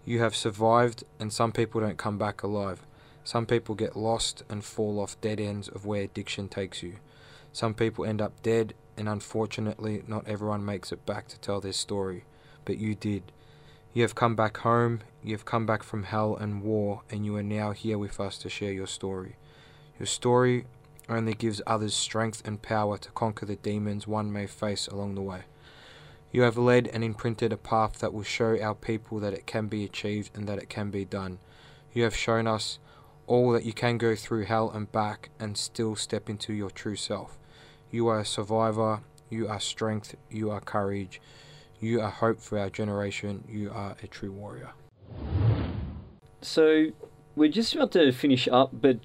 You 0.10 0.22
have 0.22 0.36
survived, 0.36 1.03
and 1.20 1.32
some 1.32 1.51
people 1.51 1.82
don't 1.82 1.99
come 1.99 2.18
back 2.18 2.41
alive. 2.41 2.82
Some 3.24 3.45
people 3.45 3.76
get 3.76 3.95
lost 3.95 4.41
and 4.49 4.66
fall 4.66 4.99
off 4.99 5.22
dead 5.22 5.39
ends 5.39 5.68
of 5.68 5.86
where 5.86 6.01
addiction 6.01 6.49
takes 6.49 6.82
you. 6.82 6.95
Some 7.53 7.76
people 7.76 8.05
end 8.05 8.20
up 8.20 8.41
dead, 8.41 8.74
and 8.97 9.07
unfortunately, 9.07 10.01
not 10.07 10.28
everyone 10.28 10.66
makes 10.66 10.91
it 10.91 11.05
back 11.05 11.28
to 11.28 11.39
tell 11.39 11.62
their 11.62 11.74
story. 11.74 12.24
But 12.66 12.80
you 12.80 12.95
did. 12.95 13.22
You 13.93 14.01
have 14.01 14.16
come 14.16 14.36
back 14.36 14.57
home, 14.57 15.01
you 15.24 15.34
have 15.34 15.45
come 15.45 15.68
back 15.68 15.84
from 15.84 16.01
hell 16.01 16.36
and 16.36 16.64
war, 16.64 17.03
and 17.12 17.24
you 17.24 17.36
are 17.36 17.43
now 17.43 17.74
here 17.74 17.99
with 17.99 18.20
us 18.20 18.39
to 18.39 18.49
share 18.49 18.74
your 18.74 18.88
story. 18.88 19.36
Your 19.99 20.07
story 20.07 20.66
only 21.07 21.36
gives 21.36 21.62
others 21.68 21.93
strength 21.93 22.41
and 22.47 22.64
power 22.64 22.97
to 22.97 23.12
conquer 23.12 23.45
the 23.45 23.57
demons 23.57 24.07
one 24.07 24.34
may 24.34 24.47
face 24.47 24.88
along 24.88 25.14
the 25.14 25.22
way. 25.22 25.43
You 26.32 26.43
have 26.43 26.57
led 26.57 26.88
and 26.88 27.03
imprinted 27.03 27.51
a 27.51 27.57
path 27.57 27.99
that 27.99 28.13
will 28.13 28.23
show 28.23 28.59
our 28.61 28.75
people 28.75 29.19
that 29.19 29.34
it 29.34 29.47
can 29.47 29.67
be 29.67 29.84
achieved 29.84 30.32
and 30.36 30.47
that 30.47 30.59
it 30.59 30.69
can 30.69 30.91
be 30.91 31.03
done. 31.03 31.39
You 31.91 32.03
have 32.03 32.15
shown 32.15 32.45
us 32.45 32.77
all 33.25 33.51
that 33.51 33.65
you 33.65 33.73
can 33.73 33.97
go 33.97 34.15
through 34.15 34.45
hell 34.45 34.69
and 34.69 34.91
back 34.91 35.30
and 35.39 35.57
still 35.57 35.95
step 35.95 36.30
into 36.30 36.53
your 36.53 36.69
true 36.69 36.95
self. 36.95 37.39
You 37.89 38.07
are 38.07 38.19
a 38.19 38.25
survivor, 38.25 39.01
you 39.30 39.47
are 39.47 39.59
strength, 39.59 40.15
you 40.30 40.51
are 40.51 40.61
courage, 40.61 41.19
you 41.80 41.99
are 42.01 42.11
hope 42.11 42.39
for 42.39 42.59
our 42.59 42.69
generation, 42.69 43.43
you 43.47 43.71
are 43.71 43.95
a 44.03 44.07
true 44.07 44.32
warrior. 44.32 44.71
So, 46.41 46.88
we're 47.36 47.49
just 47.49 47.73
about 47.73 47.91
to 47.93 48.11
finish 48.11 48.47
up, 48.47 48.69
but 48.73 48.99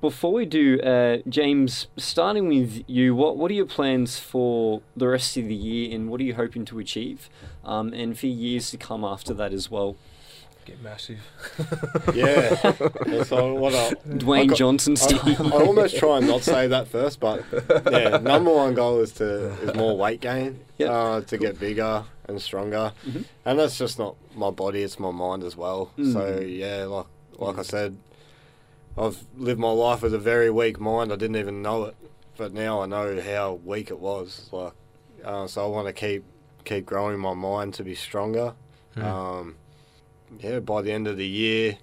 before 0.00 0.32
we 0.32 0.46
do, 0.46 0.80
uh, 0.80 1.18
James, 1.28 1.86
starting 1.96 2.48
with 2.48 2.82
you, 2.86 3.14
what 3.14 3.36
what 3.36 3.50
are 3.50 3.54
your 3.54 3.66
plans 3.66 4.18
for 4.18 4.80
the 4.96 5.08
rest 5.08 5.36
of 5.36 5.44
the 5.46 5.54
year, 5.54 5.94
and 5.94 6.10
what 6.10 6.20
are 6.20 6.24
you 6.24 6.34
hoping 6.34 6.64
to 6.66 6.78
achieve, 6.78 7.28
um, 7.64 7.92
and 7.92 8.18
for 8.18 8.26
years 8.26 8.70
to 8.70 8.76
come 8.76 9.04
after 9.04 9.34
that 9.34 9.52
as 9.52 9.70
well? 9.70 9.96
Get 10.64 10.82
massive. 10.82 11.20
Yeah. 12.14 12.54
so 13.24 13.54
what 13.54 13.74
I, 13.74 13.92
Dwayne 14.08 14.48
got- 14.48 14.58
Johnson 14.58 14.92
I, 14.92 14.96
style. 14.96 15.52
I 15.54 15.64
almost 15.64 15.96
try 15.96 16.18
and 16.18 16.26
not 16.26 16.42
say 16.42 16.66
that 16.68 16.88
first, 16.88 17.20
but 17.20 17.44
yeah, 17.90 18.16
number 18.22 18.52
one 18.52 18.74
goal 18.74 19.00
is 19.00 19.12
to 19.14 19.50
is 19.62 19.74
more 19.74 19.96
weight 19.96 20.20
gain, 20.20 20.60
Yep. 20.78 20.90
uh, 20.90 21.20
to 21.22 21.38
get 21.38 21.58
bigger 21.58 22.04
and 22.28 22.40
stronger. 22.40 22.92
Mhm. 23.08 23.24
And 23.44 23.58
that's 23.58 23.76
just 23.78 23.98
not 23.98 24.16
my 24.34 24.50
body; 24.50 24.82
it's 24.82 24.98
my 24.98 25.10
mind 25.10 25.42
as 25.44 25.56
well. 25.56 25.90
Mm. 25.98 26.12
So 26.12 26.40
yeah, 26.40 26.84
like 26.84 27.06
like 27.38 27.58
I 27.58 27.62
said, 27.62 27.96
I've 29.00 29.24
lived 29.36 29.58
my 29.58 29.70
life 29.70 30.02
with 30.02 30.12
a 30.12 30.18
very 30.18 30.50
weak 30.50 30.78
mind. 30.78 31.10
I 31.12 31.16
didn't 31.16 31.36
even 31.36 31.62
know 31.62 31.84
it, 31.84 31.96
but 32.36 32.52
now 32.52 32.82
I 32.82 32.86
know 32.86 33.20
how 33.20 33.54
weak 33.64 33.90
it 33.90 33.98
was. 33.98 34.48
Like, 34.52 34.74
uh, 35.24 35.46
so 35.46 35.64
I 35.64 35.68
want 35.68 35.86
to 35.86 35.92
keep 35.92 36.24
keep 36.64 36.84
growing 36.84 37.18
my 37.18 37.32
mind 37.32 37.72
to 37.74 37.82
be 37.82 37.94
stronger. 37.94 38.54
Mm. 38.96 39.04
Um, 39.04 39.56
yeah, 40.38 40.60
by 40.60 40.82
the 40.82 40.92
end 40.92 41.08
of 41.08 41.16
the 41.16 41.26
year, 41.26 41.78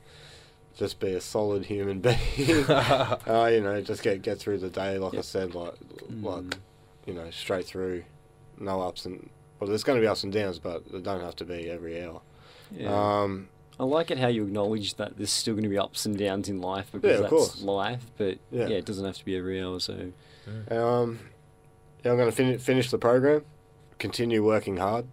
just 0.75 0.99
be 0.99 1.13
a 1.13 1.21
solid 1.21 1.65
human 1.65 1.99
being. 2.01 2.17
uh, 2.69 3.49
you 3.51 3.61
know, 3.61 3.81
just 3.81 4.03
get 4.03 4.21
get 4.21 4.37
through 4.37 4.59
the 4.59 4.69
day. 4.69 4.99
Like 4.99 5.15
I 5.15 5.21
said, 5.21 5.55
like 5.55 5.73
like 6.21 6.43
Mm. 6.43 6.53
you 7.07 7.13
know, 7.13 7.29
straight 7.31 7.65
through, 7.65 8.03
no 8.59 8.81
ups 8.81 9.05
and 9.05 9.29
well, 9.59 9.67
there's 9.67 9.83
going 9.83 9.97
to 9.97 10.01
be 10.01 10.07
ups 10.07 10.23
and 10.23 10.31
downs, 10.31 10.59
but 10.59 10.91
they 10.91 11.01
don't 11.01 11.21
have 11.21 11.35
to 11.37 11.45
be 11.45 11.67
every 11.69 12.03
hour. 12.03 12.21
Yeah. 12.71 13.21
Um, 13.23 13.49
I 13.79 13.83
like 13.83 14.09
it 14.11 14.17
how 14.17 14.27
you 14.27 14.43
acknowledge 14.43 14.95
that 14.95 15.17
there's 15.17 15.29
still 15.29 15.53
going 15.53 15.63
to 15.63 15.69
be 15.69 15.77
ups 15.77 16.05
and 16.05 16.17
downs 16.17 16.49
in 16.49 16.61
life 16.61 16.89
because 16.91 17.11
Yeah, 17.11 17.17
that's 17.21 17.29
course. 17.29 17.61
life. 17.61 18.03
But 18.17 18.39
yeah. 18.51 18.67
Yeah. 18.67 18.77
it 18.77 18.85
doesn't 18.85 19.05
have 19.05 19.17
to 19.17 19.25
be 19.25 19.35
every 19.37 19.61
hour. 19.61 19.79
So 19.79 20.11
um, 20.71 21.19
yeah, 22.03 22.11
I'm 22.11 22.17
going 22.17 22.29
to 22.29 22.31
fin- 22.31 22.57
finish 22.59 22.89
the 22.89 22.97
program, 22.97 23.43
continue 23.99 24.43
working 24.43 24.77
hard. 24.77 25.05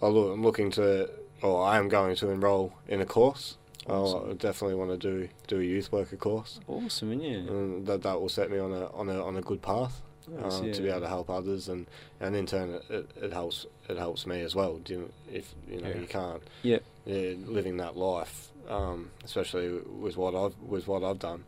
I 0.00 0.06
look, 0.08 0.32
I'm 0.34 0.42
looking 0.42 0.70
to, 0.72 1.10
or 1.42 1.64
I 1.64 1.78
am 1.78 1.88
going 1.88 2.14
to 2.16 2.30
enrol 2.30 2.72
in 2.86 3.00
a 3.00 3.06
course. 3.06 3.56
Awesome. 3.88 4.30
I 4.30 4.34
definitely 4.34 4.74
want 4.76 4.90
to 4.90 4.98
do 4.98 5.28
do 5.46 5.60
a 5.60 5.64
youth 5.64 5.90
worker 5.90 6.16
course, 6.16 6.60
awesome, 6.68 7.10
and 7.10 7.22
yeah, 7.22 7.30
and 7.38 7.86
that 7.86 8.02
that 8.02 8.20
will 8.20 8.28
set 8.28 8.50
me 8.50 8.58
on 8.58 8.70
a 8.70 8.86
on 8.92 9.08
a 9.08 9.24
on 9.24 9.36
a 9.38 9.40
good 9.40 9.62
path. 9.62 10.02
Nice, 10.30 10.58
um, 10.58 10.70
to 10.72 10.82
be 10.82 10.90
able 10.90 11.00
to 11.00 11.08
help 11.08 11.30
others, 11.30 11.68
and, 11.70 11.86
and 12.20 12.36
in 12.36 12.44
turn 12.44 12.78
it, 12.90 13.08
it, 13.16 13.32
helps 13.32 13.64
it 13.88 13.96
helps 13.96 14.26
me 14.26 14.42
as 14.42 14.54
well. 14.54 14.76
Do 14.76 14.92
you, 14.92 15.12
if 15.32 15.54
you 15.70 15.80
know 15.80 15.88
Yeah. 15.88 16.00
you 16.00 16.06
can't, 16.06 16.42
Yep. 16.64 16.82
Yeah, 17.08 17.34
living 17.46 17.78
that 17.78 17.96
life, 17.96 18.48
um, 18.68 19.10
especially 19.24 19.80
with 19.98 20.16
what 20.16 20.34
I've 20.34 20.56
with 20.58 20.86
what 20.86 21.02
I've 21.02 21.18
done, 21.18 21.44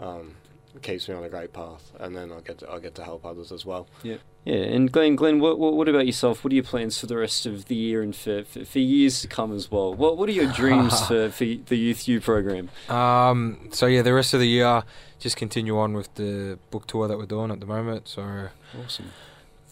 um, 0.00 0.36
keeps 0.80 1.06
me 1.08 1.14
on 1.14 1.22
a 1.22 1.28
great 1.28 1.52
path, 1.52 1.92
and 2.00 2.16
then 2.16 2.32
I 2.32 2.40
get 2.40 2.58
to, 2.58 2.70
I 2.70 2.78
get 2.78 2.94
to 2.94 3.04
help 3.04 3.26
others 3.26 3.52
as 3.52 3.66
well. 3.66 3.86
Yeah, 4.02 4.16
and 4.46 4.90
Glenn, 4.90 5.14
Glenn, 5.14 5.38
what, 5.38 5.58
what, 5.58 5.74
what 5.74 5.88
about 5.88 6.06
yourself? 6.06 6.42
What 6.42 6.52
are 6.52 6.56
your 6.56 6.64
plans 6.64 6.98
for 6.98 7.06
the 7.06 7.16
rest 7.16 7.46
of 7.46 7.66
the 7.66 7.76
year 7.76 8.02
and 8.02 8.16
for, 8.16 8.42
for, 8.42 8.64
for 8.64 8.78
years 8.80 9.20
to 9.20 9.28
come 9.28 9.54
as 9.54 9.70
well? 9.70 9.94
What 9.94 10.16
What 10.16 10.28
are 10.28 10.32
your 10.32 10.50
dreams 10.50 10.98
for, 11.06 11.30
for 11.30 11.44
the 11.44 11.76
Youth 11.76 12.08
U 12.08 12.20
program? 12.20 12.70
Um, 12.88 13.68
so 13.70 13.86
yeah, 13.86 14.02
the 14.02 14.14
rest 14.14 14.34
of 14.34 14.40
the 14.40 14.48
year, 14.48 14.82
just 15.20 15.36
continue 15.36 15.78
on 15.78 15.92
with 15.92 16.12
the 16.14 16.58
book 16.70 16.86
tour 16.88 17.06
that 17.06 17.18
we're 17.18 17.26
doing 17.26 17.50
at 17.52 17.60
the 17.60 17.66
moment. 17.66 18.08
So, 18.08 18.48
Awesome. 18.82 19.12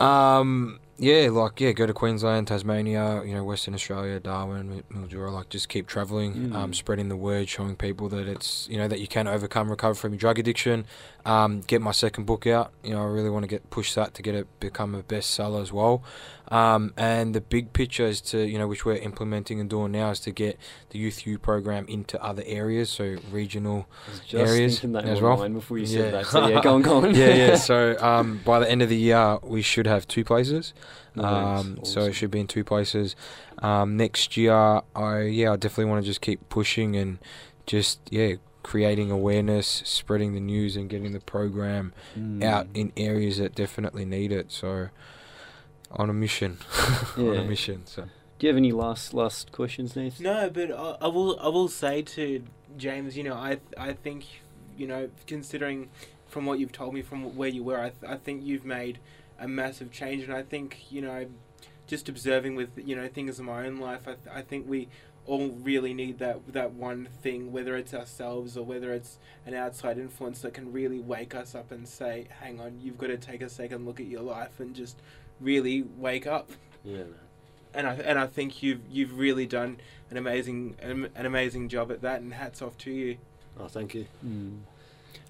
um, 0.07 0.78
yeah, 1.03 1.30
like 1.30 1.59
yeah, 1.61 1.72
go 1.72 1.86
to 1.86 1.94
Queensland, 1.94 2.48
Tasmania, 2.48 3.22
you 3.24 3.34
know, 3.34 3.42
Western 3.42 3.72
Australia, 3.72 4.20
Darwin, 4.20 4.82
Mildura. 4.92 5.32
Like, 5.32 5.48
just 5.48 5.70
keep 5.70 5.86
traveling, 5.86 6.55
um, 6.55 6.70
Mm. 6.72 6.74
spreading 6.74 7.09
the 7.09 7.16
word, 7.16 7.48
showing 7.48 7.74
people 7.74 8.11
that 8.11 8.28
it's 8.28 8.68
you 8.70 8.76
know 8.76 8.86
that 8.86 9.01
you 9.01 9.09
can 9.09 9.26
overcome, 9.26 9.70
recover 9.70 9.94
from 9.94 10.12
your 10.12 10.18
drug 10.18 10.38
addiction. 10.38 10.84
Um, 11.24 11.62
get 11.66 11.80
my 11.80 11.92
second 11.92 12.24
book 12.26 12.46
out. 12.46 12.72
You 12.84 12.90
know, 12.94 13.01
I 13.03 13.07
really 13.07 13.30
want 13.30 13.44
to 13.44 13.48
get 13.48 13.70
push 13.70 13.94
that 13.94 14.12
to 14.14 14.22
get 14.22 14.34
it 14.34 14.46
become 14.61 14.94
a 14.94 15.03
bestseller 15.03 15.62
as 15.62 15.72
well. 15.72 16.03
Um, 16.51 16.92
and 16.96 17.32
the 17.34 17.40
big 17.40 17.72
picture 17.72 18.07
is 18.07 18.20
to 18.22 18.38
you 18.44 18.59
know 18.59 18.66
which 18.66 18.84
we're 18.84 18.96
implementing 18.96 19.61
and 19.61 19.70
doing 19.70 19.92
now 19.92 20.11
is 20.11 20.18
to 20.20 20.32
get 20.32 20.59
the 20.90 20.98
Youth 20.98 21.24
U 21.26 21.38
program 21.38 21.86
into 21.86 22.20
other 22.22 22.42
areas, 22.44 22.90
so 22.90 23.16
regional 23.30 23.86
I 24.07 24.11
was 24.11 24.20
just 24.20 24.34
Areas 24.34 24.84
as 24.84 25.20
well? 25.20 25.48
before 25.48 25.78
you 25.78 25.84
Yeah. 25.86 25.98
said 26.03 26.14
that. 26.14 26.26
So 26.26 26.48
yeah, 26.48 26.61
go 26.61 26.74
on, 26.74 26.82
go 26.82 26.96
on. 27.05 27.14
yeah, 27.14 27.34
yeah. 27.34 27.55
So 27.70 27.96
um, 28.01 28.40
by 28.44 28.59
the 28.59 28.68
end 28.70 28.82
of 28.82 28.88
the 28.88 28.96
year, 28.96 29.38
we 29.42 29.62
should 29.62 29.86
have 29.86 30.09
two 30.09 30.24
places. 30.24 30.74
Um, 31.16 31.78
So 31.84 32.01
it 32.03 32.14
should 32.14 32.30
be 32.30 32.40
in 32.40 32.46
two 32.46 32.64
places. 32.64 33.14
Um, 33.62 33.96
next 33.96 34.36
year, 34.36 34.80
I 34.96 35.22
yeah, 35.22 35.53
I 35.53 35.57
definitely 35.57 35.90
want 35.90 36.03
to 36.05 36.07
just 36.11 36.20
keep 36.20 36.48
pushing 36.48 36.96
and 36.96 37.18
just 37.66 38.01
yeah, 38.11 38.34
creating 38.64 39.11
awareness, 39.12 39.82
spreading 39.84 40.34
the 40.34 40.40
news, 40.40 40.76
and 40.76 40.88
getting 40.90 41.12
the 41.12 41.20
program 41.20 41.92
Mm. 42.18 42.42
out 42.42 42.66
in 42.74 42.92
areas 42.96 43.38
that 43.38 43.55
definitely 43.55 44.05
need 44.05 44.32
it. 44.32 44.51
So 44.51 44.88
on 45.91 46.11
a 46.11 46.12
mission, 46.14 46.59
on 47.16 47.36
a 47.36 47.45
mission. 47.45 47.86
So 47.86 48.03
Do 48.38 48.47
you 48.47 48.49
have 48.49 48.57
any 48.57 48.72
last 48.72 49.14
last 49.14 49.53
questions, 49.53 49.97
Nathan? 49.97 50.24
No, 50.24 50.51
but 50.51 50.70
I, 50.70 50.97
I 51.03 51.07
will. 51.09 51.38
I 51.41 51.49
will 51.49 51.68
say 51.68 52.03
to 52.03 52.43
James, 52.76 53.16
you 53.16 53.24
know, 53.24 53.34
I 53.34 53.59
I 53.76 53.93
think, 53.93 54.24
you 54.76 54.86
know, 54.86 55.11
considering 55.26 55.91
from 56.28 56.47
what 56.47 56.59
you've 56.59 56.72
told 56.72 56.95
me 56.95 57.03
from 57.03 57.36
where 57.36 57.49
you 57.49 57.62
were, 57.64 57.78
I 57.80 57.91
th- 57.91 58.11
I 58.11 58.16
think 58.16 58.45
you've 58.45 58.64
made 58.64 58.99
a 59.38 59.49
massive 59.49 59.91
change, 59.91 60.22
and 60.22 60.32
I 60.32 60.43
think 60.43 60.91
you 60.91 61.03
know, 61.03 61.26
just 61.86 62.09
observing 62.09 62.55
with 62.55 62.70
you 62.76 62.95
know 62.97 63.09
things 63.09 63.38
in 63.38 63.47
my 63.47 63.66
own 63.66 63.78
life, 63.78 64.03
I 64.07 64.14
th- 64.14 64.34
I 64.34 64.43
think 64.43 64.68
we 64.68 64.88
all 65.26 65.49
really 65.49 65.93
need 65.93 66.18
that 66.18 66.53
that 66.53 66.72
one 66.72 67.09
thing, 67.22 67.53
whether 67.53 67.76
it's 67.76 67.93
ourselves 67.93 68.57
or 68.57 68.64
whether 68.64 68.93
it's 68.93 69.18
an 69.45 69.55
outside 69.55 69.99
influence 69.99 70.41
that 70.43 70.55
can 70.55 70.72
really 70.72 70.99
wake 71.01 71.34
us 71.34 71.55
up 71.55 71.70
and 71.72 71.86
say, 71.86 72.26
"Hang 72.41 72.61
on, 72.61 72.78
you've 72.80 72.97
got 72.99 73.09
to 73.09 73.16
take 73.18 73.43
a 73.43 73.49
second 73.49 73.84
look 73.86 74.01
at 74.01 74.07
your 74.07 74.22
life 74.22 74.61
and 74.61 74.74
just 74.74 74.97
really 75.41 75.82
wake 75.82 76.26
up." 76.26 76.51
Yeah, 76.84 76.99
man. 76.99 77.14
and 77.74 77.86
I 77.86 77.95
and 77.95 78.18
I 78.18 78.26
think 78.26 78.62
you've 78.62 78.80
you've 78.91 79.18
really 79.18 79.47
done 79.47 79.78
an 80.11 80.16
amazing 80.16 80.76
an, 80.80 81.09
an 81.14 81.26
amazing 81.26 81.68
job 81.68 81.91
at 81.91 82.03
that, 82.03 82.20
and 82.20 82.32
hats 82.32 82.62
off 82.62 82.76
to 82.78 82.91
you. 82.91 83.16
Oh, 83.59 83.68
thank 83.68 83.95
you. 83.95 84.07
Mm. 84.24 84.61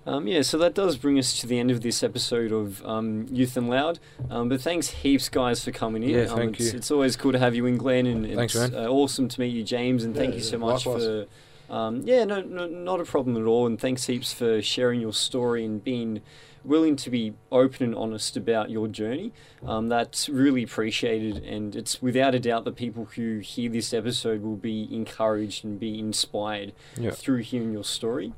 Um, 0.06 0.26
yeah, 0.26 0.40
so 0.42 0.56
that 0.58 0.74
does 0.74 0.96
bring 0.96 1.18
us 1.18 1.40
to 1.40 1.46
the 1.46 1.58
end 1.58 1.70
of 1.70 1.82
this 1.82 2.02
episode 2.02 2.52
of 2.52 2.84
um, 2.86 3.26
Youth 3.30 3.56
and 3.56 3.68
Loud. 3.68 3.98
Um, 4.30 4.48
but 4.48 4.60
thanks 4.62 4.88
heaps, 4.88 5.28
guys, 5.28 5.62
for 5.62 5.72
coming 5.72 6.02
in. 6.02 6.10
Yeah, 6.10 6.22
um, 6.22 6.38
thank 6.38 6.60
it's, 6.60 6.72
you. 6.72 6.78
It's 6.78 6.90
always 6.90 7.16
cool 7.16 7.32
to 7.32 7.38
have 7.38 7.54
you 7.54 7.66
in, 7.66 7.76
Glenn, 7.76 8.06
and 8.06 8.26
Thanks, 8.34 8.54
it's 8.54 8.72
man. 8.72 8.86
Uh, 8.86 8.88
awesome 8.88 9.28
to 9.28 9.40
meet 9.40 9.54
you, 9.54 9.62
James. 9.62 10.04
And 10.04 10.16
thank 10.16 10.34
you 10.34 10.40
so 10.40 10.58
much 10.58 10.86
likewise. 10.86 11.04
for. 11.04 11.26
Um, 11.68 12.02
yeah, 12.04 12.24
no, 12.24 12.40
no, 12.40 12.66
not 12.66 13.00
a 13.00 13.04
problem 13.04 13.36
at 13.36 13.46
all. 13.46 13.66
And 13.66 13.78
thanks 13.78 14.06
heaps 14.06 14.32
for 14.32 14.62
sharing 14.62 15.00
your 15.00 15.12
story 15.12 15.64
and 15.64 15.84
being 15.84 16.22
willing 16.64 16.96
to 16.96 17.10
be 17.10 17.34
open 17.50 17.84
and 17.84 17.94
honest 17.94 18.36
about 18.36 18.70
your 18.70 18.88
journey. 18.88 19.32
Um, 19.66 19.88
that's 19.88 20.28
really 20.28 20.62
appreciated, 20.62 21.44
and 21.44 21.74
it's 21.76 22.00
without 22.02 22.34
a 22.34 22.40
doubt 22.40 22.64
that 22.64 22.76
people 22.76 23.06
who 23.16 23.38
hear 23.38 23.70
this 23.70 23.92
episode 23.92 24.42
will 24.42 24.56
be 24.56 24.88
encouraged 24.90 25.64
and 25.64 25.78
be 25.78 25.98
inspired 25.98 26.72
yeah. 26.96 27.10
through 27.10 27.38
hearing 27.38 27.72
your 27.72 27.84
story. 27.84 28.32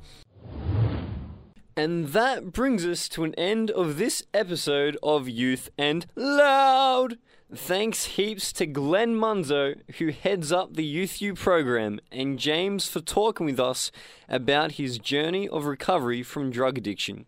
And 1.75 2.09
that 2.09 2.51
brings 2.51 2.85
us 2.85 3.09
to 3.09 3.23
an 3.23 3.33
end 3.33 3.71
of 3.71 3.97
this 3.97 4.21
episode 4.31 4.95
of 5.01 5.27
Youth 5.27 5.69
and 5.75 6.05
Loud. 6.15 7.17
Thanks 7.55 8.05
heaps 8.05 8.51
to 8.53 8.65
Glenn 8.65 9.15
Munzo, 9.15 9.75
who 9.97 10.09
heads 10.09 10.51
up 10.51 10.75
the 10.75 10.83
Youth 10.85 11.21
U 11.21 11.33
program, 11.35 11.99
and 12.11 12.39
James 12.39 12.87
for 12.87 12.99
talking 12.99 13.45
with 13.45 13.59
us 13.59 13.91
about 14.27 14.73
his 14.73 14.97
journey 14.97 15.47
of 15.47 15.65
recovery 15.65 16.23
from 16.23 16.51
drug 16.51 16.77
addiction. 16.77 17.25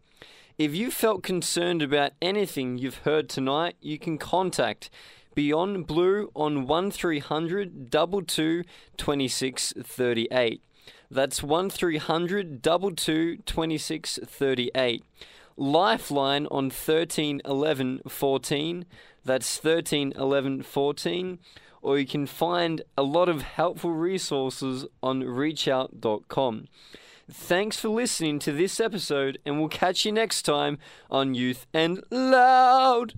If 0.57 0.73
you 0.73 0.89
felt 0.89 1.21
concerned 1.21 1.81
about 1.81 2.13
anything 2.21 2.77
you've 2.77 2.99
heard 2.99 3.27
tonight, 3.27 3.75
you 3.81 3.99
can 3.99 4.17
contact 4.17 4.89
Beyond 5.33 5.85
Blue 5.85 6.31
on 6.33 6.65
1300 6.65 7.91
22 7.91 8.63
26 8.95 9.73
38. 9.83 10.61
That's 11.11 11.43
1300 11.43 12.63
22 12.63 13.37
26 13.45 14.19
38. 14.25 15.03
Lifeline 15.57 16.47
on 16.47 16.69
13 16.69 17.41
11 17.43 18.01
14. 18.07 18.85
That's 19.25 19.57
13 19.57 20.13
11 20.15 20.63
14. 20.63 21.39
Or 21.81 21.99
you 21.99 22.07
can 22.07 22.25
find 22.25 22.81
a 22.97 23.03
lot 23.03 23.27
of 23.27 23.41
helpful 23.41 23.91
resources 23.91 24.85
on 25.03 25.21
reachout.com. 25.21 26.67
Thanks 27.31 27.79
for 27.79 27.89
listening 27.89 28.37
to 28.39 28.51
this 28.51 28.79
episode, 28.79 29.39
and 29.47 29.57
we'll 29.59 29.67
catch 29.67 30.05
you 30.05 30.11
next 30.11 30.43
time 30.43 30.77
on 31.09 31.33
Youth 31.33 31.65
and 31.73 32.03
Loud. 32.11 33.15